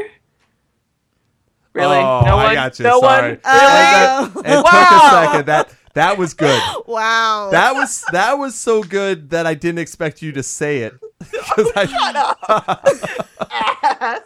[1.79, 1.97] Really?
[1.97, 2.55] Oh, no I one?
[2.55, 2.83] got you.
[2.85, 3.31] No Sorry.
[3.33, 3.41] one?
[3.45, 4.33] Oh.
[4.35, 4.49] Really?
[4.49, 5.23] It took Wow.
[5.23, 5.47] a second.
[5.47, 6.61] That that was good.
[6.87, 7.49] Wow.
[7.53, 10.95] That was that was so good that I didn't expect you to say it.
[11.51, 11.87] 'Cause I,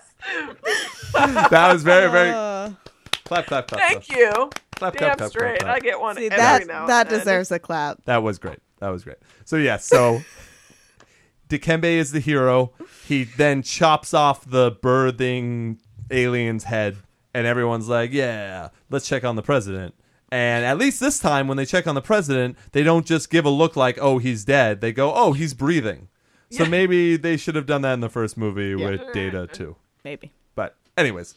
[1.50, 2.70] that was very, very Uh,
[3.24, 3.80] clap, clap, clap.
[3.80, 4.18] Thank clap.
[4.18, 4.30] you.
[4.76, 5.58] Clap, clap, Damn clap, straight.
[5.60, 5.76] clap, clap.
[5.76, 7.18] I get one see every that now that and then.
[7.20, 8.04] deserves a clap.
[8.04, 8.58] That was great.
[8.80, 9.18] That was great.
[9.44, 10.22] So yes, so
[11.48, 12.72] Dikembe is the hero.
[13.06, 15.78] He then chops off the birthing
[16.10, 16.96] alien's head,
[17.34, 19.94] and everyone's like, "Yeah, let's check on the president."
[20.30, 23.44] And at least this time, when they check on the president, they don't just give
[23.44, 26.08] a look like, "Oh, he's dead." They go, "Oh, he's breathing."
[26.50, 26.68] So Yeah.
[26.70, 29.76] maybe they should have done that in the first movie with Data too.
[30.04, 30.32] Maybe.
[30.54, 31.34] But anyways,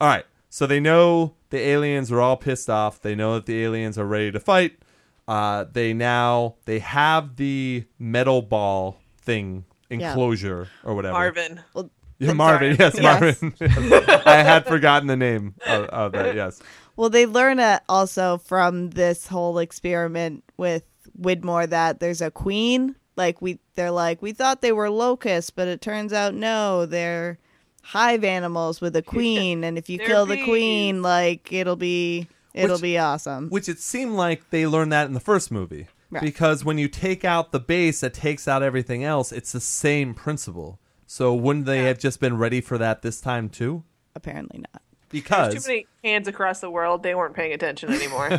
[0.00, 0.24] all right.
[0.48, 3.00] So they know the aliens are all pissed off.
[3.02, 4.78] They know that the aliens are ready to fight.
[5.26, 11.14] Uh, they now they have the metal ball thing enclosure or whatever.
[11.14, 11.60] Marvin.
[11.74, 12.76] Well, Yeah, I'm Marvin.
[12.76, 12.90] sorry.
[12.92, 13.42] Yes, Yes.
[13.42, 14.22] Marvin.
[14.26, 16.34] I had forgotten the name of, of that.
[16.34, 16.60] Yes.
[16.96, 20.84] Well, they learn uh, also from this whole experiment with
[21.18, 22.94] Whitmore that there's a queen.
[23.16, 27.38] Like we, they're like we thought they were locusts, but it turns out no, they're
[27.82, 29.64] hive animals with a queen.
[29.64, 33.48] And if you They're kill the queen, like it'll be it'll Which- be awesome.
[33.50, 35.86] Which it seemed like they learned that in the first movie.
[36.10, 36.22] Right.
[36.22, 40.14] Because when you take out the base that takes out everything else, it's the same
[40.14, 40.78] principle.
[41.14, 41.88] So wouldn't they Yeah.
[41.88, 43.84] have just been ready for that this time too?
[44.16, 44.82] Apparently not.
[45.10, 47.04] Because There's too many hands across the world.
[47.04, 48.30] They weren't paying attention anymore.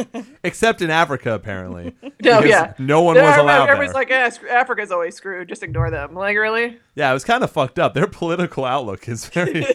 [0.42, 1.94] except in Africa apparently.
[2.02, 2.10] no,
[2.40, 2.72] Because yeah.
[2.78, 5.46] no one They're- was allowed Everybody's like, eh, screw- Africa's always screwed.
[5.46, 6.14] Just ignore them.
[6.14, 6.78] Like, really?
[6.94, 7.92] yeah, it was kind of fucked up.
[7.92, 9.66] Their political outlook is very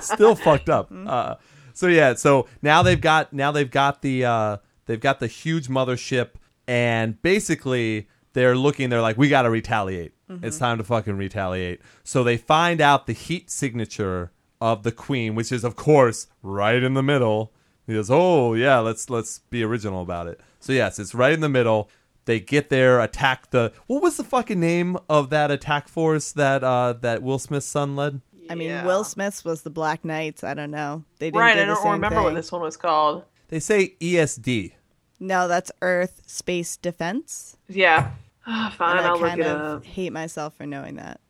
[0.00, 0.90] still fucked up.
[0.90, 1.34] Uh,
[1.74, 4.56] so yeah, so now they've got now they've got the uh,
[4.86, 6.30] they've got the huge mothership,
[6.66, 8.88] and basically they're looking.
[8.88, 10.13] They're like, we got to retaliate.
[10.28, 11.80] It's time to fucking retaliate.
[12.02, 14.30] So they find out the heat signature
[14.60, 17.52] of the queen, which is of course right in the middle.
[17.86, 21.40] He goes, "Oh yeah, let's let's be original about it." So yes, it's right in
[21.40, 21.90] the middle.
[22.24, 23.72] They get there, attack the.
[23.86, 27.94] What was the fucking name of that attack force that uh that Will Smith's son
[27.96, 28.22] led?
[28.48, 28.86] I mean, Yeah.
[28.86, 30.42] Will Smith's was the Black Knights.
[30.42, 31.04] I don't know.
[31.18, 31.54] They didn't Right.
[31.56, 33.24] do I don't same remember what this one was called.
[33.48, 34.72] They say ESD.
[35.20, 37.56] No, that's Earth Space Defense.
[37.68, 38.10] Yeah.
[38.46, 39.84] Ah, Fine, And I'll I look kind it of up.
[39.84, 41.20] hate myself for knowing that.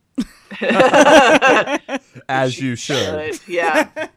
[2.29, 3.39] As you should.
[3.47, 3.89] Yeah.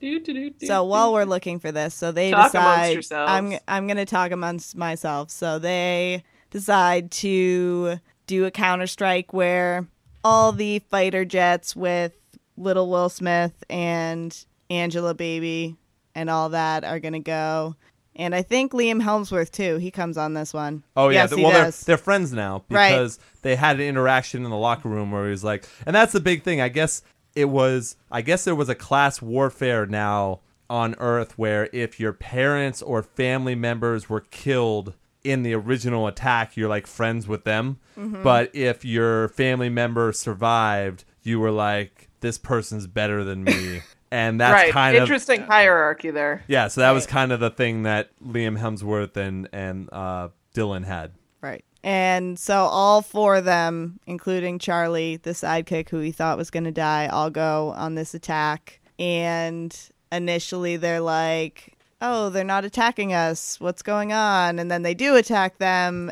[0.00, 3.32] Do, do, do, do, So while we're looking for this, so they Talk decide yourselves.
[3.32, 5.28] I'm I'm gonna talk amongst myself.
[5.28, 7.98] So they decide to
[8.28, 9.88] do a counter strike where
[10.22, 12.12] all the fighter jets with
[12.56, 15.76] little Will Smith and Angelababy
[16.14, 17.74] and all that are gonna go.
[18.18, 19.76] And I think Liam Hemsworth too.
[19.76, 20.82] He comes on this one.
[20.96, 22.90] Oh yeah, yes, well they're they're friends now Right.
[22.90, 26.12] because they had an interaction in the locker room where he was like, and that's
[26.12, 26.60] the big thing.
[26.60, 27.02] I guess
[27.36, 27.96] it was.
[28.10, 33.02] I guess there was a class warfare now on Earth where if your parents or
[33.02, 37.78] family members were killed in the original attack, you're like friends with them.
[37.98, 38.22] Mm-hmm.
[38.22, 43.82] But if your family member survived, you were like, this person's better than me.
[44.10, 44.72] And that's right.
[44.72, 46.44] kind of Interesting hierarchy there.
[46.48, 46.68] yeah.
[46.68, 51.12] So that was kind of the thing that Liam Hemsworth and and uh, Dylan had.
[51.40, 51.64] Right.
[51.84, 56.64] And so all four of them, including Charlie, the sidekick who he thought was going
[56.64, 58.80] to die, all go on this attack.
[58.98, 59.78] And
[60.10, 63.60] initially they're like, oh, they're not attacking us.
[63.60, 64.58] What's going on?
[64.58, 66.10] And then they do attack them.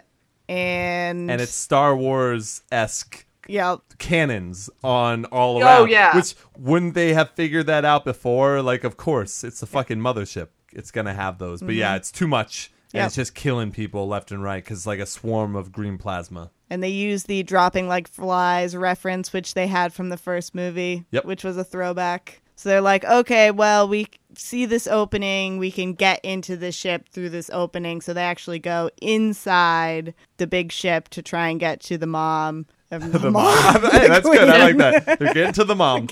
[0.49, 3.81] And, and it's Star Wars esque Yep.
[3.99, 5.69] cannons on all around.
[5.69, 5.91] Oh, around.
[5.91, 6.17] yeah.
[6.17, 8.63] Which wouldn't they have figured that out before?
[8.63, 10.49] Like, of course, it's the fucking mothership.
[10.73, 11.63] It's gonna have those.
[11.63, 12.97] But yeah, it's too much, and Mm-hmm.
[12.99, 13.07] Yep.
[13.07, 16.51] it's just killing people left and right because like a swarm of green plasma.
[16.71, 21.05] And they use the dropping like flies reference, which they had from the first movie,
[21.11, 21.25] Yep.
[21.25, 22.41] which was a throwback.
[22.59, 25.59] So they're like, okay, well, we see this opening.
[25.59, 28.01] We can get into the ship through this opening.
[28.01, 32.67] So they actually go inside the big ship to try and get to the mom.
[32.91, 33.75] The mom.
[33.91, 34.49] hey, that's good.
[34.49, 35.05] I like that.
[35.19, 36.09] They're getting to the mom.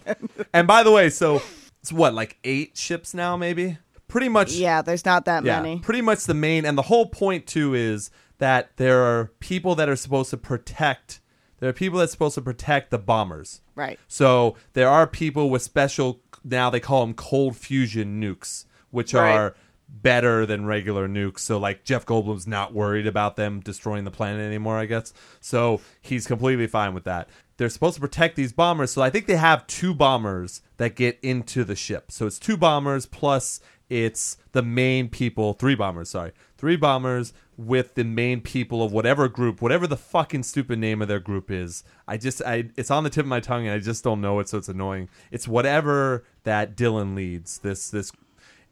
[0.53, 1.41] And by the way, so
[1.81, 3.79] it's what like eight ships now, maybe.
[4.09, 4.53] Pretty much.
[4.53, 5.79] Yeah, there's not that Yeah, many.
[5.81, 9.89] pretty much the main and the whole point too is that there are people that
[9.89, 11.21] are supposed to protect.
[11.61, 13.61] There are people that's supposed to protect the bombers.
[13.77, 13.99] Right.
[14.09, 19.33] So there are people with special now they call them cold fusion nukes, which Right.
[19.33, 19.55] are
[20.03, 21.41] better than regular nukes.
[21.41, 25.13] So like Jeff Goldblum's not worried about them destroying the planet anymore, I guess.
[25.41, 27.29] So he's completely fine with that.
[27.57, 31.21] They're supposed to protect these bombers, so I think they have two bombers that get
[31.23, 32.11] into the ship.
[32.11, 36.33] So it's two bombers plus it's the main people, three bombers, sorry.
[36.57, 41.09] Three bombers with the main people of whatever group, whatever the fucking stupid name of
[41.09, 41.85] their group is.
[42.09, 44.41] I just I it's on the tip of my tongue and I just don't know
[44.41, 45.09] it so it's annoying.
[45.31, 47.59] It's whatever that Dylan leads.
[47.59, 48.11] This this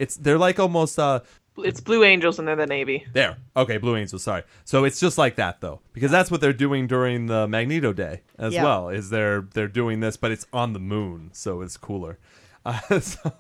[0.03, 1.21] it's they're like almost uh
[1.59, 2.99] It's Blue Angels and they're the Navy.
[3.13, 3.37] There.
[3.55, 4.43] Okay, Blue Angels, sorry.
[4.65, 5.81] So it's just like that though.
[5.93, 8.65] Because that's what they're doing during the Magneto Day as Yeah.
[8.65, 8.89] well.
[8.89, 12.19] Is they're they're doing this, but it's on the moon, so it's cooler.
[12.65, 13.33] Uh, so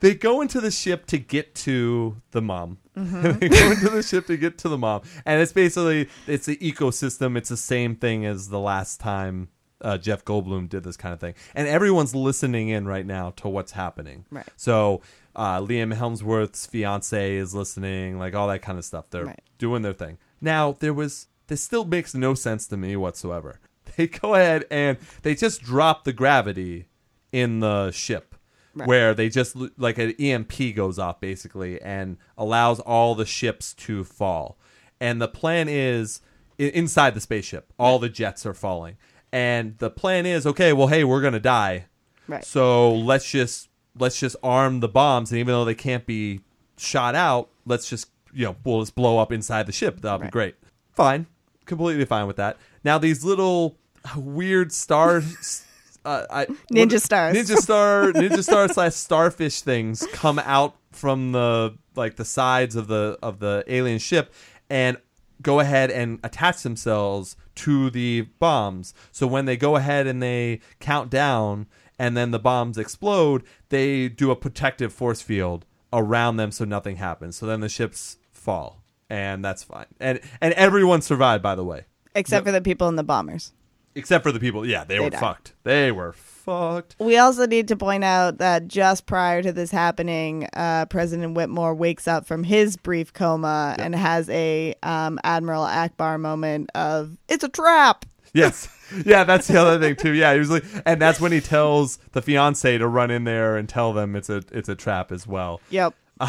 [0.00, 2.76] they go into the ship to get to the mom.
[2.94, 5.00] they go into the ship to get to the mom.
[5.24, 7.36] And it's basically it's the ecosystem.
[7.38, 9.48] It's the same thing as the last time
[9.80, 11.34] uh, Jeff Goldblum did this kind of thing.
[11.54, 14.24] And everyone's listening in right now to what's happening.
[14.30, 14.46] Right.
[14.56, 15.00] So
[15.38, 19.08] uh, Liam Hemsworth's fiance is listening, like all that kind of stuff.
[19.10, 19.40] They're Right.
[19.56, 20.18] doing their thing.
[20.40, 23.60] Now there was this still makes no sense to me whatsoever.
[23.96, 26.88] They go ahead and they just drop the gravity
[27.32, 28.34] in the ship.
[28.74, 28.86] Right.
[28.86, 34.04] Where they just like an EMP goes off basically and allows all the ships to
[34.04, 34.58] fall.
[35.00, 36.20] And the plan is
[36.60, 38.96] i- inside the spaceship, all the jets are falling.
[39.32, 41.86] And the plan is okay, well, hey, we're going to die.
[42.28, 42.44] Right.
[42.44, 43.67] So let's just
[43.98, 46.40] let's just arm the bombs, and even though they can't be
[46.76, 50.00] shot out, let's just you know we'll just blow up inside the ship.
[50.00, 50.54] That'll be great.
[50.92, 51.26] Fine,
[51.66, 52.56] completely fine with that.
[52.84, 53.76] Now these little
[54.16, 55.64] weird stars.
[56.04, 57.36] Uh, I, Ninja what- stars.
[57.36, 62.86] Ninja star, ninja star slash starfish things come out from the like the sides of
[62.86, 64.32] the of the alien ship
[64.70, 64.96] and
[65.42, 68.94] go ahead and attach themselves to the bombs.
[69.12, 71.66] So when they go ahead and they count down
[71.98, 76.96] and then the bombs explode, they do a protective force field around them so nothing
[76.96, 77.36] happens.
[77.36, 79.86] So then the ships fall and that's fine.
[80.00, 81.84] And and everyone survived by the way.
[82.14, 83.52] Except for the people in the bombers.
[83.94, 85.18] Except for the people, yeah, they, were died.
[85.18, 85.54] fucked.
[85.64, 86.94] They were fucked.
[87.00, 91.74] We also need to point out that just prior to this happening, uh, President Whitmore
[91.74, 97.44] wakes up from his brief coma and has a um, Admiral Ackbar moment of "It's
[97.44, 98.68] a trap." Yes.
[99.04, 100.14] Yeah, that's the other thing too.
[100.14, 103.92] Yeah, usually and that's when he tells the fiance to run in there and tell
[103.92, 105.60] them it's a it's a trap as well.
[105.68, 105.92] Yep,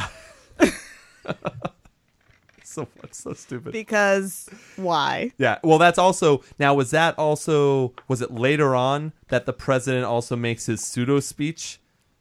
[2.62, 3.72] So so stupid.
[3.72, 5.32] because why?
[5.38, 5.58] Yeah.
[5.64, 10.36] Well, that's also now was that also was it later on that the president also
[10.36, 11.80] makes his pseudo speech?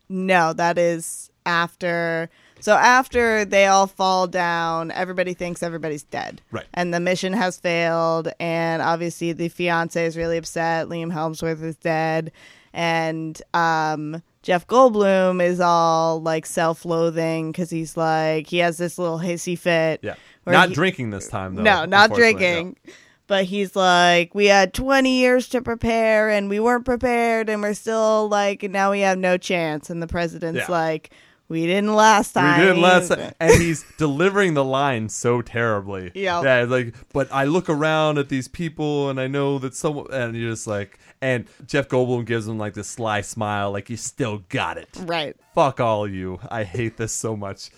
[0.09, 2.31] No, that is after.
[2.60, 6.40] So after they all fall down, everybody thinks everybody's dead.
[6.51, 6.66] Right.
[6.74, 10.89] And the mission has failed, and obviously the fiance is really upset.
[10.89, 12.32] Liam Hemsworth is dead,
[12.72, 19.18] and um, Jeff Goldblum is all like self-loathing because he's like he has this little
[19.18, 20.01] hissy fit.
[20.02, 20.14] Yeah.
[20.47, 21.62] Not he- drinking this time though.
[21.62, 22.76] no, not drinking.
[23.26, 27.74] But he's like, we had 20 years to prepare and we weren't prepared and we're
[27.74, 29.90] still like, now we have no chance.
[29.90, 30.72] And the president's Yeah.
[30.74, 31.10] like,
[31.49, 32.61] we didn't last time.
[32.61, 33.33] We didn't last time.
[33.41, 36.11] and he's delivering the line so terribly.
[36.15, 36.43] Yeah.
[36.43, 36.95] yeah, like.
[37.12, 40.66] But I look around at these people, and I know that someone, and you're just
[40.66, 44.89] like, and Jeff Goldblum gives him like this sly smile, like you still got it.
[45.01, 45.37] Right.
[45.55, 46.39] Fuck all of you.
[46.51, 47.70] I hate this so much.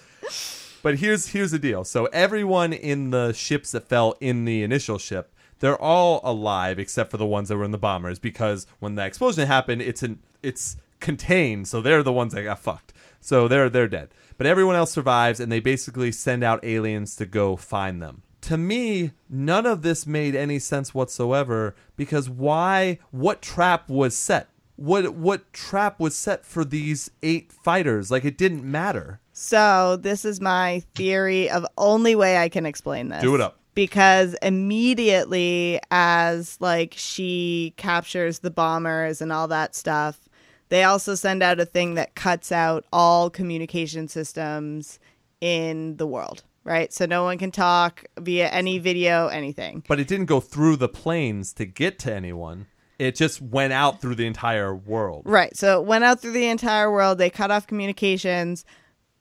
[0.83, 1.85] But here's here's the deal.
[1.85, 7.11] So everyone in the ships that fell in the initial ship, they're all alive except
[7.11, 10.21] for the ones that were in the bombers because when the explosion happened, it's an
[10.43, 12.93] it's contained, so they're the ones that got fucked.
[13.21, 14.09] So they're they're dead.
[14.39, 18.23] But everyone else survives and they basically send out aliens to go find them.
[18.43, 24.49] To me, none of this made any sense whatsoever because why what trap was set?
[24.77, 28.11] What what trap was set for these eight fighters?
[28.11, 29.21] Like it didn't matter.
[29.33, 33.23] So this is my theory of only way I can explain this.
[33.23, 33.59] Do it up.
[33.75, 40.30] Because immediately as like she captures the bombers and all that stuff,
[40.71, 44.99] they also send out a thing that cuts out all communication systems
[45.41, 46.43] in the world.
[46.63, 46.93] Right?
[46.93, 49.83] So no one can talk via any video, anything.
[49.89, 52.67] But it didn't go through the planes to get to anyone.
[52.99, 55.23] It just went out through the entire world.
[55.25, 55.57] Right.
[55.57, 57.17] So it went out through the entire world.
[57.17, 58.67] They cut off communications,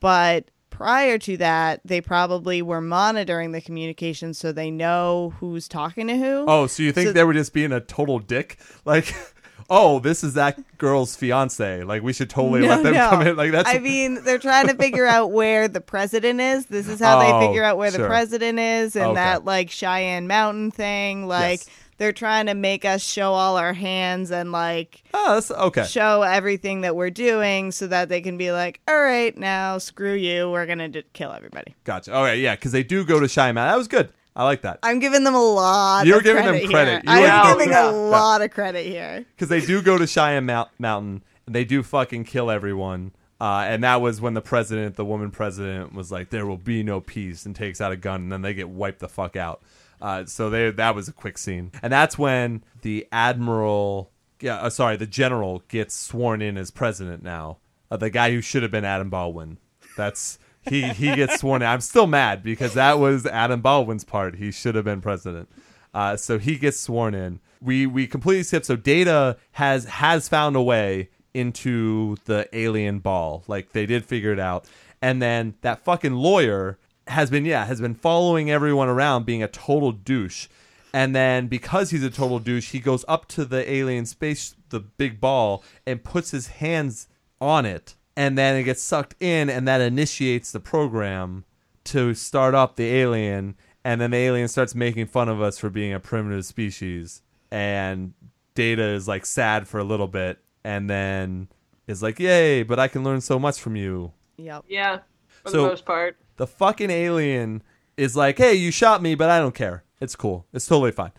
[0.02, 6.08] but prior to that, they probably were monitoring the communications so they know who's talking
[6.08, 6.46] to who.
[6.46, 8.60] Oh, so you think So- they were just being a total dick?
[8.84, 9.16] Like,
[9.70, 11.84] oh, this is that girl's fiance.
[11.84, 13.36] Like, we should totally let them come in.
[13.36, 16.66] Like, that's I mean, they're trying to figure out where the president is.
[16.68, 19.16] This is how Oh, they figure out where the president is and Okay.
[19.16, 21.28] that like Cheyenne Mountain thing.
[21.28, 21.70] Like Yes.
[21.98, 25.84] they're trying to make us show all our hands and like oh, that's okay.
[25.86, 30.14] show everything that we're doing so that they can be like, all right, now screw
[30.14, 30.50] you.
[30.50, 31.76] We're going to d- kill everybody.
[31.84, 32.16] Gotcha.
[32.16, 33.72] Okay, yeah, because they do go to Shy Mountain.
[33.74, 34.10] That was good.
[34.36, 34.80] I like that.
[34.84, 36.06] I'm giving them a lot.
[36.06, 37.04] You're giving them credit.
[37.08, 37.18] Here.
[37.20, 37.90] You I'm giving Yeah.
[37.90, 39.26] a lot of credit here.
[39.36, 43.12] because they do go to Cheyenne Mount- Mountain and they do fucking kill everyone.
[43.42, 46.84] Uh, and that was when the president, the woman president, was like, "There will be
[46.84, 49.62] no peace," and takes out a gun, and then they get wiped the fuck out.
[50.02, 54.12] Uh, so they that was a quick scene, and that's when the admiral,
[54.42, 57.58] yeah, uh, sorry, the general gets sworn in as president now.
[57.90, 59.58] Uh, the guy who should have been Adam Baldwin.
[59.98, 61.68] That's he he gets sworn in.
[61.68, 64.36] I'm still mad because that was Adam Baldwin's part.
[64.36, 65.50] He should have been president.
[65.94, 67.40] Uh, so he gets sworn in.
[67.62, 68.66] We we completely skip.
[68.66, 73.44] So Data has has found a way into the alien ball.
[73.48, 74.66] Like they did figure it out.
[75.02, 76.78] And then that fucking lawyer
[77.08, 80.48] has been yeah has been following everyone around, being a total douche.
[80.94, 84.80] And then because he's a total douche, he goes up to the alien space, the
[84.80, 87.08] big ball, and puts his hands
[87.40, 87.96] on it.
[88.20, 91.46] And then it gets sucked in, and that initiates the program
[91.86, 93.56] to start up the alien.
[93.86, 97.22] And then the alien starts making fun of us for being a primitive species.
[97.50, 98.14] And
[98.56, 101.48] Data is like sad for a little bit, and then
[101.88, 102.64] is like, "Yay!
[102.64, 104.66] But I can learn so much from you." Yep.
[104.68, 105.00] Yeah,
[105.46, 106.18] for So- the most part.
[106.36, 107.64] the fucking alien
[107.96, 109.84] is like, "Hey, you shot me, but I don't care.
[110.02, 110.46] It's cool.
[110.52, 111.14] It's totally fine."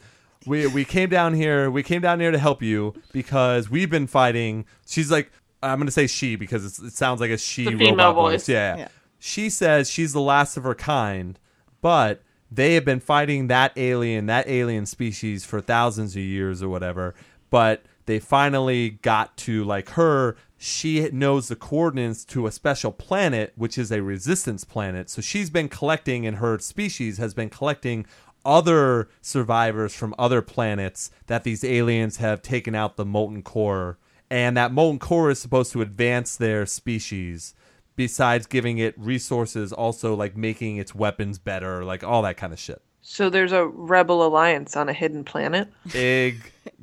[0.47, 1.70] We we came down here.
[1.70, 4.64] We came down here to help you because we've been fighting.
[4.86, 5.31] She's like,
[5.62, 8.15] I'm gonna say she because it's, it sounds like a she It's a female robot
[8.15, 8.49] voice.
[8.49, 8.89] Yeah, Yeah.
[9.19, 11.39] She says she's the last of her kind,
[11.82, 16.69] but they have been fighting that alien, that alien species for thousands of years or
[16.69, 17.15] whatever.
[17.51, 20.37] But they finally got to like her.
[20.57, 25.09] She knows the coordinates to a special planet, which is a resistance planet.
[25.09, 28.07] So she's been collecting, and her species has been collecting
[28.45, 33.99] other survivors from other planets that these aliens have taken out the molten core.
[34.31, 37.55] And that molten core is supposed to advance their species
[37.97, 42.59] besides giving it resources, also like making its weapons better, like all that kind of
[42.59, 42.81] shit.
[43.02, 45.69] So there's a rebel alliance on a hidden planet,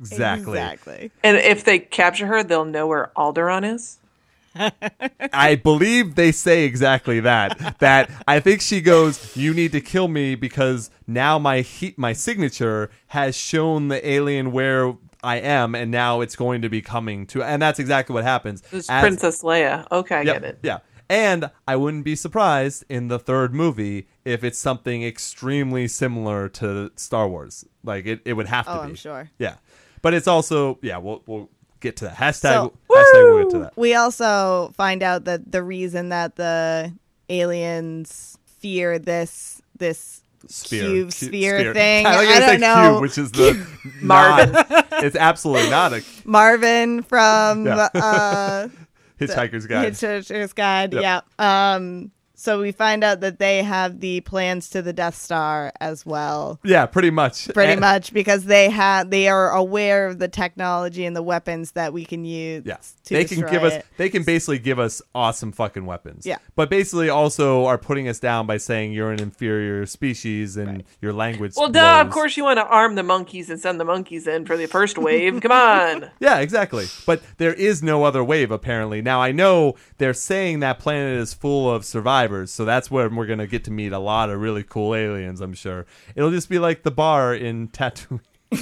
[0.00, 0.58] Exactly.
[0.58, 1.10] Exactly.
[1.24, 3.98] and if they capture her, they'll know where Alderaan is.
[5.32, 7.78] I believe they say exactly that.
[7.78, 12.12] That I think she goes, "You need to kill me because now my heat, my
[12.12, 17.26] signature has shown the alien where I am, and now it's going to be coming
[17.28, 18.62] to." And that's exactly what happens.
[18.72, 19.86] It's As- Princess Leia.
[19.90, 20.58] Okay, I Yep, get it.
[20.62, 20.78] Yeah.
[21.10, 26.92] And I wouldn't be surprised in the third movie if it's something extremely similar to
[26.96, 27.64] Star Wars.
[27.82, 28.88] Like it, it would have to Oh, be.
[28.90, 29.30] I'm sure.
[29.38, 29.54] Yeah.
[30.02, 31.48] But it's also yeah, we'll we'll
[31.80, 32.16] get to that.
[32.16, 33.72] Hashtag So- hashtag we'll get to that.
[33.76, 36.92] We also find out that the reason that the
[37.30, 40.82] aliens fear this this Sphere.
[40.84, 42.06] cube Cu- sphere, thing.
[42.06, 42.90] I, like I don't know.
[42.92, 43.66] Cube, which is the
[44.02, 44.52] Marvin.
[44.52, 47.88] not- it's absolutely not a Marvin from Yeah.
[47.94, 48.68] uh,
[49.20, 49.92] Hitchhiker's Guide.
[49.92, 50.92] Hitchhiker's Guide.
[50.94, 51.02] Yep.
[51.02, 51.74] Yeah.
[51.74, 52.10] Um.
[52.40, 56.60] So we find out that they have the plans to the Death Star as well.
[56.62, 57.48] yeah, pretty much.
[57.52, 61.72] Pretty And- much because they have they are aware of the technology and the weapons
[61.72, 62.62] that we can use.
[62.64, 63.82] Yeah, to they can destroy give us.
[63.96, 66.24] They can basically give us awesome fucking weapons.
[66.26, 66.36] Yeah.
[66.54, 71.12] but basically also are putting us down by saying you're an inferior species and your
[71.12, 71.54] language.
[71.56, 72.00] Well, duh.
[72.06, 74.66] Of course, you want to arm the monkeys and send the monkeys in for the
[74.66, 75.40] first wave.
[75.40, 76.10] Come on.
[76.20, 76.86] Yeah, exactly.
[77.06, 79.02] But there is no other wave apparently.
[79.02, 83.26] Now I know they're saying that planet is full of survivors, so that's where we're
[83.26, 85.40] gonna get to meet a lot of really cool aliens.
[85.40, 88.20] I'm sure it'll just be like the bar in Tatooine.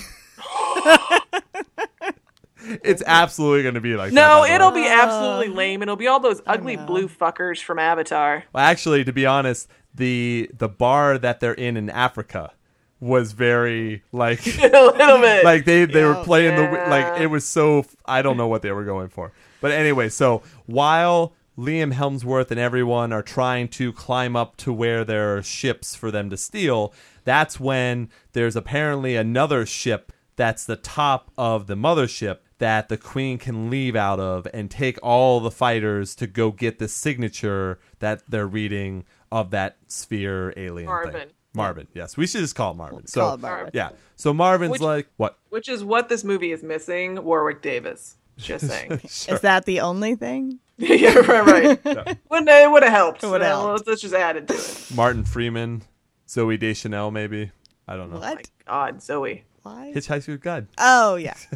[2.82, 5.82] it's absolutely gonna be like No, by the it'll be absolutely lame.
[5.82, 8.44] It'll be all those ugly blue fuckers from Avatar.
[8.52, 12.52] Well, actually, to be honest, the the bar that they're in in Africa
[12.98, 15.44] was very like a little bit.
[15.44, 16.24] like they they were Yeah.
[16.24, 19.32] playing the like it was so I don't know what they were going for.
[19.60, 25.04] But anyway, so while Liam Hemsworth and everyone are trying to climb up to where
[25.04, 26.92] there are ships for them to steal,
[27.24, 33.38] that's when there's apparently another ship that's the top of the mothership that the queen
[33.38, 38.22] can leave out of and take all the fighters to go get the signature that
[38.28, 40.86] they're reading of that sphere alien thing.
[40.86, 41.28] Marvin.
[41.54, 42.18] Marvin, yes.
[42.18, 43.06] We should just call it Marvin.
[43.06, 43.70] So Call it Marvin.
[43.72, 43.90] yeah.
[44.16, 45.38] So Marvin's Which- like, what?
[45.48, 47.24] Which is what this movie is missing.
[47.24, 48.16] Warwick Davis.
[48.36, 49.00] Just saying.
[49.04, 50.58] Is that the only thing?
[50.78, 51.44] yeah, right,
[51.84, 52.18] right.
[52.28, 53.24] Wouldn't it would have helped.
[53.24, 53.72] It would've So helped.
[53.72, 54.90] Let's, let's just add it to it.
[54.94, 55.82] Martin Freeman,
[56.28, 57.50] Zooey Deschanel, maybe.
[57.88, 58.18] I don't know.
[58.20, 58.50] My What?
[58.66, 59.44] God, Zoe.
[59.62, 59.92] Why?
[59.94, 60.66] Hitchhiker's Guide.
[60.78, 61.34] Oh yeah.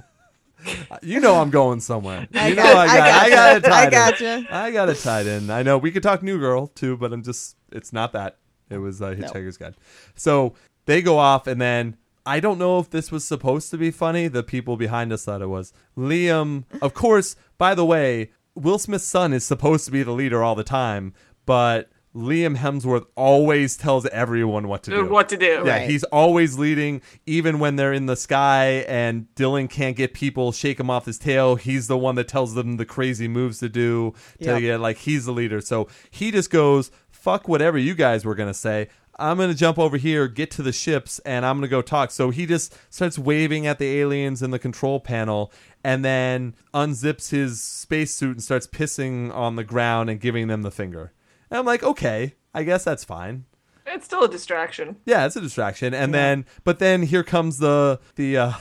[1.02, 2.28] You know I'm going somewhere.
[2.34, 4.46] I you know got- I got, I I got it tied I in.
[4.50, 5.48] I got it tied in.
[5.50, 8.36] I know we could talk New Girl too, but I'm just it's not that.
[8.68, 9.74] It was uh, Hitchhiker's Guide.
[10.16, 10.52] So
[10.84, 14.28] they go off, and then I don't know if this was supposed to be funny.
[14.28, 15.72] The people behind us thought it was.
[15.96, 17.36] Liam, of course.
[17.56, 18.30] By the way,
[18.60, 21.14] Will Smith's son is supposed to be the leader all the time,
[21.46, 25.08] but Liam Hemsworth always tells everyone what to uh, do.
[25.08, 25.62] What to do?
[25.64, 25.88] Yeah, Right.
[25.90, 30.80] he's always leading, even when they're in the sky and Dylan can't get people, shake
[30.80, 31.54] him off his tail.
[31.54, 34.12] He's the one that tells them the crazy moves to do
[34.42, 34.60] to Yep.
[34.60, 35.60] get like he's the leader.
[35.60, 38.88] So he just goes, fuck whatever you guys were gonna say.
[39.18, 42.10] I'm gonna jump over here, get to the ships, and I'm gonna go talk.
[42.10, 47.30] So he just starts waving at the aliens in the control panel, and then unzips
[47.30, 51.12] his spacesuit and starts pissing on the ground and giving them the finger.
[51.50, 53.44] And I'm like, okay, I guess that's fine.
[53.86, 54.96] It's still a distraction.
[55.04, 55.94] Yeah, it's a distraction.
[55.94, 56.20] And yeah.
[56.20, 58.36] then, but then here comes the the.
[58.36, 58.52] Uh,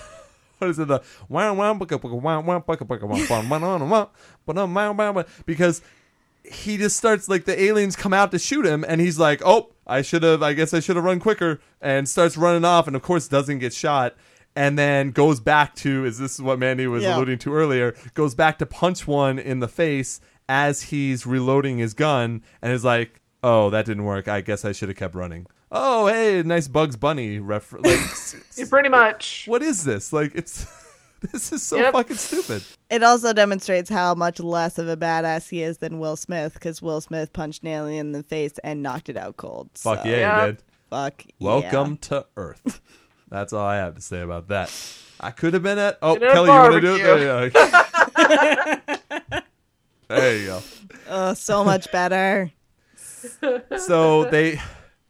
[0.60, 0.88] what is it?
[0.88, 1.02] The
[5.46, 5.82] because
[6.44, 9.72] he just starts like the aliens come out to shoot him, and he's like, "Oh,
[9.88, 10.44] I should have.
[10.44, 13.60] I guess I should have run quicker," and starts running off, and of course doesn't
[13.60, 14.16] get shot.
[14.60, 17.16] And then goes back to is this what Mandy was Yeah.
[17.16, 17.96] alluding to earlier?
[18.14, 20.20] Goes back to punch one in the face
[20.50, 24.28] as he's reloading his gun, and is like, "Oh, that didn't work.
[24.28, 27.86] I guess I should have kept running." Oh, hey, nice Bugs Bunny reference.
[28.34, 29.46] Like, Yeah, pretty much.
[29.48, 30.12] what is this?
[30.12, 30.66] Like, it's
[31.32, 31.94] this is so Yep.
[31.94, 32.64] fucking stupid.
[32.90, 36.82] It also demonstrates how much less of a badass he is than Will Smith, because
[36.82, 39.70] Will Smith punched an alien in the face and knocked it out cold.
[39.76, 40.46] Fuck So, yeah, Yeah.
[40.48, 40.64] you did.
[40.90, 41.34] Fuck yeah.
[41.48, 42.82] Welcome to Earth.
[43.30, 44.72] That's all I have to say about that.
[45.20, 45.98] I could have been at.
[46.02, 47.04] Oh, Been at a Kelly, you want to do it?
[47.04, 47.52] barbecue.
[48.26, 49.40] There you go.
[50.08, 50.62] there you go.
[51.10, 52.52] Oh, so much better.
[53.78, 54.60] so they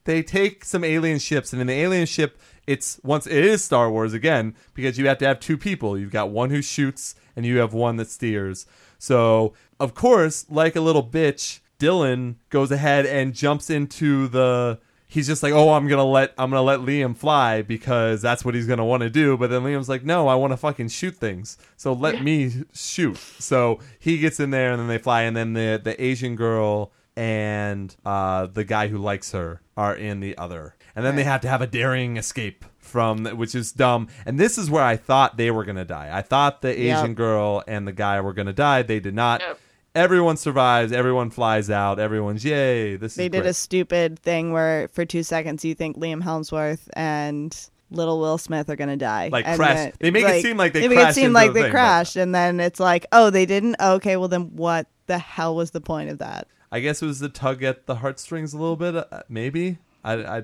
[0.05, 3.91] they take some alien ships and in the alien ship it's once it is Star
[3.91, 5.97] Wars again because you have to have two people.
[5.97, 8.65] You've got one who shoots and you have one that steers.
[8.97, 14.79] So of course, like a little bitch, Dylan goes ahead and jumps into the
[15.09, 18.45] he's just like, "Oh, I'm going to let I'm to let Liam fly because that's
[18.45, 20.57] what he's going to want to do." But then Liam's like, "No, I want to
[20.57, 21.57] fucking shoot things.
[21.75, 25.51] So let me shoot." So he gets in there and then they fly and then
[25.53, 30.75] the the Asian girl and uh, the guy who likes her are in the other.
[30.95, 34.07] And then they have to have a daring escape from, which is dumb.
[34.25, 36.09] And this is where I thought they were going to die.
[36.11, 36.97] I thought the Yep.
[36.97, 38.81] Asian girl and the guy were going to die.
[38.83, 39.41] They did not.
[39.41, 39.59] Yep.
[39.95, 40.91] Everyone survives.
[40.91, 41.99] Everyone flies out.
[41.99, 42.95] Everyone's yay.
[42.95, 43.49] This They did great.
[43.49, 47.55] a stupid thing where for two seconds you think Liam Hemsworth and
[47.91, 49.29] little Will Smith are gonna die.
[49.31, 51.53] Like and crash- then- they make it seem like they make it seem like the
[51.53, 53.77] they thing, but- crashed, and then it's like, oh, they didn't.
[53.81, 56.47] Okay, well then what the hell was the point of that?
[56.71, 58.95] I guess it was the tug at the heartstrings a little bit.
[58.95, 60.37] Uh, maybe I, I,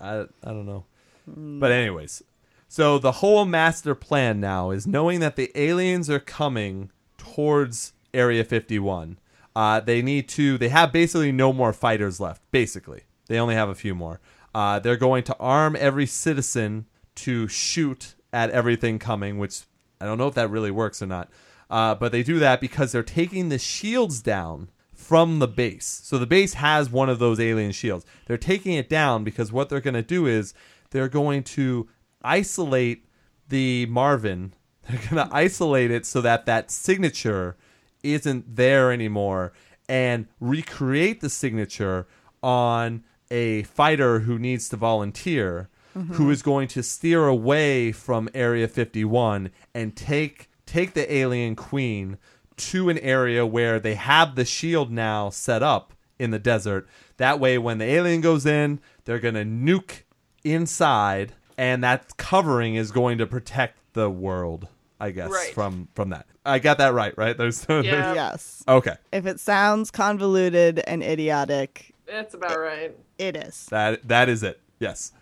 [0.00, 0.84] I, I don't know.
[1.26, 2.22] But anyways,
[2.68, 8.44] so the whole master plan now is knowing that the aliens are coming towards Area
[8.44, 9.18] 51.
[9.56, 10.58] Uh, they need to.
[10.58, 12.42] They have basically no more fighters left.
[12.50, 14.20] Basically, they only have a few more.
[14.54, 16.86] Uh, they're going to arm every citizen
[17.16, 19.62] to shoot at everything coming, which
[20.00, 21.30] I don't know if that really works or not.
[21.70, 26.00] Uh, but they do that because they're taking the shields down from the base.
[26.04, 28.04] So the base has one of those alien shields.
[28.26, 30.54] They're taking it down because what they're going to do is
[30.90, 31.88] they're going to
[32.22, 33.06] isolate
[33.48, 34.54] the Marvin.
[34.88, 37.56] They're going to isolate it so that that signature
[38.04, 39.52] isn't there anymore
[39.88, 42.06] and recreate the signature
[42.42, 46.30] on a fighter who needs to volunteer who mm-hmm.
[46.30, 52.18] is going to steer away from area 51 and take take the alien queen
[52.56, 56.88] to an area where they have the shield now set up in the desert.
[57.16, 60.02] That way when the alien goes in they're going to nuke
[60.42, 64.66] inside and that covering is going to protect the world
[65.00, 65.52] i guess Right.
[65.54, 68.14] from from that i got that right right there's, there's Yeah.
[68.14, 68.62] yes.
[68.68, 72.96] okay If it sounds convoluted and idiotic, That's about right.
[73.18, 73.66] it is.
[73.70, 74.60] That that is it.
[74.78, 75.12] Yes.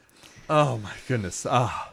[0.50, 1.46] Oh my goodness.
[1.48, 1.92] Ah.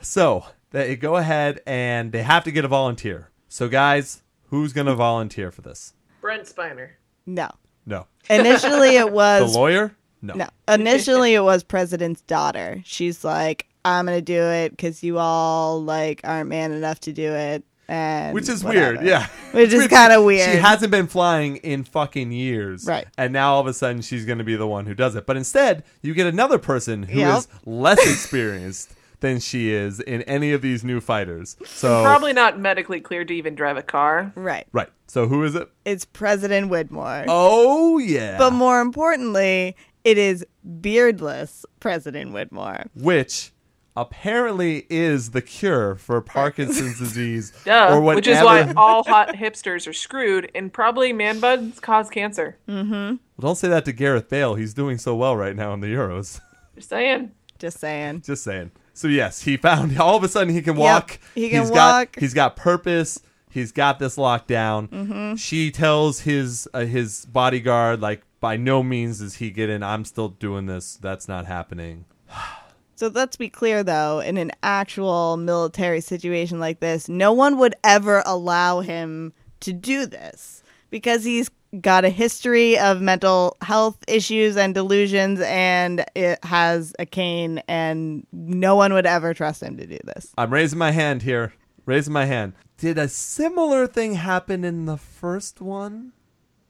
[0.00, 3.30] So they go ahead and they have to get a volunteer.
[3.48, 5.92] So guys, who's gonna volunteer for this?
[6.20, 6.90] Brent Spiner.
[7.26, 7.48] No.
[7.86, 8.06] No.
[8.30, 9.94] Initially, it was The was lawyer?
[10.22, 10.34] No.
[10.34, 10.48] No.
[10.68, 12.80] Initially, it was president's daughter.
[12.84, 17.32] She's like, I'm gonna do it because you all like aren't man enough to do
[17.32, 18.94] it, and Which is whatever.
[18.94, 19.26] weird, yeah.
[19.52, 20.50] Which is kinda weird.
[20.50, 22.86] She hasn't been flying in fucking years.
[22.86, 23.06] Right.
[23.18, 25.26] And now all of a sudden she's going to be the one who does it.
[25.26, 27.60] But instead, you get another person who is Yep.
[27.66, 31.56] less experienced than she is in any of these new fighters.
[31.66, 34.32] So Probably not medically cleared to even drive a car.
[34.34, 34.66] Right.
[34.72, 34.88] Right.
[35.06, 35.68] So who is it?
[35.84, 37.24] It's President Whitmore.
[37.28, 38.36] Oh yeah.
[38.38, 42.84] But more importantly, it is beardless President Whitmore.
[42.94, 43.52] which
[43.96, 47.90] apparently is the cure for Parkinson's disease Duh.
[47.92, 52.58] or Which is why all hot hipsters are screwed, and probably man buds cause cancer.
[52.66, 54.54] Well, don't say that to Gareth Bale.
[54.54, 56.40] He's doing so well right now in the Euros.
[56.74, 57.32] Just saying.
[57.58, 58.22] Just saying.
[58.22, 58.72] Just saying.
[58.92, 61.18] So yes, he found all of a sudden he can walk.
[61.34, 62.12] he can He's walk.
[62.12, 63.20] Got, he's got purpose.
[63.50, 64.88] He's got this locked down.
[64.88, 65.34] Mm-hmm.
[65.36, 69.82] She tells his uh, his bodyguard like by no means is he getting.
[69.82, 70.96] I'm still doing this.
[70.96, 72.04] That's not happening.
[73.04, 77.74] So let's be clear, though, in an actual military situation like this, no one would
[77.84, 81.50] ever allow him to do this because he's
[81.82, 88.26] got a history of mental health issues and delusions and it has a cane, and
[88.32, 90.32] no one would ever trust him to do this.
[90.38, 91.52] I'm raising my hand here.
[91.84, 92.54] Raising my hand.
[92.78, 96.14] Did a similar thing happen in the first one?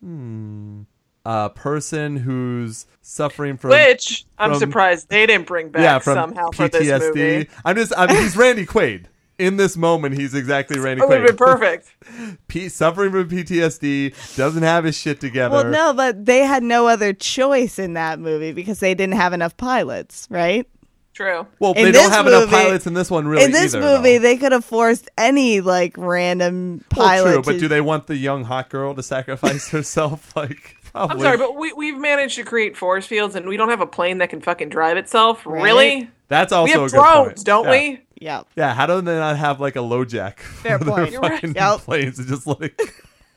[0.01, 0.83] Hmm.
[1.25, 6.15] A person who's suffering from Which I'm from- surprised they didn't bring back yeah from
[6.15, 6.57] somehow PTSD.
[6.57, 7.49] for this movie.
[7.65, 9.07] I'm just I'm, he's Randy Quaid.
[9.37, 11.37] In this moment, he's exactly Randy oh, It would have Quaid.
[11.37, 11.95] been perfect.
[12.49, 15.55] P- suffering from PTSD, doesn't have his shit together.
[15.57, 19.33] Well, no, but they had no other choice in that movie because they didn't have
[19.33, 20.69] enough pilots, right?
[21.15, 21.47] True.
[21.59, 23.45] Well, In they don't this have enough pilots in this one, really.
[23.45, 24.23] in this either, movie, though.
[24.23, 27.33] they could have forced any like random Well, pilot.
[27.33, 30.35] true, but do they want the young hot girl to sacrifice herself?
[30.37, 31.17] Like, probably.
[31.17, 33.87] I'm sorry, but we, we've managed to create force fields and we don't have a
[33.87, 35.45] plane that can fucking drive itself.
[35.47, 35.63] Right.
[35.63, 36.11] Really?
[36.29, 37.45] that's also We a have good drones, point.
[37.45, 37.71] don't Yeah.
[37.71, 38.01] we?
[38.21, 38.43] Yeah.
[38.57, 41.13] Yeah, how do they not have like a LoJack Fair for their point.
[41.13, 41.33] You're right.
[41.33, 41.81] fucking Yep.
[41.81, 42.81] planes and just like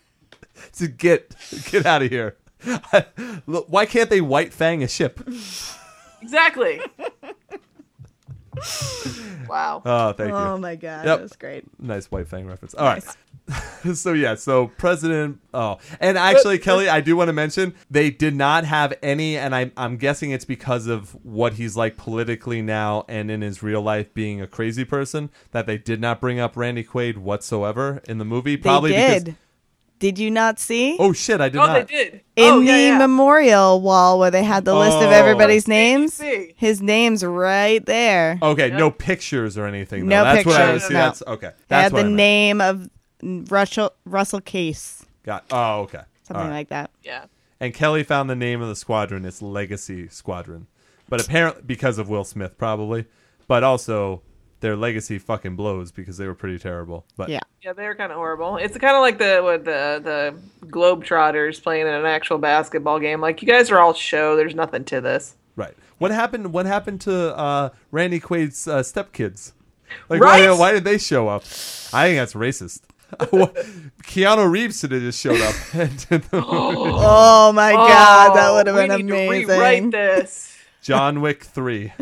[0.73, 1.35] to get
[1.71, 2.37] get out of here?
[3.45, 5.19] Why can't they white fang a ship?
[6.21, 6.81] Exactly.
[9.47, 9.81] wow.
[9.85, 10.35] Oh, thank you.
[10.35, 11.19] Oh my god, Yep.
[11.19, 11.63] that's great.
[11.79, 12.73] Nice white fang reference.
[12.73, 13.03] All right.
[13.93, 15.39] so yeah, so President.
[15.53, 19.55] Oh, and actually, Kelly, I do want to mention they did not have any, and
[19.55, 23.81] I'm I'm guessing it's because of what he's like politically now and in his real
[23.81, 28.17] life being a crazy person that they did not bring up Randy Quaid whatsoever in
[28.17, 28.57] the movie.
[28.57, 29.23] Probably they did.
[29.25, 29.35] because.
[29.99, 30.95] Did you not see?
[30.99, 31.41] Oh shit!
[31.41, 31.87] I did Oh, not.
[31.87, 32.13] they did.
[32.35, 32.97] in oh, the yeah, yeah.
[32.99, 35.09] memorial wall where they had the list of Oh.
[35.09, 36.53] everybody's names, see.
[36.55, 38.37] his name's right there.
[38.39, 38.77] Okay, Yeah.
[38.77, 40.07] no pictures or anything.
[40.07, 40.33] No though.
[40.35, 40.83] That's what I was.
[40.83, 40.99] pictures, See, no.
[40.99, 41.47] that's okay.
[41.47, 42.89] They That's had what the I name of
[43.23, 45.45] Russell Russell Casse, Got.
[45.51, 46.01] Oh, okay.
[46.23, 46.57] something All right.
[46.57, 46.91] like that.
[47.03, 47.25] Yeah.
[47.59, 49.25] And Kelly found the name of the squadron.
[49.25, 50.67] It's Legacy Squadron,
[51.09, 53.05] but apparently because of Will Smith, probably,
[53.47, 54.21] but also
[54.59, 57.05] their legacy fucking blows because they were pretty terrible.
[57.15, 57.39] But Yeah.
[57.63, 58.57] Yeah, they were kind of horrible.
[58.57, 59.99] It's kind of like the what the
[60.61, 63.19] the Globetrotters playing in an actual basketball game.
[63.21, 64.35] Like you guys are all show.
[64.35, 65.35] There's nothing to this.
[65.55, 65.73] right.
[65.97, 66.53] What happened?
[66.53, 69.53] What happened to uh, Randy Quaid's uh, stepkids?
[70.09, 70.47] Like Right?
[70.49, 71.41] why, why did they show up?
[71.91, 72.81] I think that's racist.
[74.03, 75.55] Keanu Reeves should have just showed up.
[75.73, 76.47] and did the movie.
[76.49, 79.89] Oh my oh, god, that Oh, would have we been need To rewrite amazing.
[79.91, 80.57] this.
[80.81, 81.93] John Wick three.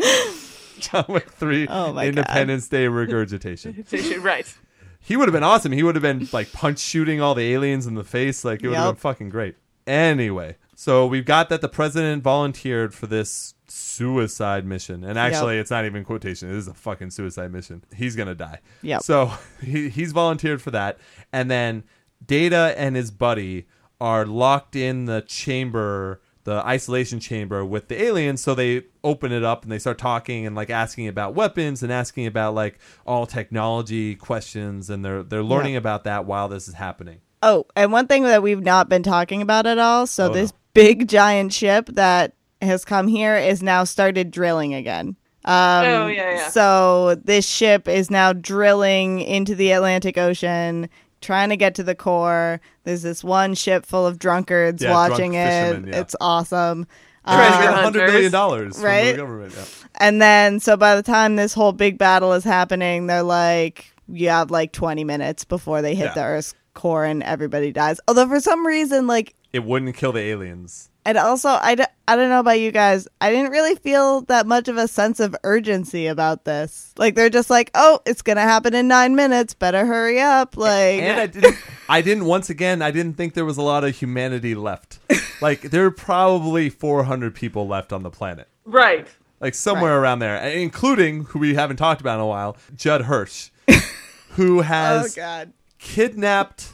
[0.80, 1.68] John Wick three.
[1.68, 2.10] Oh my God.
[2.10, 3.86] Independence Day regurgitation.
[4.19, 4.52] Right.
[4.99, 5.72] He would have been awesome.
[5.72, 8.45] He would have been like punch shooting all the aliens in the face.
[8.45, 9.56] Like it would have been fucking great.
[9.88, 15.72] Anyway, so we've got that the president volunteered for this suicide mission, and actually, it's
[15.72, 16.50] not even quotation.
[16.50, 17.84] It is a fucking suicide mission.
[17.96, 18.60] He's gonna die.
[18.82, 19.00] Yeah.
[19.00, 19.32] So
[19.62, 20.98] he, he's volunteered for that,
[21.34, 21.84] and then
[22.26, 23.68] Data and his buddy
[24.02, 26.22] are locked in the chamber.
[26.44, 30.46] The isolation chamber with the aliens, so they open it up and they start talking
[30.46, 32.78] and like asking about weapons and asking about like
[33.08, 35.80] all technology questions, and they're they're learning Yeah.
[35.80, 37.22] about that while this is happening.
[37.42, 40.06] Oh, and one thing that we've not been talking about at all.
[40.06, 40.58] So Oh, this no.
[40.76, 45.15] big giant ship that has come here is now started drilling again.
[45.45, 46.49] Um, Oh, yeah, yeah.
[46.49, 50.90] So this ship is now drilling into the Atlantic Ocean,
[51.22, 52.60] trying to get to the core.
[52.84, 55.86] There's this one ship full of drunkards Yeah, drunk watching it.
[55.88, 55.99] yeah.
[56.02, 56.88] It's awesome.
[57.27, 57.84] Treasure Uh, hunt.
[57.84, 59.15] hundred million dollars from the Right?
[59.15, 59.53] government.
[59.56, 59.64] Yeah.
[59.99, 64.30] and then, so by the time this whole big battle is happening, they're like, you
[64.30, 66.14] have like 20 minutes before they hit Yeah.
[66.14, 67.99] the Earth's core and everybody dies.
[68.07, 70.90] Although for some reason, like, It wouldn't kill the aliens.
[71.06, 73.07] And also, I, d- I don't know about you guys.
[73.22, 76.94] I didn't really feel that much of a sense of urgency about this.
[76.98, 79.53] Like, they're just like, oh, it's going to happen in nine minutes.
[79.53, 80.57] Better hurry up.
[80.57, 81.57] Like, And I didn't.
[81.88, 82.26] I didn't.
[82.26, 84.99] Once again, I didn't think there was a lot of humanity left.
[85.41, 88.48] like there are probably 400 people left on the planet.
[88.65, 89.07] Right.
[89.40, 93.49] Like somewhere around there, including who we haven't talked about in a while, Judd Hirsch,
[94.30, 95.53] who oh, has God.
[95.77, 96.73] kidnapped.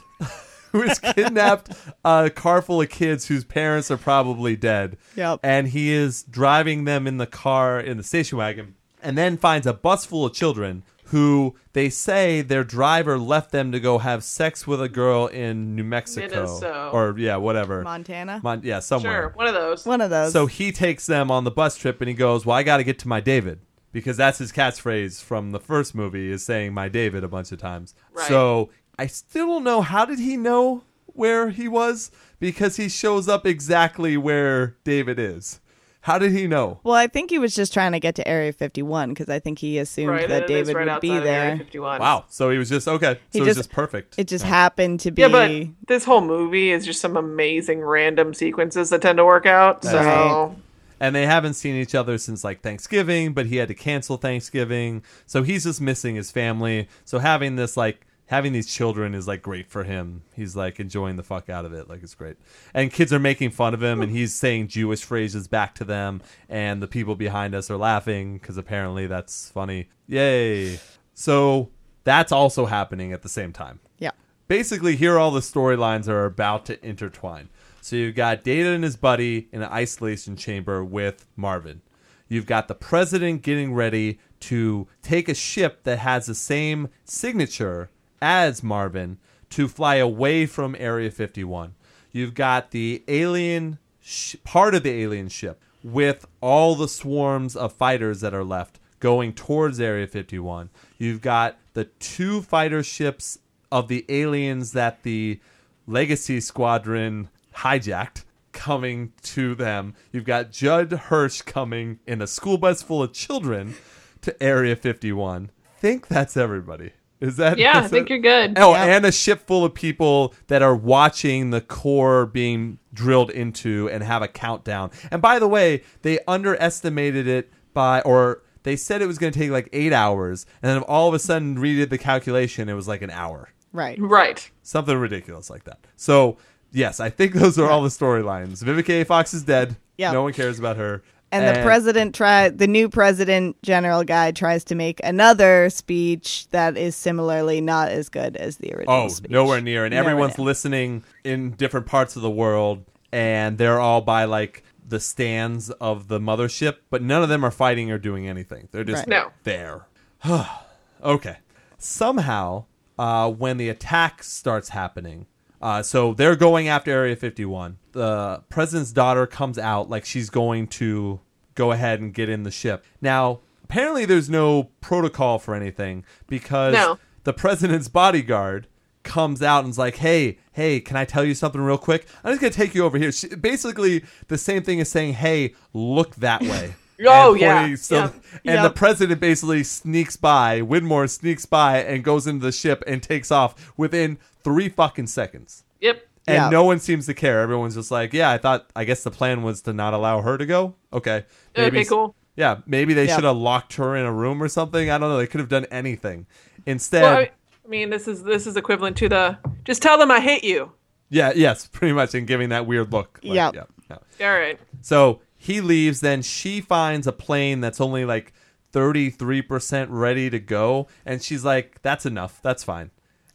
[0.72, 1.72] Who has kidnapped
[2.04, 4.96] a car full of kids whose parents are probably dead?
[5.16, 5.40] Yep.
[5.42, 9.66] And he is driving them in the car in the station wagon, and then finds
[9.66, 14.24] a bus full of children who they say their driver left them to go have
[14.24, 16.88] sex with a girl in New Mexico, Minnesota.
[16.90, 17.82] or yeah, whatever.
[17.82, 18.40] Montana?
[18.42, 19.24] Mon- yeah, somewhere.
[19.24, 19.32] Sure.
[19.34, 19.84] One of those.
[19.84, 20.32] One of those.
[20.32, 22.84] So he takes them on the bus trip and he goes, "Well, I got to
[22.84, 23.60] get to my David."
[23.92, 27.58] Because that's his catchphrase from the first movie is saying "my David" a bunch of
[27.58, 27.94] times.
[28.14, 28.26] Right.
[28.26, 32.10] So I still don't know how did he know where he was
[32.40, 35.60] because he shows up exactly where David is.
[36.06, 36.80] How did he know?
[36.82, 39.60] well, I think he was just trying to get to Area 51 because I think
[39.60, 40.28] he assumed right.
[40.28, 41.58] that David right would be outside Area there.
[41.58, 42.00] 51.
[42.00, 42.24] Wow.
[42.28, 43.14] So he was just okay.
[43.14, 44.16] So He it was just- just perfect.
[44.18, 44.48] It just Yeah.
[44.50, 45.22] happened to be.
[45.22, 45.52] Yeah, but
[45.86, 49.84] this whole movie is just some amazing random sequences that tend to work out.
[49.84, 50.56] So Right.
[50.98, 55.04] and they haven't seen each other since like Thanksgiving, but he had to cancel Thanksgiving,
[55.24, 56.88] so he's just missing his family.
[57.04, 60.22] So having this like having these children is like great for him.
[60.34, 62.38] He's like enjoying the fuck out of it, like it's great.
[62.72, 66.22] And kids are making fun of him, and he's saying Jewish phrases back to them,
[66.48, 69.90] and the people behind us are laughing because apparently that's funny.
[70.06, 70.80] Yay!
[71.12, 71.68] So
[72.04, 73.80] that's also happening at the same time.
[73.98, 74.12] yeah.
[74.48, 77.50] basically here all the storylines are about to intertwine.
[77.82, 81.82] So you've got Data and his buddy in an isolation chamber with Marvin.
[82.28, 87.90] You've got the president getting ready to take a ship that has the same signature
[88.22, 89.18] as Marvin
[89.50, 91.74] to fly away from Area 51.
[92.12, 97.72] You've got the alien sh- part of the alien ship with all the swarms of
[97.72, 100.70] fighters that are left going towards Area 51.
[100.96, 103.38] You've got the two fighter ships
[103.72, 105.40] of the aliens that the
[105.86, 109.94] Legacy Squadron hijacked coming to them.
[110.12, 113.74] You've got Judd Hirsch coming in a school bus full of children
[114.20, 115.50] to Area 51.
[115.78, 116.92] Think that's everybody.
[117.22, 118.54] Is that Yeah, I think that- you're good.
[118.58, 118.96] Oh, Yeah.
[118.96, 124.02] and a ship full of people that are watching the core being drilled into and
[124.02, 124.90] have a countdown.
[125.10, 129.38] And by the way, they underestimated it by, or they said it was going to
[129.38, 132.68] take like eight hours, and then all of a sudden redid the calculation.
[132.68, 133.96] It was like an hour, Right.
[134.00, 134.50] Right.
[134.62, 135.78] something ridiculous like that.
[135.96, 136.36] So
[136.72, 138.62] yes, I think those are all the storylines.
[138.64, 139.04] Vivica A.
[139.04, 139.76] Fox is dead.
[139.98, 140.12] Yep.
[140.14, 141.02] no one cares about her.
[141.32, 146.76] And the president try the new president general guy tries to make another speech that
[146.76, 149.30] is similarly not as good as the original Oh, speech.
[149.30, 149.84] nowhere near.
[149.86, 150.44] And Nowhere everyone's near.
[150.44, 156.08] listening in different parts of the world, and they're all by like the stands of
[156.08, 158.68] the mothership, but none of them are fighting or doing anything.
[158.70, 159.08] They're just Right.
[159.08, 159.30] No.
[159.44, 159.86] there.
[161.02, 161.36] okay.
[161.78, 162.64] Somehow,
[162.98, 165.26] uh, when the attack starts happening,
[165.60, 167.78] uh, so they're going after Area 51.
[167.92, 171.20] The president's daughter comes out like she's going to
[171.54, 172.84] go ahead and get in the ship.
[173.00, 176.98] Now, apparently, there's no protocol for anything because No.
[177.24, 178.66] the president's bodyguard
[179.02, 182.06] comes out and's like, "Hey, hey, can I tell you something real quick?
[182.24, 185.54] I'm just gonna take you over here." She, basically, the same thing as saying, "Hey,
[185.72, 186.74] look that way."
[187.04, 187.74] Oh, And yeah.
[187.74, 188.04] So, Yeah.
[188.04, 188.62] and Yep.
[188.62, 190.60] the president basically sneaks by.
[190.62, 195.64] Whitmore sneaks by and goes into the ship and takes off within three fucking seconds.
[195.80, 196.06] Yep.
[196.26, 196.48] And Yeah.
[196.50, 197.40] no one seems to care.
[197.40, 198.70] Everyone's just like, "Yeah, I thought.
[198.76, 201.24] I guess the plan was to not allow her to go." Okay.
[201.58, 202.14] Okay, cool.
[202.36, 203.16] Yeah, maybe they Yeah.
[203.16, 204.88] should have locked her in a room or something.
[204.88, 205.18] I don't know.
[205.18, 206.26] They could have done anything.
[206.64, 207.30] Instead, Well, I
[207.64, 210.72] I mean, this is this is equivalent to the just tell them I hate you.
[211.10, 213.18] Yeah, yes, pretty much, and giving that weird look.
[213.22, 213.54] Like, Yep.
[213.54, 214.26] yeah, yeah.
[214.28, 214.58] All right.
[214.80, 216.00] So he leaves.
[216.00, 218.32] Then she finds a plane that's only like
[218.72, 222.38] thirty three percent ready to go, and she's like, "That's enough.
[222.42, 222.90] That's fine."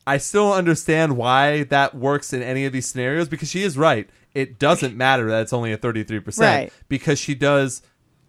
[0.08, 3.78] I still don't understand why that works in any of these scenarios because she is
[3.78, 4.10] right.
[4.34, 6.74] It doesn't matter that it's only a thirty three percent Right.
[6.90, 7.82] because she does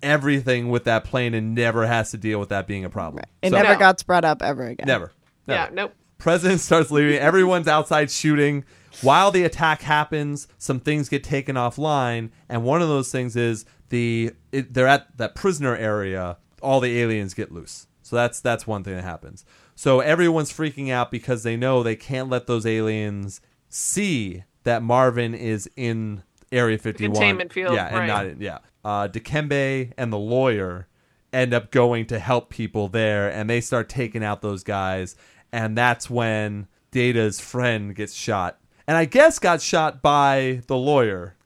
[0.02, 3.24] everything with that plane and never has to deal with that being a problem.
[3.42, 3.78] It So- never No.
[3.78, 4.86] got brought up ever again.
[4.86, 5.12] never.
[5.46, 5.60] never.
[5.62, 5.68] Yeah.
[5.72, 5.94] Nope.
[6.18, 7.16] President starts leaving.
[7.18, 8.64] Everyone's outside shooting.
[9.02, 13.64] While the attack happens, some things get taken offline, and one of those things is
[13.90, 16.38] the it, they're at that prisoner area.
[16.60, 17.86] All the aliens get loose.
[18.02, 19.44] So that's that's one thing that happens.
[19.78, 25.36] So everyone's freaking out because they know they can't let those aliens see that Marvin
[25.36, 27.14] is in Area 51.
[27.14, 28.06] containment field, Yeah, and right.
[28.08, 28.58] not in, yeah.
[28.84, 30.88] Uh, Dikembe and the lawyer
[31.32, 35.14] end up going to help people there, and they start taking out those guys,
[35.52, 41.36] and that's when Data's friend gets shot, and I guess got shot by the lawyer.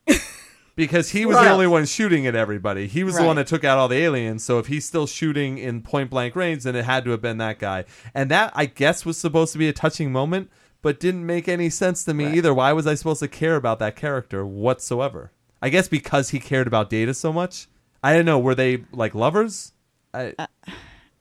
[0.75, 2.87] Because he was the only one shooting at everybody.
[2.87, 4.43] He was the one that took out all the aliens.
[4.43, 7.37] So if he's still shooting in point blank range, then it had to have been
[7.39, 7.85] that guy.
[8.15, 10.51] And that, I guess, was supposed to be a touching moment,
[10.81, 12.35] but didn't make any sense to me Right.
[12.37, 12.55] either.
[12.55, 15.31] Why was I supposed to care about that character whatsoever?
[15.61, 17.69] I guess because he cared about Data so much.
[18.03, 18.39] I don't know.
[18.39, 19.73] Were they like lovers?
[20.15, 20.47] I, uh,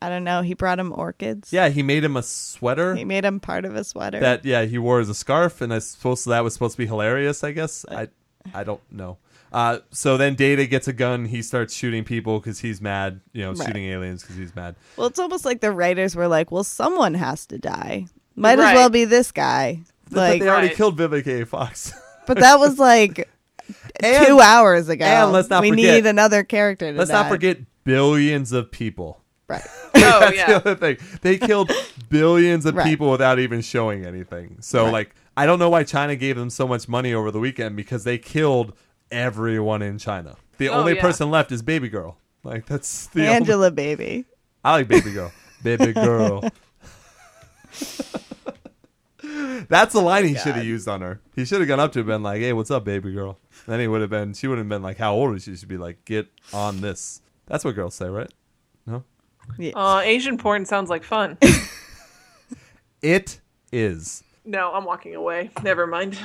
[0.00, 0.40] I don't know.
[0.42, 1.52] He brought him orchids.
[1.52, 4.18] yeah, he made him a sweater He made him part of a sweater.
[4.18, 6.86] that yeah he wore as a scarf, and I suppose that was supposed to be
[6.86, 7.44] hilarious.
[7.44, 8.06] I guess uh,
[8.54, 9.18] I I don't know.
[9.52, 11.26] Uh, so then Data gets a gun.
[11.26, 13.20] He starts shooting people because he's mad.
[13.32, 13.66] You know, Right.
[13.66, 14.76] shooting aliens because he's mad.
[14.96, 18.06] well, it's almost like the writers were like, "Well, someone has to die.
[18.34, 19.80] Might as well be this guy."
[20.10, 20.76] but Like, they already Right.
[20.76, 21.46] killed Vivica A.
[21.46, 21.92] Fox.
[22.26, 23.28] but that was like
[24.02, 25.04] And- two hours ago.
[25.04, 26.90] and let's not we forget- need another character.
[26.92, 27.22] To Let's die.
[27.22, 29.20] not forget billions of people.
[29.48, 29.62] Right.
[29.94, 30.56] Oh That's the yeah.
[30.56, 30.96] other thing.
[31.20, 31.70] They killed
[32.08, 32.86] billions of Right.
[32.86, 34.56] people without even showing anything.
[34.60, 34.92] So Right.
[34.92, 38.04] like I don't know why China gave them so much money over the weekend because
[38.04, 38.74] they killed
[39.12, 40.36] everyone in China.
[40.58, 41.00] The Oh, only yeah.
[41.02, 42.16] person left is Baby Girl.
[42.42, 44.24] Like that's the only- Angela, baby.
[44.64, 45.30] I like Baby Girl.
[45.62, 46.42] Baby Girl.
[49.68, 51.20] That's the line he should have used on her.
[51.36, 53.38] He should have gone up to her and been like, "Hey, what's up, baby girl?"
[53.66, 54.34] Then he would have been.
[54.34, 57.22] She would have been like, "How old is she?" She'd be like, "Get on this."
[57.46, 58.30] That's what girls say, right?
[58.86, 59.04] No.
[59.58, 59.72] Yeah.
[59.74, 61.38] Uh, Asian porn sounds like fun.
[63.02, 63.40] It
[63.72, 64.22] is.
[64.44, 65.50] no, I'm walking away.
[65.64, 66.16] Never mind.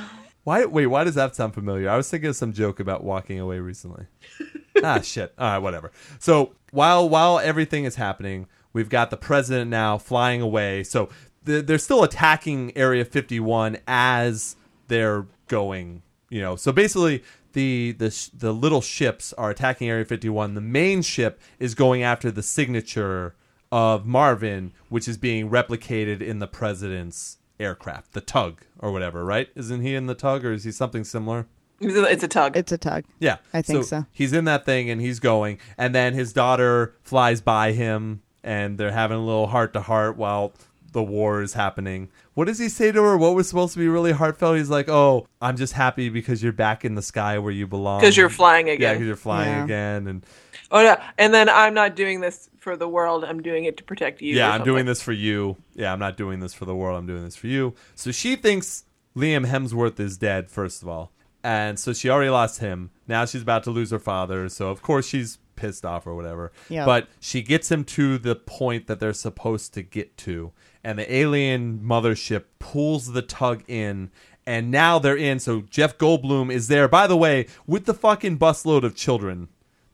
[0.48, 0.64] Why?
[0.64, 0.86] Wait.
[0.86, 1.90] Why does that sound familiar?
[1.90, 4.06] I was thinking of some joke about walking away recently.
[4.82, 5.34] ah, shit.
[5.36, 5.92] All right, whatever.
[6.18, 10.84] So while while everything is happening, we've got the president now flying away.
[10.84, 11.10] So
[11.44, 14.56] the, they're still attacking Area 51 as
[14.86, 16.00] they're going.
[16.30, 17.22] You know, so basically
[17.52, 20.54] the the sh- the little ships are attacking Area 51.
[20.54, 23.34] The main ship is going after the signature
[23.70, 29.24] of Marvin, which is being replicated in the president's aircraft, the tug or whatever.
[29.24, 29.48] Right?
[29.54, 31.46] Isn't he in the tug, or is he something similar?
[31.80, 32.56] It's a, tug.
[32.56, 33.04] It's a tug.
[33.20, 34.04] Yeah, I think so.
[34.12, 38.78] He's in that thing and he's going, and then his daughter flies by him, and
[38.78, 40.52] they're having a little heart to heart while
[40.90, 42.08] the war is happening.
[42.34, 43.16] What does he say to her?
[43.16, 44.56] What was supposed to be really heartfelt?
[44.56, 48.00] He's like, "Oh, I'm just happy because you're back in the sky where you belong.
[48.00, 48.80] Because you're flying again.
[48.80, 48.94] Yeah, again.
[48.96, 49.64] because you're flying Yeah.
[49.64, 50.26] again, and
[50.70, 53.24] oh yeah, and then I'm not doing this for the world.
[53.24, 54.34] I'm doing it to protect you.
[54.34, 55.56] yeah, I'm doing this for you.
[55.74, 56.98] Yeah, I'm not doing this for the world.
[56.98, 57.74] I'm doing this for you.
[57.94, 58.84] So she thinks
[59.16, 61.12] Liam Hemsworth is dead, first of all.
[61.42, 62.90] And so she already lost him.
[63.06, 64.48] Now she's about to lose her father.
[64.48, 66.52] So, of course, she's pissed off or whatever.
[66.68, 66.84] Yeah.
[66.84, 70.52] But she gets him to the point that they're supposed to get to.
[70.84, 74.10] And the alien mothership pulls the tug in.
[74.46, 75.38] And now they're in.
[75.38, 79.48] So Jeff Goldblum is there, by the way, with the fucking busload of children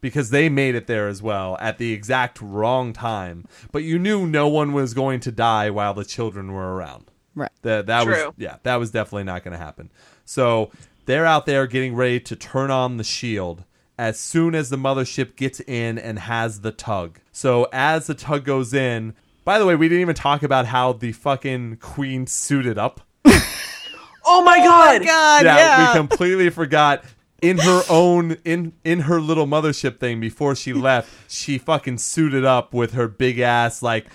[0.04, 3.46] because they made it there as well at the exact wrong time.
[3.72, 7.10] But you knew no one was going to die while the children were around.
[7.34, 7.50] Right.
[7.62, 9.90] That that was yeah, that was definitely not going to happen.
[10.26, 10.70] So
[11.06, 13.64] they're out there getting ready to turn on the shield
[13.98, 17.18] as soon as the mothership gets in and has the tug.
[17.32, 20.92] So as the tug goes in, by the way, we didn't even talk about how
[20.92, 23.00] the fucking queen suited up.
[24.26, 25.04] Oh my god!
[25.04, 25.92] God, yeah, yeah.
[25.92, 27.04] we completely forgot
[27.50, 32.44] in her own in in her little mothership thing before she left she fucking suited
[32.44, 34.06] up with her big ass like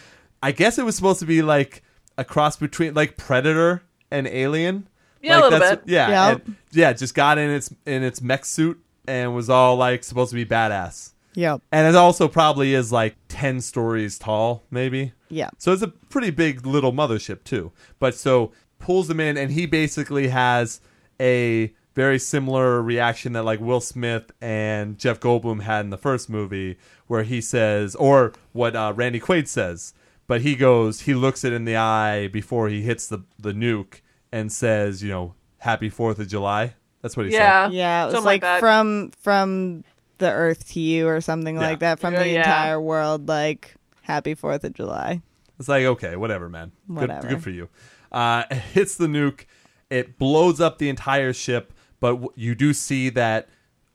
[0.42, 1.84] i guess it was supposed to be like
[2.18, 4.88] a cross between like predator and alien
[5.22, 5.82] Yeah, a little bit.
[5.86, 6.46] yeah Yep.
[6.48, 10.30] and- yeah just got in its in its mech suit and was all like supposed
[10.32, 11.62] to be badass Yep.
[11.72, 15.50] and it also probably is like 10 stories tall maybe Yeah.
[15.58, 17.72] so it's a pretty big little mothership too.
[18.00, 20.82] But so pulls him in, and he basically has
[21.22, 26.30] a very similar reaction that like Will Smith and Jeff Goldblum had in the first
[26.30, 26.78] movie,
[27.08, 29.94] where he says, or what uh, Randy Quaid says,
[30.26, 34.00] but he goes, he looks it in the eye before he hits the the nuke
[34.32, 36.76] and says, you know, Happy Fourth of July.
[37.02, 37.74] That's what he Yeah, said.
[37.74, 38.60] Yeah, it was something like, that.
[38.62, 39.84] from from
[40.20, 41.62] the Earth to you or something Yeah.
[41.62, 42.40] like that from Yeah, the yeah.
[42.40, 43.28] entire world.
[43.28, 45.22] Like Happy Fourth of July.
[45.60, 46.72] It's like okay, whatever, man.
[46.88, 47.22] Whatever.
[47.24, 47.68] Good, good for you.
[48.10, 48.44] Uh,
[48.74, 49.46] hits the nuke.
[49.90, 53.48] It blows up the entire ship, but w- you do see that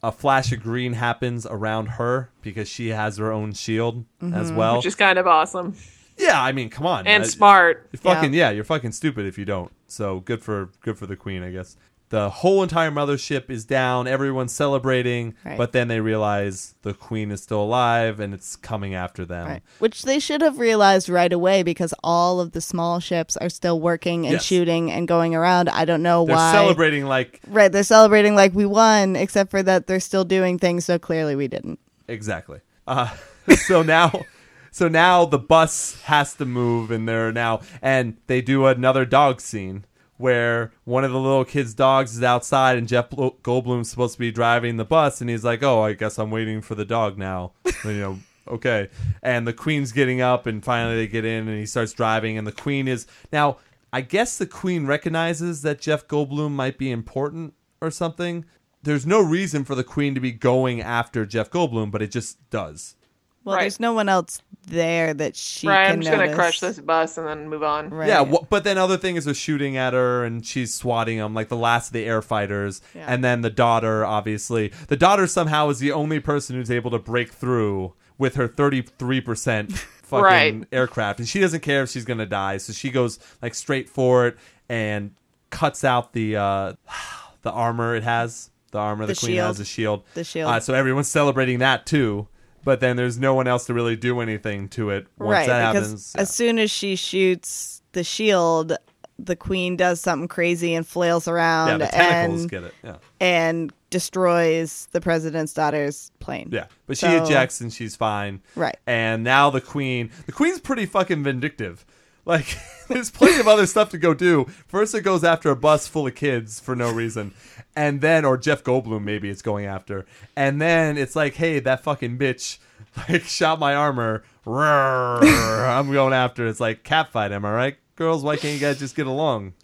[0.03, 4.77] a flash of green happens around her because she has her own shield as well.
[4.77, 5.75] Which is kind of awesome
[6.17, 7.89] yeah, I mean, come on, and Uh, smart.
[7.93, 8.51] You're fucking yeah.
[8.51, 9.73] you're fucking stupid if you don't.
[9.87, 11.77] So good for good for the queen, I guess.
[12.15, 14.07] The whole entire mothership is down.
[14.07, 15.59] Everyone's celebrating, Right.
[15.59, 19.49] but then they realize the queen is still alive and it's coming after them.
[19.49, 19.63] Right.
[19.81, 23.81] Which they should have realized right away because all of the small ships are still
[23.81, 24.45] working and Yes.
[24.45, 25.69] shooting and going around.
[25.71, 26.27] I don't know why.
[26.29, 26.53] They're why.
[26.53, 30.85] celebrating like Right, they're celebrating like we won, except for that they're still doing things,
[30.85, 31.81] so clearly we didn't.
[32.07, 32.61] Exactly.
[32.87, 33.09] Uh,
[33.67, 34.23] so now,
[34.71, 39.41] so now the bus has to move, and they're now, and they do another dog
[39.41, 39.85] scene
[40.17, 44.31] where one of the little kids' dogs is outside, and Jeff Goldblum's supposed to be
[44.31, 47.53] driving the bus, and he's like, "Oh, I guess I'm waiting for the dog now."
[47.85, 48.19] You know,
[48.49, 48.89] okay.
[49.23, 52.47] And the queen's getting up, and finally they get in, and he starts driving, and
[52.47, 53.59] the queen is now.
[53.93, 58.45] I guess the queen recognizes that Jeff Goldblum might be important or something.
[58.83, 62.51] There's no reason for the queen to be going after Jeff Goldblum, but it just
[62.51, 62.97] does.
[63.45, 63.63] Well, Right.
[63.63, 67.19] there's no one else there that she right, can I'm just gonna crush this bus
[67.19, 67.91] and then move on.
[67.91, 68.09] Right.
[68.09, 71.49] Yeah, wh- but then other things are shooting at her and she's swatting them, like
[71.49, 72.81] the last of the air fighters.
[72.95, 73.05] Yeah.
[73.07, 74.73] And then the daughter, obviously.
[74.89, 79.73] The daughter somehow is the only person who's able to break through with her 33%
[80.05, 80.65] fucking Right.
[80.73, 81.19] aircraft.
[81.19, 82.57] And she doesn't care if she's going to die.
[82.57, 84.37] So she goes like straight for it
[84.71, 85.11] and
[85.51, 86.73] cuts out the uh,
[87.43, 88.51] the armor it has.
[88.71, 89.47] The armor the, The queen shield.
[89.49, 90.03] has, the shield.
[90.15, 90.51] The shield.
[90.51, 92.27] Uh, so everyone's celebrating that too.
[92.65, 95.73] But then there's no one else to really do anything to it once right, that
[95.73, 96.15] because happens.
[96.17, 98.77] as soon as she shoots the shield,
[99.19, 102.75] the queen does something crazy and flails yeah, around the tentacles and get it.
[102.83, 102.97] Yeah.
[103.21, 106.49] and destroys the president's daughter's plane.
[106.51, 108.41] Yeah, but she So- ejects and she's fine.
[108.57, 108.77] Right.
[108.87, 111.87] And now the queen, the queen's pretty fucking vindictive.
[112.25, 114.47] Like, there's plenty of other stuff to go do.
[114.67, 117.35] First, it goes after a bus full of kids for no reason,
[117.77, 120.07] and then, or Jeff Goldblum maybe it's going after,
[120.37, 122.59] and then it's like, hey, that fucking bitch,
[123.09, 124.25] like, shot my armor.
[124.47, 126.47] Roar, I'm going after.
[126.47, 127.33] It's like catfight.
[127.33, 128.23] Am I right, girls?
[128.23, 129.55] Why can't you guys just get along?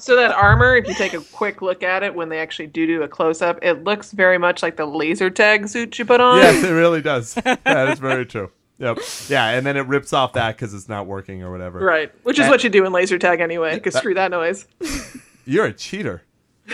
[0.00, 2.86] So that armor, if you take a quick look at it when they actually do
[2.86, 6.20] do a close up, it looks very much like the laser tag suit you put
[6.20, 6.38] on.
[6.38, 7.34] Yes, it really does.
[7.64, 8.50] That is very true.
[8.80, 8.98] Yep.
[9.28, 11.78] Yeah, and then it rips off that because it's not working or whatever.
[11.80, 12.10] Right.
[12.24, 14.66] Which is And- what you do in laser tag anyway, because screw that noise.
[15.44, 16.22] You're a cheater.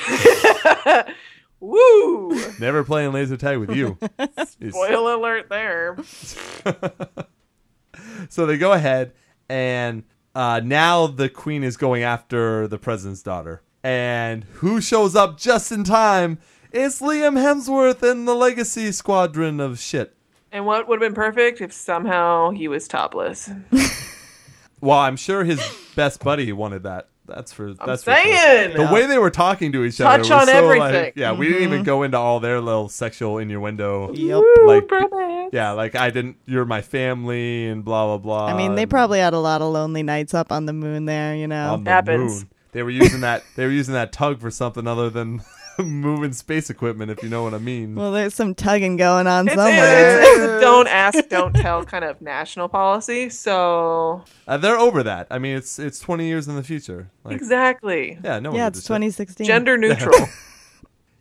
[1.61, 2.39] Woo!
[2.61, 3.99] Never playing laser tag with you.
[4.71, 5.97] Spoil alert there.
[8.29, 9.13] So they go ahead,
[9.49, 10.05] and
[10.35, 13.63] uh, now the queen is going after the president's daughter.
[13.83, 16.39] And who shows up just in time?
[16.73, 20.16] It's Liam Hemsworth and the Legacy Squadron of shit.
[20.53, 23.51] And what would have been perfect if somehow he was topless?
[24.81, 25.61] Well, I'm sure his
[25.97, 27.09] best buddy wanted that.
[27.27, 28.73] That's for that's for saying!
[28.73, 28.87] sure.
[28.87, 30.21] the way they were talking to each Touch other.
[30.21, 31.13] was on so, like- everything.
[31.17, 31.85] yeah, we didn't even mm-hmm.
[31.85, 34.13] go into all their little sexual innuendo.
[34.13, 34.43] Yep.
[34.65, 35.49] Like, brother.
[35.53, 36.37] yeah, like I didn't.
[36.47, 38.47] You're my family and blah blah blah.
[38.47, 41.35] I mean, they probably had a lot of lonely nights up on the moon there,
[41.35, 41.73] you know.
[41.73, 42.43] on the Happens.
[42.43, 42.51] moon.
[42.71, 43.43] They were using that.
[43.57, 45.41] They were using that tug for something other than
[45.85, 47.95] moving space equipment, if you know what I mean.
[47.95, 50.21] well, there's some tugging going on It's, somewhere.
[50.21, 53.29] it's, it's a don't ask, don't tell kind of national policy.
[53.31, 55.27] So Uh, they're over that.
[55.31, 57.11] I mean, it's it's twenty years in the future.
[57.25, 58.55] Like, exactly, yeah, no.
[58.55, 59.47] yeah, it's 2016.
[59.47, 60.15] gender neutral.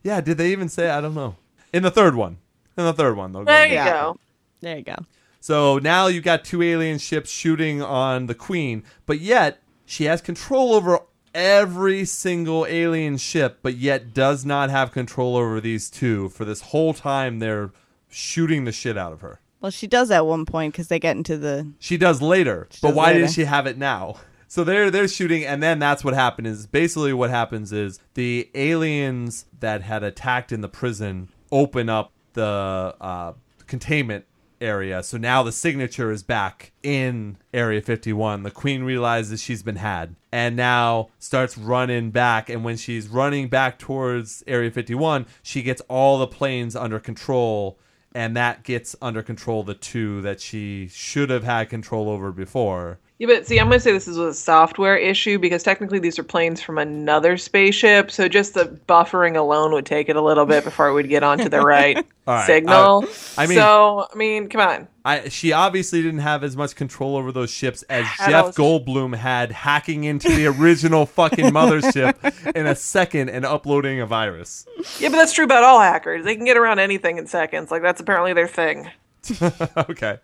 [0.03, 0.89] Yeah, did they even say?
[0.89, 1.35] I don't know.
[1.73, 2.37] In the third one.
[2.77, 3.89] In the third one, they'll go There you Yeah.
[3.91, 4.17] go.
[4.61, 4.95] There you go.
[5.39, 10.21] So now you've got two alien ships shooting on the Queen, but yet she has
[10.21, 10.99] control over
[11.35, 16.29] every single alien ship, but yet does not have control over these two.
[16.29, 17.71] For this whole time, they're
[18.09, 19.41] shooting the shit out of her.
[19.61, 21.71] Well, she does at one point because they get into the.
[21.79, 23.19] She does later, but does why later.
[23.21, 24.15] did she have it now?
[24.47, 26.47] So they're they're shooting, and then that's what happened.
[26.47, 32.13] Is basically what happens is the aliens that had attacked in the prison open up
[32.33, 33.33] the uh,
[33.65, 34.25] containment
[34.61, 35.03] area.
[35.03, 38.43] So now the signature is back in Area 51.
[38.43, 42.49] The Queen realizes she's been had, and now starts running back.
[42.49, 47.79] And when she's running back towards Area 51, she gets all the planes under control
[48.15, 52.97] and that gets under control the two that she should have had control over before.
[53.17, 56.19] Yeah, but see, I'm going to say this is a software issue because technically these
[56.19, 58.11] are planes from another spaceship.
[58.11, 61.23] So just the buffering alone would take it a little bit before it would get
[61.23, 63.05] onto the right, right, signal.
[63.37, 64.87] I- I mean- so I mean, come on.
[65.05, 69.15] I she obviously didn't have as much control over those ships as Jeff was- Goldblum
[69.15, 74.65] had hacking into the original fucking mothership in a second and uploading a virus.
[74.99, 76.25] Yeah, but that's true about all hackers.
[76.25, 77.71] They can get around anything in seconds.
[77.71, 78.89] Like that's apparently their thing.
[79.77, 80.17] okay.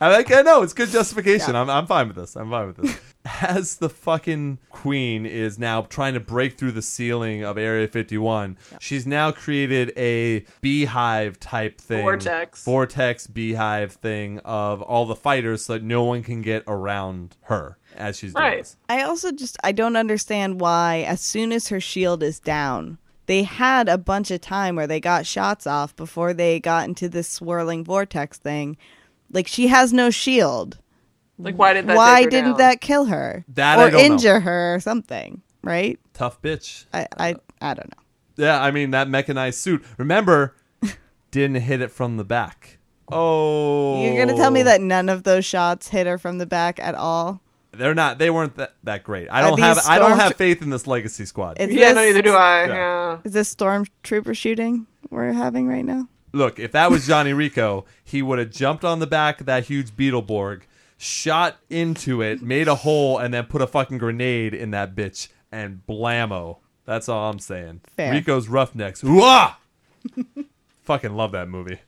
[0.00, 1.54] I like I know it's good justification.
[1.56, 2.36] I'm I'm fine with this.
[2.36, 2.98] I'm fine with this.
[3.40, 8.58] As the fucking queen is now trying to break through the ceiling of Area 51,
[8.80, 12.02] she's now created a beehive type thing.
[12.02, 12.64] Vortex.
[12.64, 17.78] Vortex beehive thing of all the fighters so that no one can get around her
[17.96, 18.58] as she's doing Right.
[18.58, 18.76] this.
[18.90, 23.44] I also just I don't understand why as soon as her shield is down, they
[23.44, 27.26] had a bunch of time where they got shots off before they got into this
[27.28, 28.76] swirling vortex thing.
[29.34, 30.78] Like she has no shield.
[31.38, 31.96] Like why did that?
[31.96, 32.58] why take her didn't down?
[32.58, 33.44] that kill her?
[33.48, 34.14] That or I don't know.
[34.14, 35.98] injure her or something, right?
[36.14, 36.86] Tough bitch.
[36.94, 38.02] I I, I don't know.
[38.36, 39.84] Yeah, I mean that mechanized suit.
[39.98, 40.56] Remember,
[41.32, 42.78] didn't hit it from the back.
[43.12, 44.64] Oh, You're gonna tell me oh.
[44.64, 47.42] that none of those shots hit her from the back at all?
[47.76, 48.18] they're not?
[48.18, 49.28] They weren't that, that great.
[49.28, 49.76] I Are don't have.
[49.76, 51.60] these I don't have faith in this legacy squad.
[51.60, 52.66] Is Yeah, this, no, neither do I.
[52.66, 52.74] Yeah.
[52.74, 53.18] Yeah.
[53.24, 56.08] Is this stormtrooper shooting we're having right now?
[56.34, 59.64] Look, if that was Johnny Rico, he would have jumped on the back of that
[59.64, 60.62] huge Beetleborg,
[60.96, 65.28] shot into it, made a hole, and then put a fucking grenade in that bitch
[65.52, 66.58] and blammo.
[66.84, 67.82] That's all I'm saying.
[67.96, 68.12] Fair.
[68.12, 69.04] Rico's Roughnecks.
[69.04, 69.58] Ooh-ah!
[70.82, 71.78] fucking love that movie.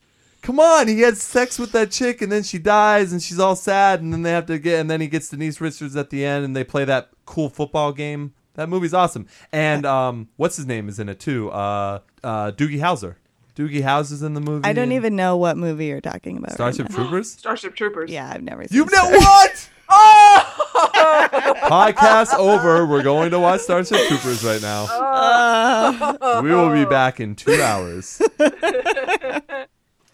[0.42, 3.56] Come on, he had sex with that chick and then she dies and she's all
[3.56, 6.24] sad and then they have to get and then he gets Denise Richards at the
[6.24, 8.32] end and they play that cool football game.
[8.54, 9.26] That movie's awesome.
[9.50, 11.50] And um what's his name is in it too?
[11.50, 13.16] Uh uh Doogie Howser.
[13.56, 14.68] Doogie Howser's in the movie.
[14.68, 16.52] I don't even know what movie you're talking about.
[16.52, 16.96] Starship now.
[16.96, 17.32] Troopers?
[17.32, 18.10] Starship Troopers.
[18.10, 19.70] Yeah, I've never seen You've know Star- what?
[19.88, 21.58] Oh!
[21.70, 22.84] Podcast over.
[22.84, 24.84] We're going to watch Starship Troopers right now.
[24.90, 26.40] Uh.
[26.42, 28.20] we will be back in two hours.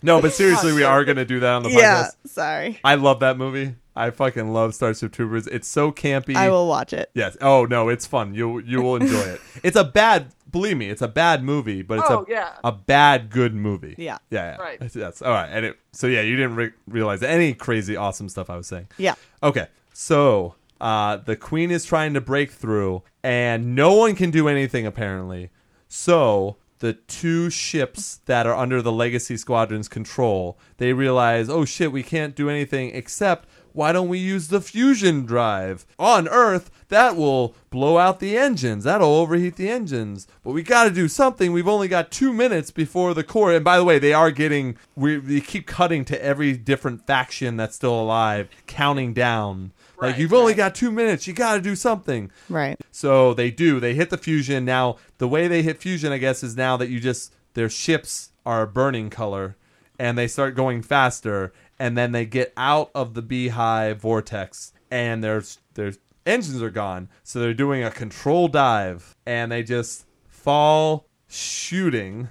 [0.02, 1.78] no, but seriously, we are going to do that on the podcast.
[1.78, 2.80] Yeah, sorry.
[2.84, 3.74] I love that movie.
[3.96, 5.46] I fucking love Starship Troopers.
[5.46, 6.34] It's so campy.
[6.36, 7.10] I will watch it.
[7.14, 7.36] Yes.
[7.40, 8.34] Oh no, it's fun.
[8.34, 9.40] You you will enjoy it.
[9.62, 10.28] It's a bad.
[10.52, 12.52] Believe me, it's a bad movie, but it's Oh, a yeah.
[12.62, 13.94] a bad good movie.
[13.98, 14.18] Yeah.
[14.30, 14.56] Yeah.
[14.58, 14.62] yeah.
[14.62, 14.94] Right.
[14.94, 15.22] Yes.
[15.22, 15.48] All right.
[15.50, 18.88] And it, so yeah, you didn't re- realize any crazy awesome stuff I was saying.
[18.98, 19.14] Yeah.
[19.42, 24.46] Okay, so uh, the queen is trying to break through, and no one can do
[24.48, 25.50] anything apparently.
[25.88, 31.92] So the two ships that are under the Legacy Squadron's control, they realize, oh shit,
[31.92, 35.86] we can't do anything except why don't we use the fusion drive?
[35.98, 38.84] On Earth, that will blow out the engines.
[38.84, 40.26] That'll overheat the engines.
[40.44, 41.52] But we got to do something.
[41.52, 43.52] We've only got two minutes before the core.
[43.52, 47.56] And by the way, they are getting, we, we keep cutting to every different faction
[47.56, 49.72] that's still alive, counting down.
[50.00, 51.26] like, you've only got two minutes.
[51.26, 52.30] You got to do something.
[52.48, 52.78] Right.
[52.90, 53.80] So they do.
[53.80, 54.64] They hit the fusion.
[54.64, 58.32] Now, the way they hit fusion, I guess, is now that you just, their ships
[58.44, 59.56] are burning color
[59.98, 61.52] and they start going faster.
[61.82, 65.42] And then they get out of the beehive vortex and their,
[65.74, 65.94] their
[66.24, 67.08] engines are gone.
[67.24, 72.28] So they're doing a control dive and they just fall shooting.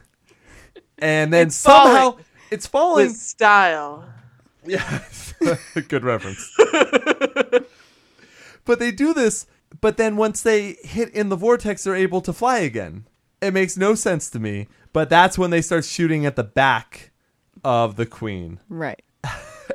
[0.99, 2.25] And then It's somehow falling.
[2.49, 3.07] it's falling.
[3.07, 4.05] With style.
[4.65, 5.03] Yeah,
[5.89, 6.49] good reference.
[8.63, 9.47] but they do this,
[9.81, 13.05] but then once they hit in the vortex, they're able to fly again.
[13.41, 17.11] It makes no sense to me, but that's when they start shooting at the back
[17.63, 18.59] of the queen.
[18.69, 19.01] Right.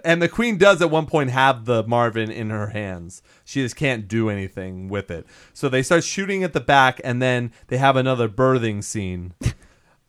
[0.07, 3.23] And the queen does at one point have the Marvin in her hands.
[3.45, 5.27] She just can't do anything with it.
[5.53, 9.35] So they start shooting at the back, and then they have another birthing scene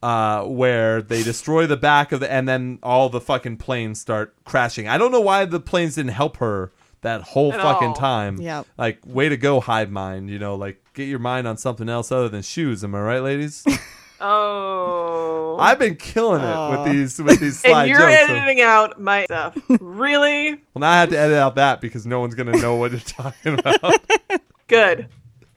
[0.03, 4.35] uh, where they destroy the back of the, and then all the fucking planes start
[4.45, 4.87] crashing.
[4.87, 6.71] I don't know why the planes didn't help her
[7.01, 7.93] that whole At fucking all.
[7.95, 8.39] time.
[8.39, 8.67] Yep.
[8.77, 10.29] Like, way to go, hive mind.
[10.29, 12.83] You know, like get your mind on something else other than shoes.
[12.83, 13.65] Am I right, ladies?
[14.19, 15.57] Oh.
[15.59, 16.83] I've been killing it Aw.
[16.83, 18.27] with these with these slide and you're jokes.
[18.27, 19.57] so- editing out my stuff.
[19.79, 20.51] really?
[20.51, 22.99] well, now I have to edit out that because no one's gonna know what you're
[23.01, 23.95] talking about.
[24.67, 25.07] Good.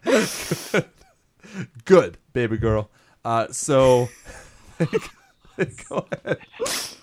[1.84, 2.90] Good, baby girl.
[3.24, 4.08] Uh, so
[4.78, 6.38] go ahead.
[6.58, 6.96] This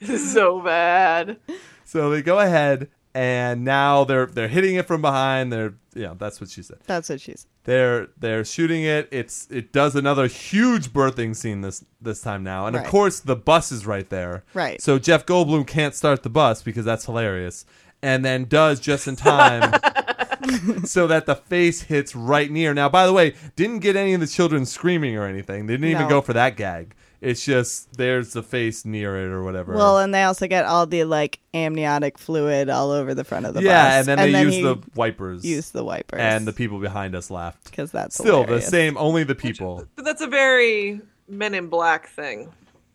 [0.00, 1.36] is so bad.
[1.84, 5.52] So they go ahead, and now they're they're hitting it from behind.
[5.52, 6.78] They're yeah, that's what she said.
[6.86, 7.46] That's what she's.
[7.64, 9.08] They're they're shooting it.
[9.10, 13.36] It's it does another huge birthing scene this this time now, and of course the
[13.36, 14.44] bus is right there.
[14.54, 14.80] Right.
[14.80, 17.66] So Jeff Goldblum can't start the bus because that's hilarious,
[18.02, 19.72] and then does just in time.
[20.84, 22.74] so that the face hits right near.
[22.74, 25.66] Now, by the way, didn't get any of the children screaming or anything.
[25.66, 26.94] They didn't even go for that gag.
[27.22, 29.74] It's just there's the face near it or whatever.
[29.74, 33.54] Well, and they also get all the like amniotic fluid all over the front of
[33.54, 33.64] the bus.
[33.64, 34.08] yeah, bus.
[34.08, 35.44] and then they use the wipers.
[35.44, 37.64] Use the wipers and the people behind us laughed.
[37.70, 38.64] because that's Still hilarious.
[38.64, 39.86] the same, only the people.
[39.94, 42.52] But that's a very Men in Black thing.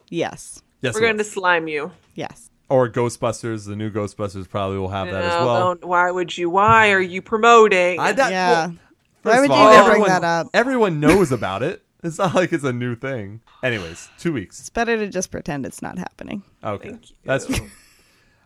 [0.09, 0.61] Yes.
[0.81, 1.91] Yes, We're going to slime you.
[2.13, 2.49] Yes.
[2.69, 3.65] or Ghostbusters.
[3.65, 5.59] The new Ghostbusters probably will have that as well.
[5.59, 6.49] don't- why would you?
[6.49, 7.97] Why are you promoting?
[7.99, 8.49] I that, Yeah.
[8.67, 8.75] well,
[9.23, 10.47] Why would of you bring everyone- that up?
[10.53, 11.81] Everyone knows about it.
[12.03, 13.41] It's not like it's a new thing.
[13.63, 14.59] Anyways, two weeks.
[14.59, 16.43] It's better to just pretend it's not happening.
[16.63, 17.15] Okay, Thank you.
[17.23, 17.69] that's true.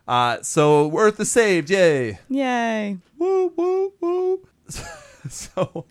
[0.08, 1.70] Uh, so Earth is saved!
[1.70, 2.20] Yay!
[2.30, 2.98] Yay.
[3.18, 4.48] Woo woo woo!
[5.30, 5.86] so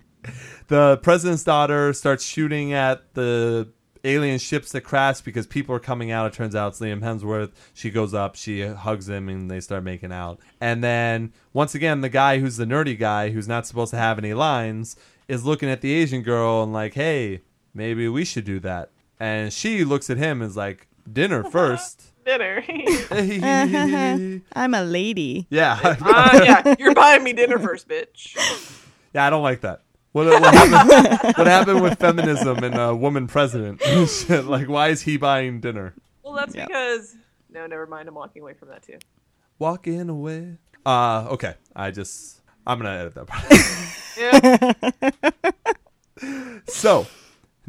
[0.69, 3.69] the president's daughter starts shooting at the
[4.05, 6.27] alien ships that crash because people are coming out.
[6.27, 7.53] It turns out it's Liam Hemsworth.
[7.75, 10.41] She goes up, she hugs him, and they start making out.
[10.61, 14.19] And then once again, the guy who's the nerdy guy who's not supposed to have
[14.19, 14.97] any lines
[15.29, 17.43] is looking at the Asian girl and like, hey,
[17.75, 18.91] maybe we should do that.
[19.19, 22.03] And she looks at him and is like, dinner first.
[22.25, 22.63] dinner.
[24.53, 25.47] I'm a lady.
[25.51, 25.79] yeah.
[25.83, 28.37] uh, yeah, you're buying me dinner first, bitch.
[29.15, 29.83] Yeah, I don't like that.
[30.13, 33.81] What, what, happened, what happened with feminism and a woman president?
[34.29, 35.95] Like, why is he buying dinner?
[36.25, 36.67] Well, that's Yeah.
[36.67, 37.15] because.
[37.53, 38.09] No, never mind.
[38.09, 38.99] I'm walking away from that too.
[39.59, 40.57] Walking away.
[40.87, 41.55] Uh, okay.
[41.77, 44.91] I just, I'm going to edit that part.
[46.23, 46.61] Yeah.
[46.69, 47.07] so,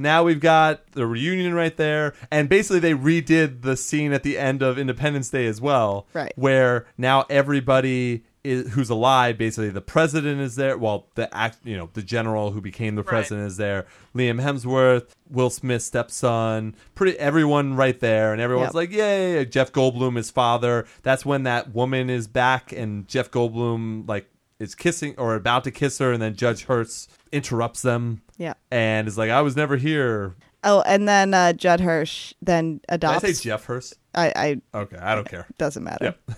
[0.02, 2.14] now we've got the reunion right there.
[2.30, 6.08] And basically, they redid the scene at the end of Independence Day as well.
[6.14, 6.34] Right.
[6.36, 8.24] Where now everybody.
[8.44, 9.38] Is, who's alive?
[9.38, 10.76] Basically, the president is there.
[10.76, 13.10] Well, the act, you know, the general who became the Right.
[13.10, 13.86] president is there.
[14.16, 18.74] Liam Hemsworth, Will Smith's stepson, pretty everyone right there, and everyone's Yep.
[18.74, 20.88] like, "Yay!" Jeff Goldblum, his father.
[21.04, 24.26] That's when that woman is back, and Jeff Goldblum like
[24.60, 28.54] is kissing or about to kiss her, and then Judge Hurst interrupts them Yeah.
[28.72, 33.22] and is like, "I was never here." Oh, and then uh, Judd Hirsch then adopts.
[33.22, 33.94] Did I say Jeff Hirsch?
[34.14, 35.48] I, I Okay, I don't care.
[35.58, 36.14] doesn't matter.
[36.28, 36.38] Yep.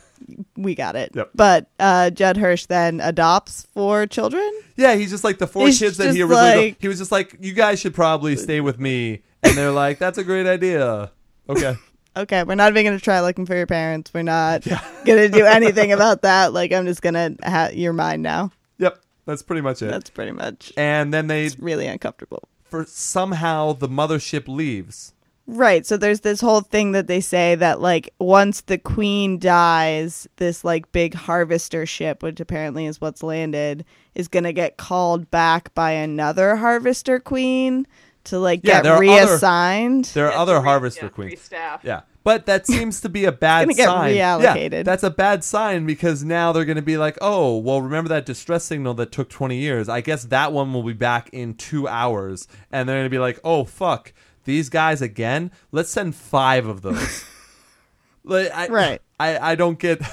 [0.56, 1.12] We got it.
[1.14, 1.32] Yep.
[1.36, 4.50] But uh, Judd Hirsch then adopts four children.
[4.78, 6.68] Yeah, he's just like the four He's kids that he just originally.
[6.70, 10.00] like- he was just like, "You guys should probably stay with me," and they're like,
[10.00, 11.12] "That's a great idea."
[11.50, 11.76] Okay.
[12.16, 14.14] Okay, we're not even gonna try looking for your parents.
[14.14, 14.62] We're not
[15.04, 16.54] gonna do anything about that.
[16.54, 18.52] Like, I'm just gonna ha- you're mine now.
[18.78, 19.00] Yep.
[19.26, 19.92] That's pretty much it.
[19.92, 20.74] That's pretty much.
[20.78, 22.44] and then they, It's really uncomfortable.
[22.64, 25.14] for somehow, the mothership leaves.
[25.46, 25.86] Right.
[25.86, 30.64] So there's this whole thing that they say that like once the queen dies, this
[30.64, 33.84] like big harvester ship, which apparently is what's landed,
[34.16, 37.86] is going to get called back by another harvester queen
[38.26, 40.06] to like Yeah, get there are other- reassigned.
[40.06, 41.30] There are Yeah, other three- Harvester yeah, Queens.
[41.32, 41.82] three staff.
[41.84, 42.02] Yeah.
[42.24, 44.16] But that seems to be a bad gonna get sign.
[44.16, 48.08] Yeah, that's a bad sign because now they're going to be like, oh, well, remember
[48.10, 49.90] that distress signal that took 20 years?
[49.90, 52.48] I guess that one will be back in two hours.
[52.72, 54.14] And they're going to be like, oh, fuck,
[54.46, 55.52] these guys again?
[55.74, 57.26] Let's send five of those.
[58.24, 59.02] like, I, Right.
[59.20, 60.02] I, I don't get.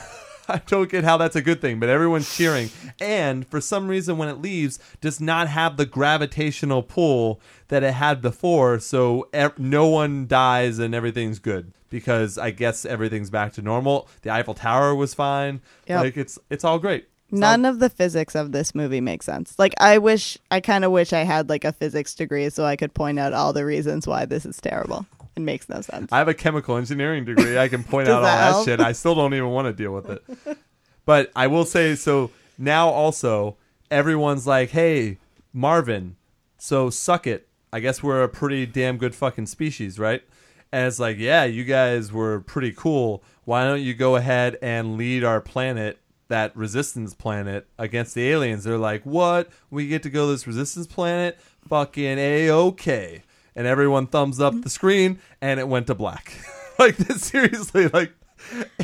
[0.55, 2.71] I don't get how that's a good thing, but everyone's cheering.
[3.01, 7.95] And for some reason, when it leaves, does not have the gravitational pull that it
[7.95, 8.81] had before.
[8.81, 14.09] So ev- no one dies and everything's good because I guess everything's back to normal.
[14.23, 15.61] The Eiffel Tower was fine.
[15.87, 16.01] Yep.
[16.05, 17.07] Like it's it's all great.
[17.31, 19.57] It's None all- of the physics of this movie makes sense.
[19.59, 22.77] Like I wish I kind of wish I had like a physics degree so I
[22.77, 25.07] could point out all the reasons why this is terrible.
[25.41, 26.13] It makes no sense.
[26.13, 27.59] I have a chemical engineering degree.
[27.59, 28.81] I can point out all that that shit.
[28.81, 30.59] I still don't even want to deal with it.
[31.07, 33.57] But I will say so now also
[33.91, 35.19] everyone's like, "Hey,
[35.53, 36.17] Marvin,
[36.59, 37.49] so suck it.
[37.73, 40.23] I guess we're a pretty damn good fucking species, right?"
[40.71, 43.23] And it's like, "Yeah, you guys were pretty cool.
[43.45, 45.99] Why don't you go ahead and lead our planet
[46.29, 48.65] that resistance planet against the aliens.
[48.65, 49.49] They're like, "What?
[49.71, 51.39] We get to go to this resistance planet?
[51.69, 53.23] Fucking a okay."
[53.57, 54.63] And everyone thumbs up mm-hmm.
[54.63, 56.39] the screen, and it went to black.
[56.79, 58.13] like this, seriously, like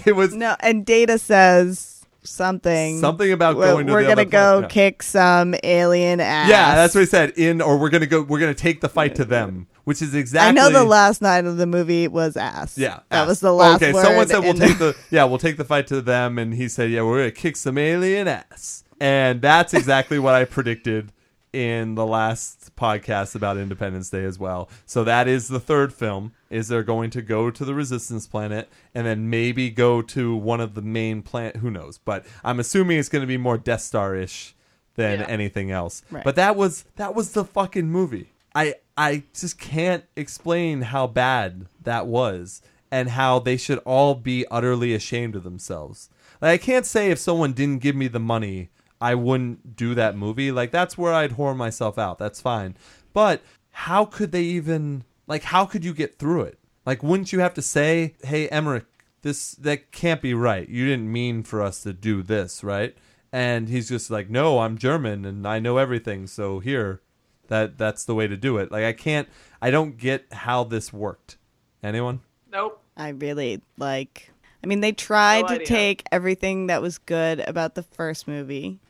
[0.05, 2.99] it was No, and Data says something.
[3.01, 4.63] something about We're, going to we're the gonna other go planet.
[4.63, 4.91] Yeah.
[4.91, 6.49] kick some alien ass.
[6.49, 7.31] Yeah, that's what he said.
[7.37, 8.23] In or we're gonna go.
[8.23, 10.49] We're gonna take the fight to them, which is exactly.
[10.49, 12.77] I know the last line of the movie was ass.
[12.77, 13.29] Yeah, that ass.
[13.29, 13.77] was the last.
[13.77, 16.39] Okay, word someone said we'll in take the yeah we'll take the fight to them,
[16.39, 20.45] and he said yeah we're gonna kick some alien ass, and that's exactly what I
[20.45, 21.13] predicted
[21.57, 24.69] in the last podcast about Independence Day as well.
[24.85, 26.33] So that is the third film.
[26.51, 30.61] Is they're going to go to the Resistance planet and then maybe go to one
[30.61, 31.57] of the main planet?
[31.57, 31.97] Who knows?
[31.99, 34.55] But I'm assuming it's going to be more Death Star ish
[34.97, 35.27] than Yeah.
[35.27, 36.03] anything else.
[36.11, 36.23] Right.
[36.25, 38.33] But that was that was the fucking movie.
[38.55, 42.61] I I just can't explain how bad that was
[42.91, 46.11] and how they should all be utterly ashamed of themselves.
[46.43, 48.69] Like I can't say if someone didn't give me the money,
[49.01, 50.51] I wouldn't do that movie.
[50.51, 52.19] Like that's where I'd whore myself out.
[52.19, 52.77] That's fine.
[53.13, 56.59] But how could they even like how could you get through it?
[56.85, 58.87] Like wouldn't you have to say, "Hey Emmerich,
[59.23, 60.69] this that can't be right.
[60.69, 62.97] You didn't mean for us to do this, right?"
[63.33, 66.27] And he's just like, "No, I'm German and I know everything.
[66.27, 67.03] So here,
[67.49, 69.29] that that's the way to do it." Like I can't
[69.61, 71.37] I don't get how this worked.
[71.83, 72.21] Anyone?
[72.51, 72.83] Nope.
[72.97, 74.31] I really like.
[74.65, 78.81] I mean, they tried No to take everything that was good about the first movie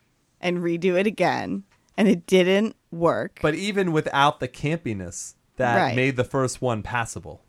[0.46, 1.64] and redo it again,
[1.96, 3.40] and it didn't work.
[3.42, 5.96] But even without the campiness that Right.
[5.96, 7.42] made the first one passable.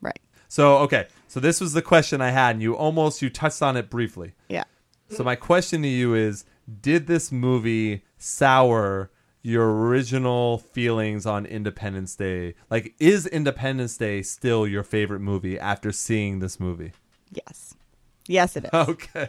[0.00, 0.18] right?
[0.48, 1.08] So, okay.
[1.28, 4.34] So this was the question I had and you almost you touched on it briefly.
[4.48, 4.64] Yeah.
[5.08, 6.44] So my question to you is
[6.80, 9.10] did this movie sour
[9.42, 12.54] your original feelings on Independence Day?
[12.70, 16.92] Like is Independence Day still your favorite movie after seeing this movie?
[17.32, 17.74] Yes.
[18.28, 18.70] Yes, it is.
[18.74, 19.28] Okay.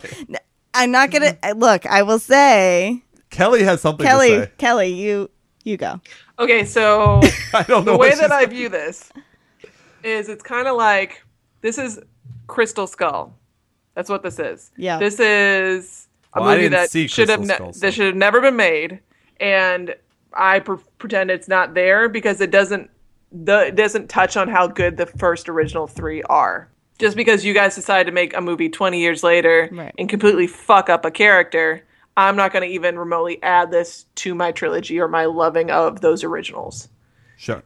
[0.74, 1.86] I'm not gonna look.
[1.86, 3.02] I will say,
[3.36, 4.30] Kelly has something to Kelly.
[4.30, 4.52] say.
[4.58, 5.30] Kelly, you
[5.64, 6.00] you go.
[6.40, 7.22] Okay, so
[7.54, 9.12] I don't know the way that she's- I view this
[10.04, 11.24] is it's kind of like
[11.62, 12.00] this is
[12.48, 13.34] Crystal Skull.
[13.96, 14.72] That's what this is.
[14.78, 15.00] Yeah.
[15.00, 18.06] This is a Well, I movie didn't that see should have Crystal Skull, that should
[18.08, 19.00] have never been made,
[19.40, 19.96] and
[20.34, 22.90] I pre- pretend it's not there because it doesn't
[23.32, 26.70] the it doesn't touch on how good the first original three are.
[27.00, 29.94] Just because you guys decided to make a movie 20 years later Right.
[29.98, 31.84] and completely fuck up a character,
[32.18, 36.02] I'm not going to even remotely add this to my trilogy or my loving of
[36.02, 36.88] those originals.
[37.38, 37.64] Sure.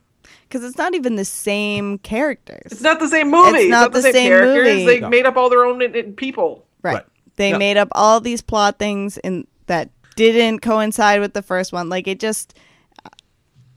[0.47, 2.71] Because it's not even the same characters.
[2.71, 3.57] It's not the same movie.
[3.59, 4.65] It's not the same, same characters.
[4.73, 4.85] movie.
[4.85, 5.09] They No.
[5.09, 6.65] made up all their own i- i- people.
[6.81, 6.95] Right.
[6.95, 7.05] Right.
[7.35, 7.57] They Yeah.
[7.57, 11.88] made up all these plot things in that didn't coincide with the first one.
[11.89, 12.53] Like it just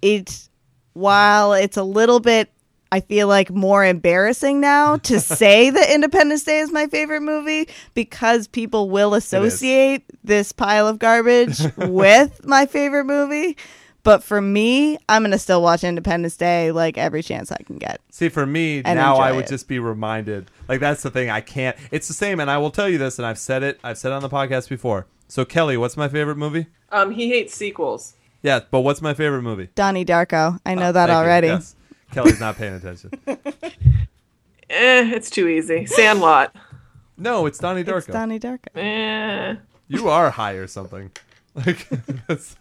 [0.01, 0.49] it
[0.95, 2.51] while it's a little bit
[2.93, 7.69] I feel like more embarrassing now to say that Independence Day is my favorite movie
[7.95, 13.57] because people will associate this pile of garbage with my favorite movie.
[14.05, 18.03] But for me, I'm gonna still watch Independence Day like every chance I can get.
[18.11, 19.49] See, for me, now I would it.
[19.49, 20.51] just be reminded.
[20.69, 21.31] Like, that's the thing.
[21.31, 21.77] I can't.
[21.91, 23.81] It's the same, and I will tell you this, and I've said it.
[23.83, 25.07] I've said it on the podcast before.
[25.29, 26.67] So, Kelly, what's my favorite movie?
[26.91, 28.15] Um, he hates sequels.
[28.43, 29.69] Yeah, but what's my favorite movie?
[29.77, 31.23] Donnie Darko, I know that Thank you.
[31.23, 31.47] already.
[31.47, 31.77] Yes.
[32.13, 33.11] Kelly's not paying attention.
[34.75, 35.85] Eh, it's too easy.
[35.85, 36.57] Sandlot.
[37.19, 37.99] No, it's Donnie Darko.
[37.99, 38.69] It's Donnie Darko.
[38.75, 39.57] eh.
[39.89, 41.11] you are high or something.
[41.55, 41.87] Like,
[42.27, 42.57] that's,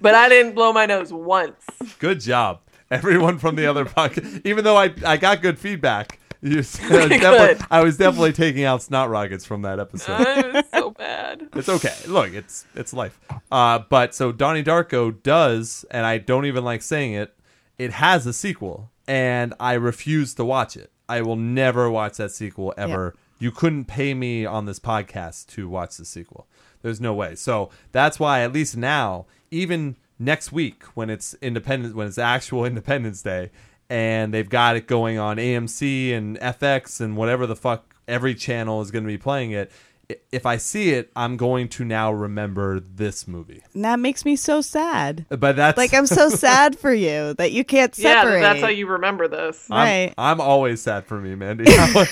[0.00, 1.56] But I didn't blow my nose once.
[1.98, 2.60] good job,
[2.92, 4.42] everyone from the other podcast.
[4.46, 8.62] Even though I I got good feedback, you, I, was definitely, I was definitely taking
[8.62, 10.20] out snot rockets from that episode.
[10.20, 11.48] it was so bad.
[11.56, 11.94] It's okay.
[12.06, 13.18] Look, it's it's life.
[13.50, 17.34] Uh, but so Donnie Darko does, and I don't even like saying it,
[17.78, 20.90] it has a sequel, and I refuse to watch it.
[21.08, 23.14] I will never watch that sequel ever.
[23.38, 26.46] You couldn't pay me on this podcast to watch the sequel.
[26.82, 27.34] There's no way.
[27.34, 32.64] So that's why, at least now, even next week when it's Independence, when it's actual
[32.66, 33.50] Independence Day,
[33.88, 38.80] and they've got it going on AMC and FX and whatever the fuck every channel
[38.82, 39.70] is going to be playing it.
[40.10, 43.62] I- If I see it, I'm going to now remember this movie.
[43.74, 45.26] And that makes me so sad.
[45.28, 48.40] But that's Like I'm so sad for you that you can't Yeah, separate.
[48.40, 49.66] that's how you remember this.
[49.70, 50.14] I'm, right.
[50.18, 51.64] I'm always sad for me, Mandy.
[51.68, 52.08] I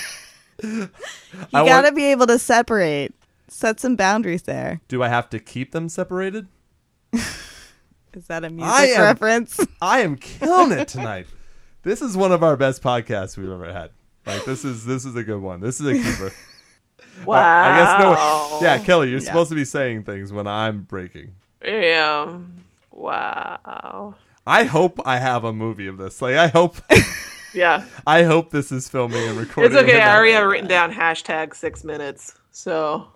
[0.62, 0.88] You
[1.52, 3.12] I gotta be able to separate.
[3.48, 4.80] Set some boundaries there.
[4.88, 6.48] do I have to keep them separated?
[7.12, 9.60] Is that a music I am- reference?
[9.82, 11.26] I am killing it tonight.
[11.82, 13.90] this is one of our best podcasts we've ever had.
[14.26, 15.60] Like this is this is a good one.
[15.60, 16.32] This is a keeper.
[17.24, 17.62] Wow.
[17.62, 18.58] I guess no.
[18.62, 19.26] Yeah, Kelly, you're Yeah.
[19.26, 21.34] supposed to be saying things when I'm breaking.
[21.64, 22.38] Yeah.
[22.90, 24.14] Wow.
[24.46, 26.20] I hope I have a movie of this.
[26.20, 26.76] Like I hope
[27.54, 27.84] Yeah.
[28.06, 29.72] I hope this is filming and recording.
[29.72, 30.00] It's okay.
[30.02, 32.34] I already have written down hashtag six minutes.
[32.50, 33.08] So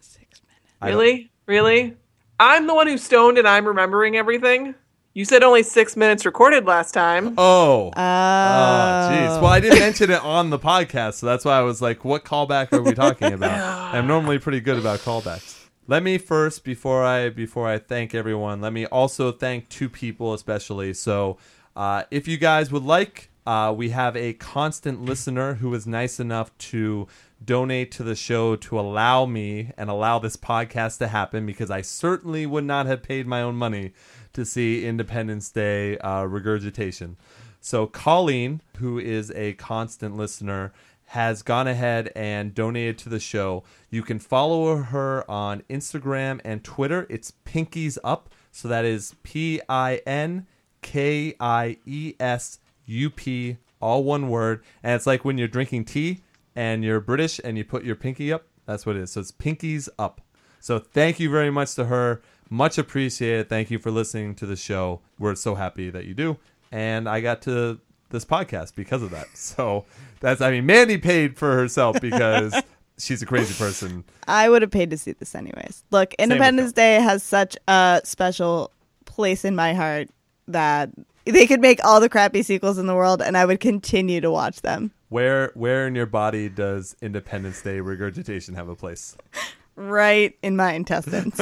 [0.00, 0.94] Six minutes.
[0.96, 1.96] Really, really,
[2.40, 4.74] I'm the one who's stoned and I'm remembering everything.
[5.14, 7.34] You said only six minutes recorded last time.
[7.36, 7.88] Oh.
[7.88, 9.42] Oh, Oh, jeez.
[9.42, 12.24] Well, I didn't mention it on the podcast, so that's why I was like, what
[12.24, 13.60] callback are we talking about?
[13.94, 15.66] I'm normally pretty good about callbacks.
[15.86, 20.32] Let me first, before I before I thank everyone, let me also thank two people
[20.32, 20.94] especially.
[20.94, 21.36] So,
[21.76, 26.20] uh, if you guys would like, uh, we have a constant listener who is nice
[26.20, 27.06] enough to
[27.44, 31.82] donate to the show to allow me and allow this podcast to happen because I
[31.82, 33.92] certainly would not have paid my own money
[34.32, 37.16] to see Independence Day uh, regurgitation.
[37.60, 40.72] So Colleen, who is a constant listener,
[41.06, 43.62] has gone ahead and donated to the show.
[43.90, 47.06] You can follow her on Instagram and Twitter.
[47.10, 48.30] It's Pinkies Up.
[48.50, 50.46] So that is P I N
[50.80, 54.62] K I E S U P, all one word.
[54.82, 56.22] And it's like when you're drinking tea
[56.56, 58.46] and you're British and you put your pinky up.
[58.66, 59.12] That's what it is.
[59.12, 60.20] So it's Pinkies Up.
[60.60, 62.22] So thank you very much to her.
[62.52, 63.48] Much appreciated.
[63.48, 65.00] Thank you for listening to the show.
[65.18, 66.36] We're so happy that you do.
[66.70, 67.80] And I got to
[68.10, 69.28] this podcast because of that.
[69.34, 69.86] So
[70.20, 72.54] that's, I mean, Mandy paid for herself because
[72.98, 74.04] she's a crazy person.
[74.28, 75.82] I would have paid to see this anyways.
[75.90, 78.70] Look, Independence Day has such a special
[79.06, 80.10] place in my heart
[80.46, 80.90] that
[81.24, 84.30] they could make all the crappy sequels in the world and I would continue to
[84.30, 84.90] watch them.
[85.08, 89.16] Where, where in your body does Independence Day regurgitation have a place?
[89.74, 91.40] Right in my intestines.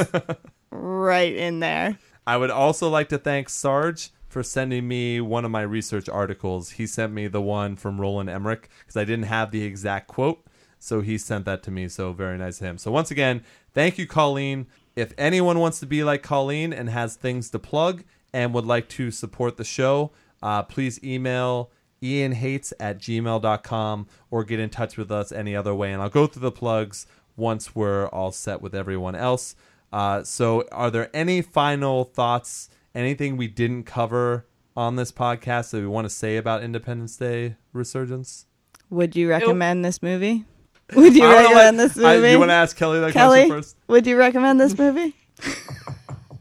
[0.70, 1.98] Right in there.
[2.26, 6.70] I would also like to thank Sarge for sending me one of my research articles.
[6.70, 10.44] He sent me the one from Roland Emmerich because I didn't have the exact quote.
[10.78, 11.88] So he sent that to me.
[11.88, 12.78] So very nice of him.
[12.78, 13.42] So once again,
[13.74, 14.66] thank you, Colleen.
[14.97, 18.88] If anyone wants to be like Colleen and has things to plug and would like
[18.90, 21.70] to support the show, uh, please email
[22.02, 25.92] ianhates at gmail.com or get in touch with us any other way.
[25.92, 27.06] And I'll go through the plugs
[27.36, 29.55] once we're all set with everyone else.
[29.92, 34.46] Uh, so, are there any final thoughts, anything we didn't cover
[34.76, 38.46] on this podcast that we want to say about Independence Day resurgence?
[38.88, 40.44] Would you recommend this movie?
[40.94, 42.28] Would you I recommend let- this movie?
[42.28, 43.76] I- you want to ask Kelly that Kelly, question first?
[43.88, 45.14] would you recommend this movie?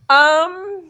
[0.09, 0.89] Um,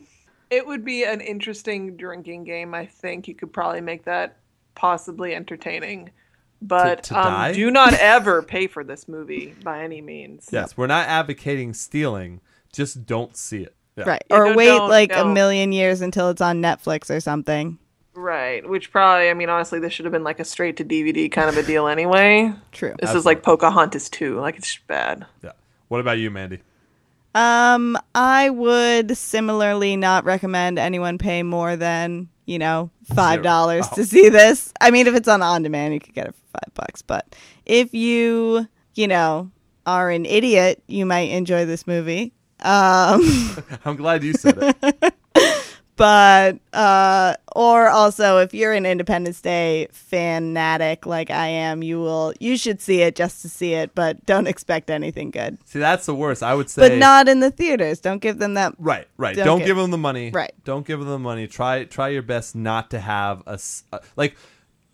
[0.50, 2.74] it would be an interesting drinking game.
[2.74, 4.38] I think you could probably make that
[4.76, 6.12] possibly entertaining.
[6.62, 10.48] But To- to um, do not ever pay for this movie by any means.
[10.52, 12.42] Yes, we're not advocating stealing,
[12.74, 13.76] just don't see it.
[13.96, 14.04] Yeah.
[14.06, 14.24] Right.
[14.30, 17.78] Yeah, or no, wait don't- like a million years until it's on Netflix or something.
[18.14, 18.68] Right.
[18.68, 21.50] Which probably, I mean, honestly, this should have been like a straight to DVD kind
[21.50, 22.54] of a deal anyway.
[22.72, 22.96] True.
[23.00, 24.40] This is like Pocahontas 2.
[24.40, 25.26] Like, it's bad.
[25.44, 25.52] Yeah.
[25.90, 26.60] What about you, Mandy?
[27.36, 33.96] Um, I would similarly not recommend anyone pay more than, you know, five dollars Oh.
[33.96, 34.74] to see this.
[34.82, 37.02] I mean, if it's on on demand, you could get it for five bucks.
[37.04, 39.52] But if you, you know,
[39.86, 42.34] are an idiot, you might enjoy this movie.
[42.62, 45.14] Um, I'm glad you said it.
[45.96, 52.34] but uh, or also if you're an Independence Day fanatic like I am, you will
[52.40, 55.58] you should see it just to see it, but don't expect anything good.
[55.66, 56.42] See, that's the worst.
[56.44, 56.88] I would say.
[56.90, 58.00] But not in the theaters.
[58.00, 58.76] Don't give them that.
[58.78, 59.36] Right, right.
[59.36, 60.32] Don't Don't, get- give them the money.
[60.32, 60.54] Right.
[60.64, 61.48] Don't give them the money.
[61.48, 63.60] Try try your best not to have a
[63.94, 64.36] uh, like.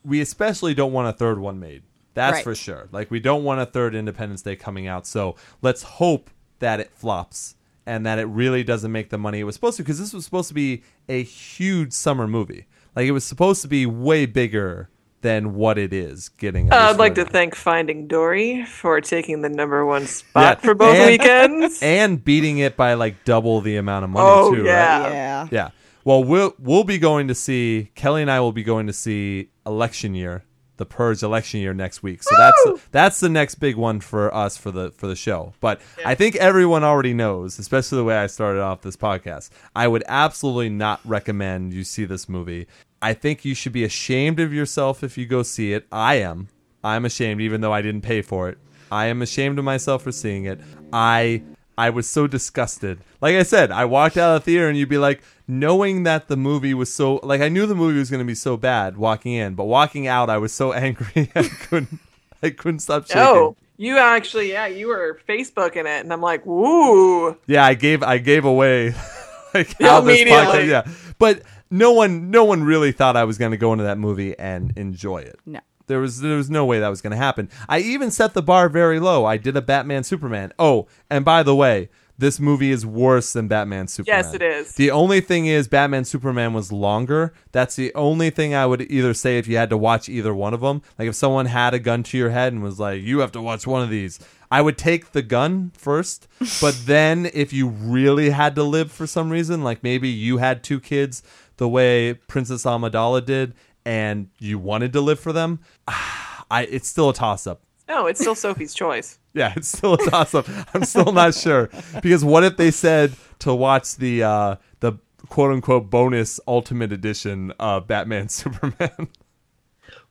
[0.04, 1.82] We especially don't want a third one made.
[2.14, 2.44] That's Right.
[2.44, 2.88] for sure.
[2.92, 5.08] Like we don't want a third Independence Day coming out.
[5.08, 9.44] So let's hope that it flops and that it really doesn't make the money it
[9.44, 12.66] was supposed to because this was supposed to be a huge summer movie.
[12.96, 14.90] Like it was supposed to be way bigger
[15.22, 16.72] than what it is getting.
[16.72, 20.66] Uh, I'd like to thank Finding Dory for taking the number one spot Yeah.
[20.66, 21.80] for both And- weekends.
[21.84, 24.64] and beating it by like double the amount of money Oh, too.
[24.64, 25.00] yeah.
[25.04, 25.12] Right?
[25.12, 25.48] Yeah.
[25.52, 25.70] Yeah.
[26.04, 29.50] Well, we'll we'll be going to see Kelly and I will be going to see
[29.66, 30.44] Election Year,
[30.78, 32.24] the Purge Election Year next week.
[32.24, 35.54] So that's that's the next big one for us for the for the show.
[35.60, 39.50] But I think everyone already knows, especially the way I started off this podcast.
[39.76, 42.68] I would absolutely not recommend you see this movie.
[43.02, 45.86] I think you should be ashamed of yourself if you go see it.
[45.92, 46.48] I am.
[46.84, 48.58] I'm ashamed even though I didn't pay for it.
[48.92, 50.60] I am ashamed of myself for seeing it.
[50.94, 51.44] I
[51.78, 53.00] I was so disgusted.
[53.22, 56.28] Like I said, I walked out of the theater and you'd be like, knowing that
[56.28, 58.98] the movie was so like I knew the movie was going to be so bad
[58.98, 62.00] walking in, but walking out I was so angry I couldn't
[62.42, 63.22] I couldn't stop shaking.
[63.22, 67.38] Oh, you actually, yeah, you were Facebooking it, and I'm like, woo.
[67.48, 68.94] Yeah, I gave I gave away
[69.54, 70.46] like how this immediately.
[70.46, 70.68] podcast.
[70.68, 73.98] Yeah, but no one no one really thought I was going to go into that
[73.98, 75.40] movie and enjoy it.
[75.46, 75.60] No.
[75.88, 77.50] There was there was no way that was going to happen.
[77.70, 79.26] I even set the bar very low.
[79.26, 80.52] I did a Batman Superman.
[80.58, 84.24] Oh, and by the way, this movie is worse than Batman Superman.
[84.24, 84.76] Yes, it is.
[84.76, 87.34] The only thing is Batman Superman was longer.
[87.52, 90.54] That's the only thing I would either say if you had to watch either one
[90.54, 90.82] of them.
[90.98, 93.42] Like if someone had a gun to your head and was like, "You have to
[93.42, 94.20] watch one of these."
[94.50, 96.28] I would take the gun first,
[96.62, 100.64] but then if you really had to live for some reason, like maybe you had
[100.64, 101.22] two kids
[101.58, 103.54] the way Princess Amidala did
[103.86, 107.62] and you wanted to live for them, I it's still a toss up.
[107.88, 109.20] No, it's still Sophie's choice.
[109.36, 110.48] Yeah, it's still a toss up.
[110.74, 111.70] I'm still not sure
[112.02, 114.94] because what if they said to watch the uh, the
[115.30, 119.10] quote unquote bonus Ultimate Edition of Batman Superman?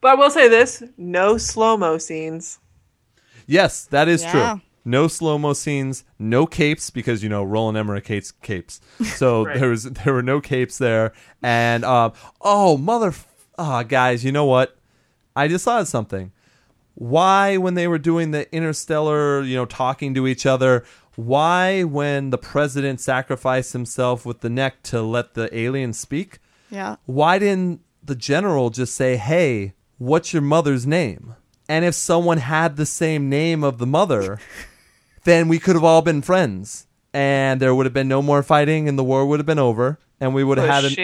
[0.01, 2.59] But I will say this: no slow mo scenes.
[3.47, 4.31] yes, that is Yeah.
[4.53, 4.61] true.
[4.87, 8.83] No slow mo scenes, no capes because you know Roland Emmerich hates capes.
[9.17, 9.59] So Right.
[9.59, 12.13] there was there were no capes there, and um,
[12.43, 13.15] oh mother,
[13.57, 14.77] ah guys, you know what?
[15.35, 16.33] I just thought of something.
[16.95, 20.85] Why when they were doing the interstellar you know talking to each other
[21.17, 26.39] why when the president sacrificed himself with the neck to let the alien speak?
[26.71, 26.97] Yeah.
[27.07, 31.37] why didn't the general just say hey what's your mother's name?
[31.69, 34.39] And if someone had the same name of the mother
[35.25, 36.87] then we could have all been friends.
[37.13, 39.99] And there would have been no more fighting and the war would have been over
[40.21, 40.95] and we would have had a an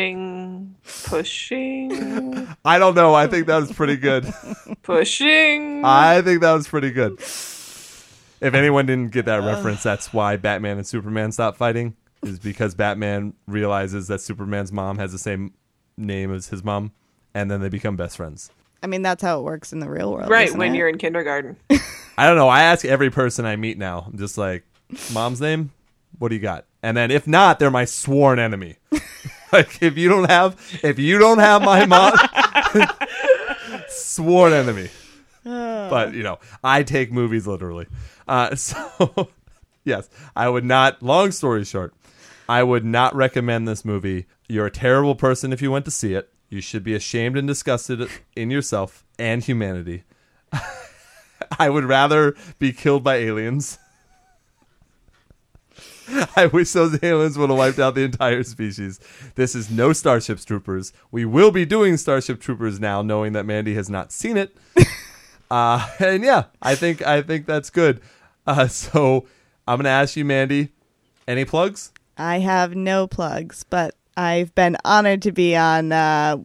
[1.05, 4.33] Pushing, pushing, i don't know i think that was pretty good
[4.83, 5.85] pushing.
[5.85, 7.19] I think that was pretty good.
[7.21, 11.95] If anyone didn't get that reference, that's why Batman and Superman stopped fighting.
[12.23, 15.55] Is because Batman realizes that Superman's mom has the same
[15.97, 16.93] name as his mom,
[17.35, 18.51] and then they become best friends.
[18.83, 20.29] I mean, that's how it works in the real world.
[20.29, 20.79] right when it?
[20.79, 21.57] you're in kindergarten.
[22.19, 22.49] I don't know.
[22.49, 24.07] I ask every person I meet now.
[24.07, 24.65] I'm just like,
[25.13, 25.71] mom's name?
[26.19, 26.67] What do you got?
[26.83, 28.77] And then if not, they're my sworn enemy.
[29.53, 32.13] like if you don't have, if you don't have my mom,
[33.89, 34.89] sworn enemy.
[35.45, 37.87] but you know, I take movies literally.
[38.29, 39.31] Uh, so
[39.85, 41.03] yes, I would not.
[41.03, 41.95] Long story short,
[42.49, 44.27] I would not recommend this movie.
[44.49, 46.33] You're a terrible person if you went to see it.
[46.49, 50.03] You should be ashamed and disgusted in yourself and humanity.
[51.59, 53.79] I would rather be killed by aliens.
[56.37, 59.01] I wish those aliens would have wiped out the entire species.
[59.35, 60.93] This is no Starship Troopers.
[61.11, 64.57] We will be doing Starship Troopers now, knowing that Mandy has not seen it.
[65.51, 68.01] uh, and yeah, I think I think that's good.
[68.47, 69.27] Uh, so
[69.67, 70.71] I'm gonna ask you, Mandy,
[71.29, 71.93] any plugs?
[72.17, 76.37] I have no plugs, but I've been honored to be on uh,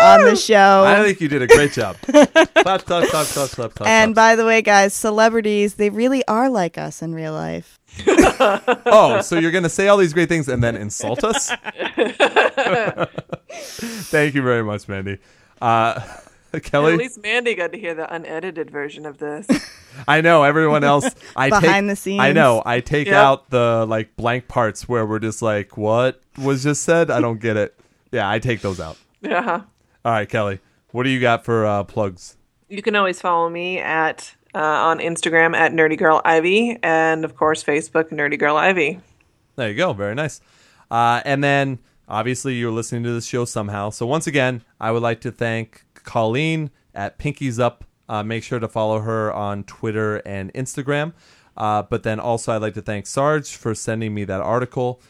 [0.00, 0.84] on the show.
[0.86, 1.96] I think you did a great job.
[2.02, 3.88] clap, clap, clap, clap, clap, clap, clap.
[3.88, 7.78] and by the way, guys, celebrities, they really are like us in real life.
[8.06, 11.50] Oh, so you're gonna say all these great things and then insult us?
[13.48, 15.18] Thank you very much, Mandy.
[15.60, 16.00] Uh,
[16.62, 19.46] Kelly, At least Mandy got to hear the unedited version of this.
[20.08, 21.08] I know everyone else.
[21.34, 22.20] I Behind take, the scenes.
[22.20, 22.62] I know.
[22.64, 23.14] I take Yep.
[23.14, 27.40] out the like blank parts where we're just like, "What was just said?" I don't
[27.40, 27.78] get it.
[28.12, 28.96] Yeah, I take those out.
[29.20, 29.62] yeah.
[30.04, 30.60] All right, Kelly,
[30.92, 32.36] what do you got for uh, plugs?
[32.68, 37.36] You can always follow me at uh, on Instagram at Nerdy Girl Ivy, and of
[37.36, 39.00] course Facebook Nerdy Girl Ivy.
[39.56, 39.92] There you go.
[39.92, 40.40] Very nice.
[40.90, 41.78] Uh, and then
[42.08, 43.90] obviously you're listening to this show somehow.
[43.90, 47.84] So once again, I would like to thank Colleen at Pinkies Up.
[48.08, 51.12] Uh, make sure to follow her on Twitter and Instagram.
[51.56, 55.00] Uh, but then also I'd like to thank Sarge for sending me that article.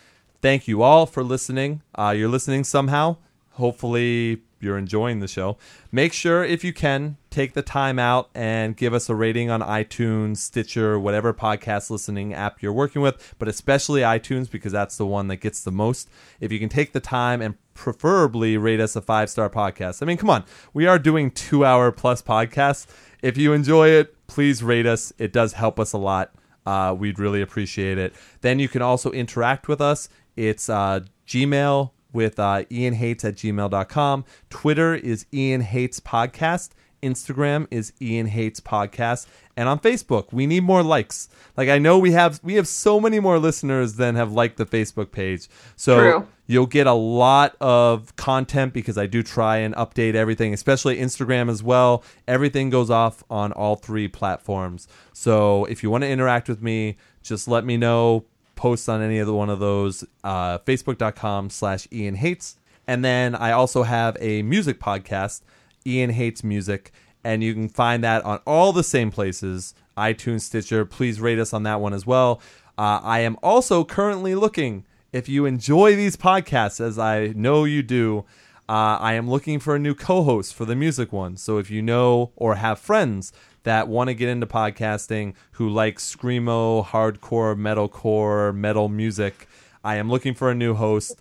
[0.43, 1.83] Thank you all for listening.
[1.95, 3.17] Uh, you're listening somehow.
[3.53, 5.57] Hopefully you're enjoying the show.
[5.91, 9.61] Make sure, if you can, take the time out and give us a rating on
[9.63, 15.07] iTunes, Stitcher, whatever podcast listening app you're working with, but especially iTunes because that's the
[15.07, 16.11] one that gets the most.
[16.41, 20.03] If you can take the time and preferably rate us a five star podcast.
[20.03, 22.87] I mean, come on, we are doing two hour plus podcasts.
[23.23, 25.13] If you enjoy it, please rate us.
[25.19, 26.33] It does help us a lot.
[26.65, 28.13] Uh, we'd really appreciate it.
[28.41, 30.09] Then you can also interact with us.
[30.35, 34.25] It's uh, Gmail with uh, Ian Hates at gmail.com.
[34.51, 36.71] Twitter is Ian Hates Podcast.
[37.03, 39.27] Instagram is Ian Hates Podcast.
[39.57, 41.29] And on Facebook, we need more likes.
[41.57, 44.67] Like I know we have we have so many more listeners than have liked the
[44.67, 45.49] Facebook page.
[45.77, 46.27] So True.
[46.47, 51.51] you'll get a lot of content because I do try and update everything, especially Instagram
[51.51, 52.03] as well.
[52.27, 54.89] Everything goes off on all three platforms.
[55.13, 58.25] So if you want to interact with me, just let me know.
[58.57, 60.05] Post on any of the one of those.
[60.25, 62.57] Uh, Facebook.com slash Ian Hates.
[62.87, 65.43] And then I also have a music podcast,
[65.87, 66.93] Ian Hates Music,
[67.25, 70.85] and you can find that on all the same places iTunes, Stitcher.
[70.85, 72.41] Please rate us on that one as well.
[72.79, 77.83] Uh, I am also currently looking, if you enjoy these podcasts, as I know you
[77.83, 78.27] do,
[78.69, 81.37] uh, I am looking for a new co host for the music one.
[81.37, 83.33] So if you know or have friends
[83.67, 89.49] that want to get into podcasting who like screamo, hardcore, metalcore, metal music,
[89.83, 91.21] I am looking for a new host.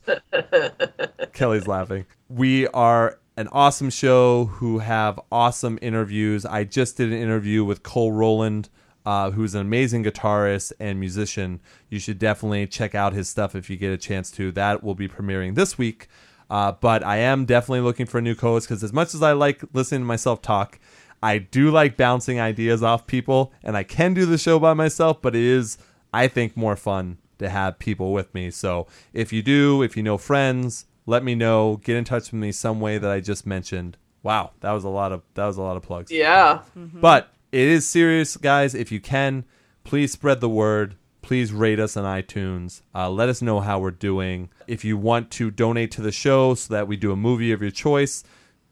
[1.34, 2.06] Kelly's laughing.
[2.30, 6.46] We are an awesome show who have awesome interviews.
[6.46, 8.70] I just did an interview with Cole Rolland,
[9.08, 11.62] uh, who's an amazing guitarist and musician.
[11.90, 14.52] You should definitely check out his stuff if you get a chance to.
[14.52, 16.10] That will be premiering this week.
[16.48, 19.32] Uh, but I am definitely looking for a new co-host because as much as I
[19.32, 20.80] like listening to myself talk,
[21.26, 25.24] I do like bouncing ideas off people, and I can do the show by myself.
[25.24, 25.80] But it is,
[26.14, 28.52] I think, more fun to have people with me.
[28.52, 31.78] So if you do, if you know friends, let me know.
[31.78, 33.98] Get in touch with me some way that I just mentioned.
[34.22, 36.12] Wow, that was a lot of that was a lot of plugs.
[36.12, 36.62] Yeah.
[36.76, 38.76] But it is serious, guys.
[38.76, 39.45] If you can,
[39.84, 40.95] please spread the word.
[41.24, 42.82] Please rate us on iTunes.
[42.94, 44.50] Uh, let us know how we're doing.
[44.68, 47.64] If you want to donate to the show so that we do a movie of
[47.64, 48.24] your choice,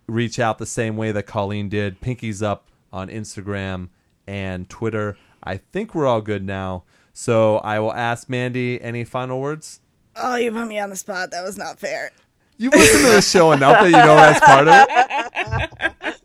[0.07, 2.01] reach out the same way that Colleen did.
[2.01, 3.89] Pinkies Up on Instagram
[4.27, 5.17] and Twitter.
[5.43, 6.83] I think we're all good now.
[7.13, 9.79] So I will ask Mandy any final words.
[10.15, 11.31] Oh, you put me on the spot.
[11.31, 12.11] That was not fair.
[12.57, 16.15] You listen to the show enough that you know that's part of it.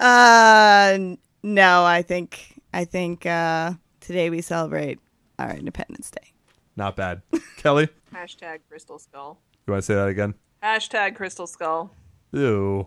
[0.00, 5.00] Uh, no, I think I think uh, today we celebrate
[5.40, 6.32] our Independence Day.
[6.76, 7.22] Not bad.
[7.56, 9.38] Kelly, Hashtag Crystal Skull.
[9.66, 10.34] you want to say that again?
[10.62, 11.92] Hashtag Crystal Skull.
[12.32, 12.86] Ew.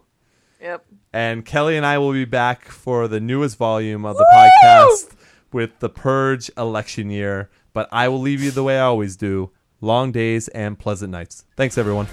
[0.62, 0.86] Yep.
[1.12, 5.18] And Kelly and I will be back for the newest volume of the podcast
[5.52, 7.50] with the Purge election year.
[7.74, 11.46] But I will leave you the way I always do long days and pleasant nights.
[11.56, 12.08] Thanks, everyone.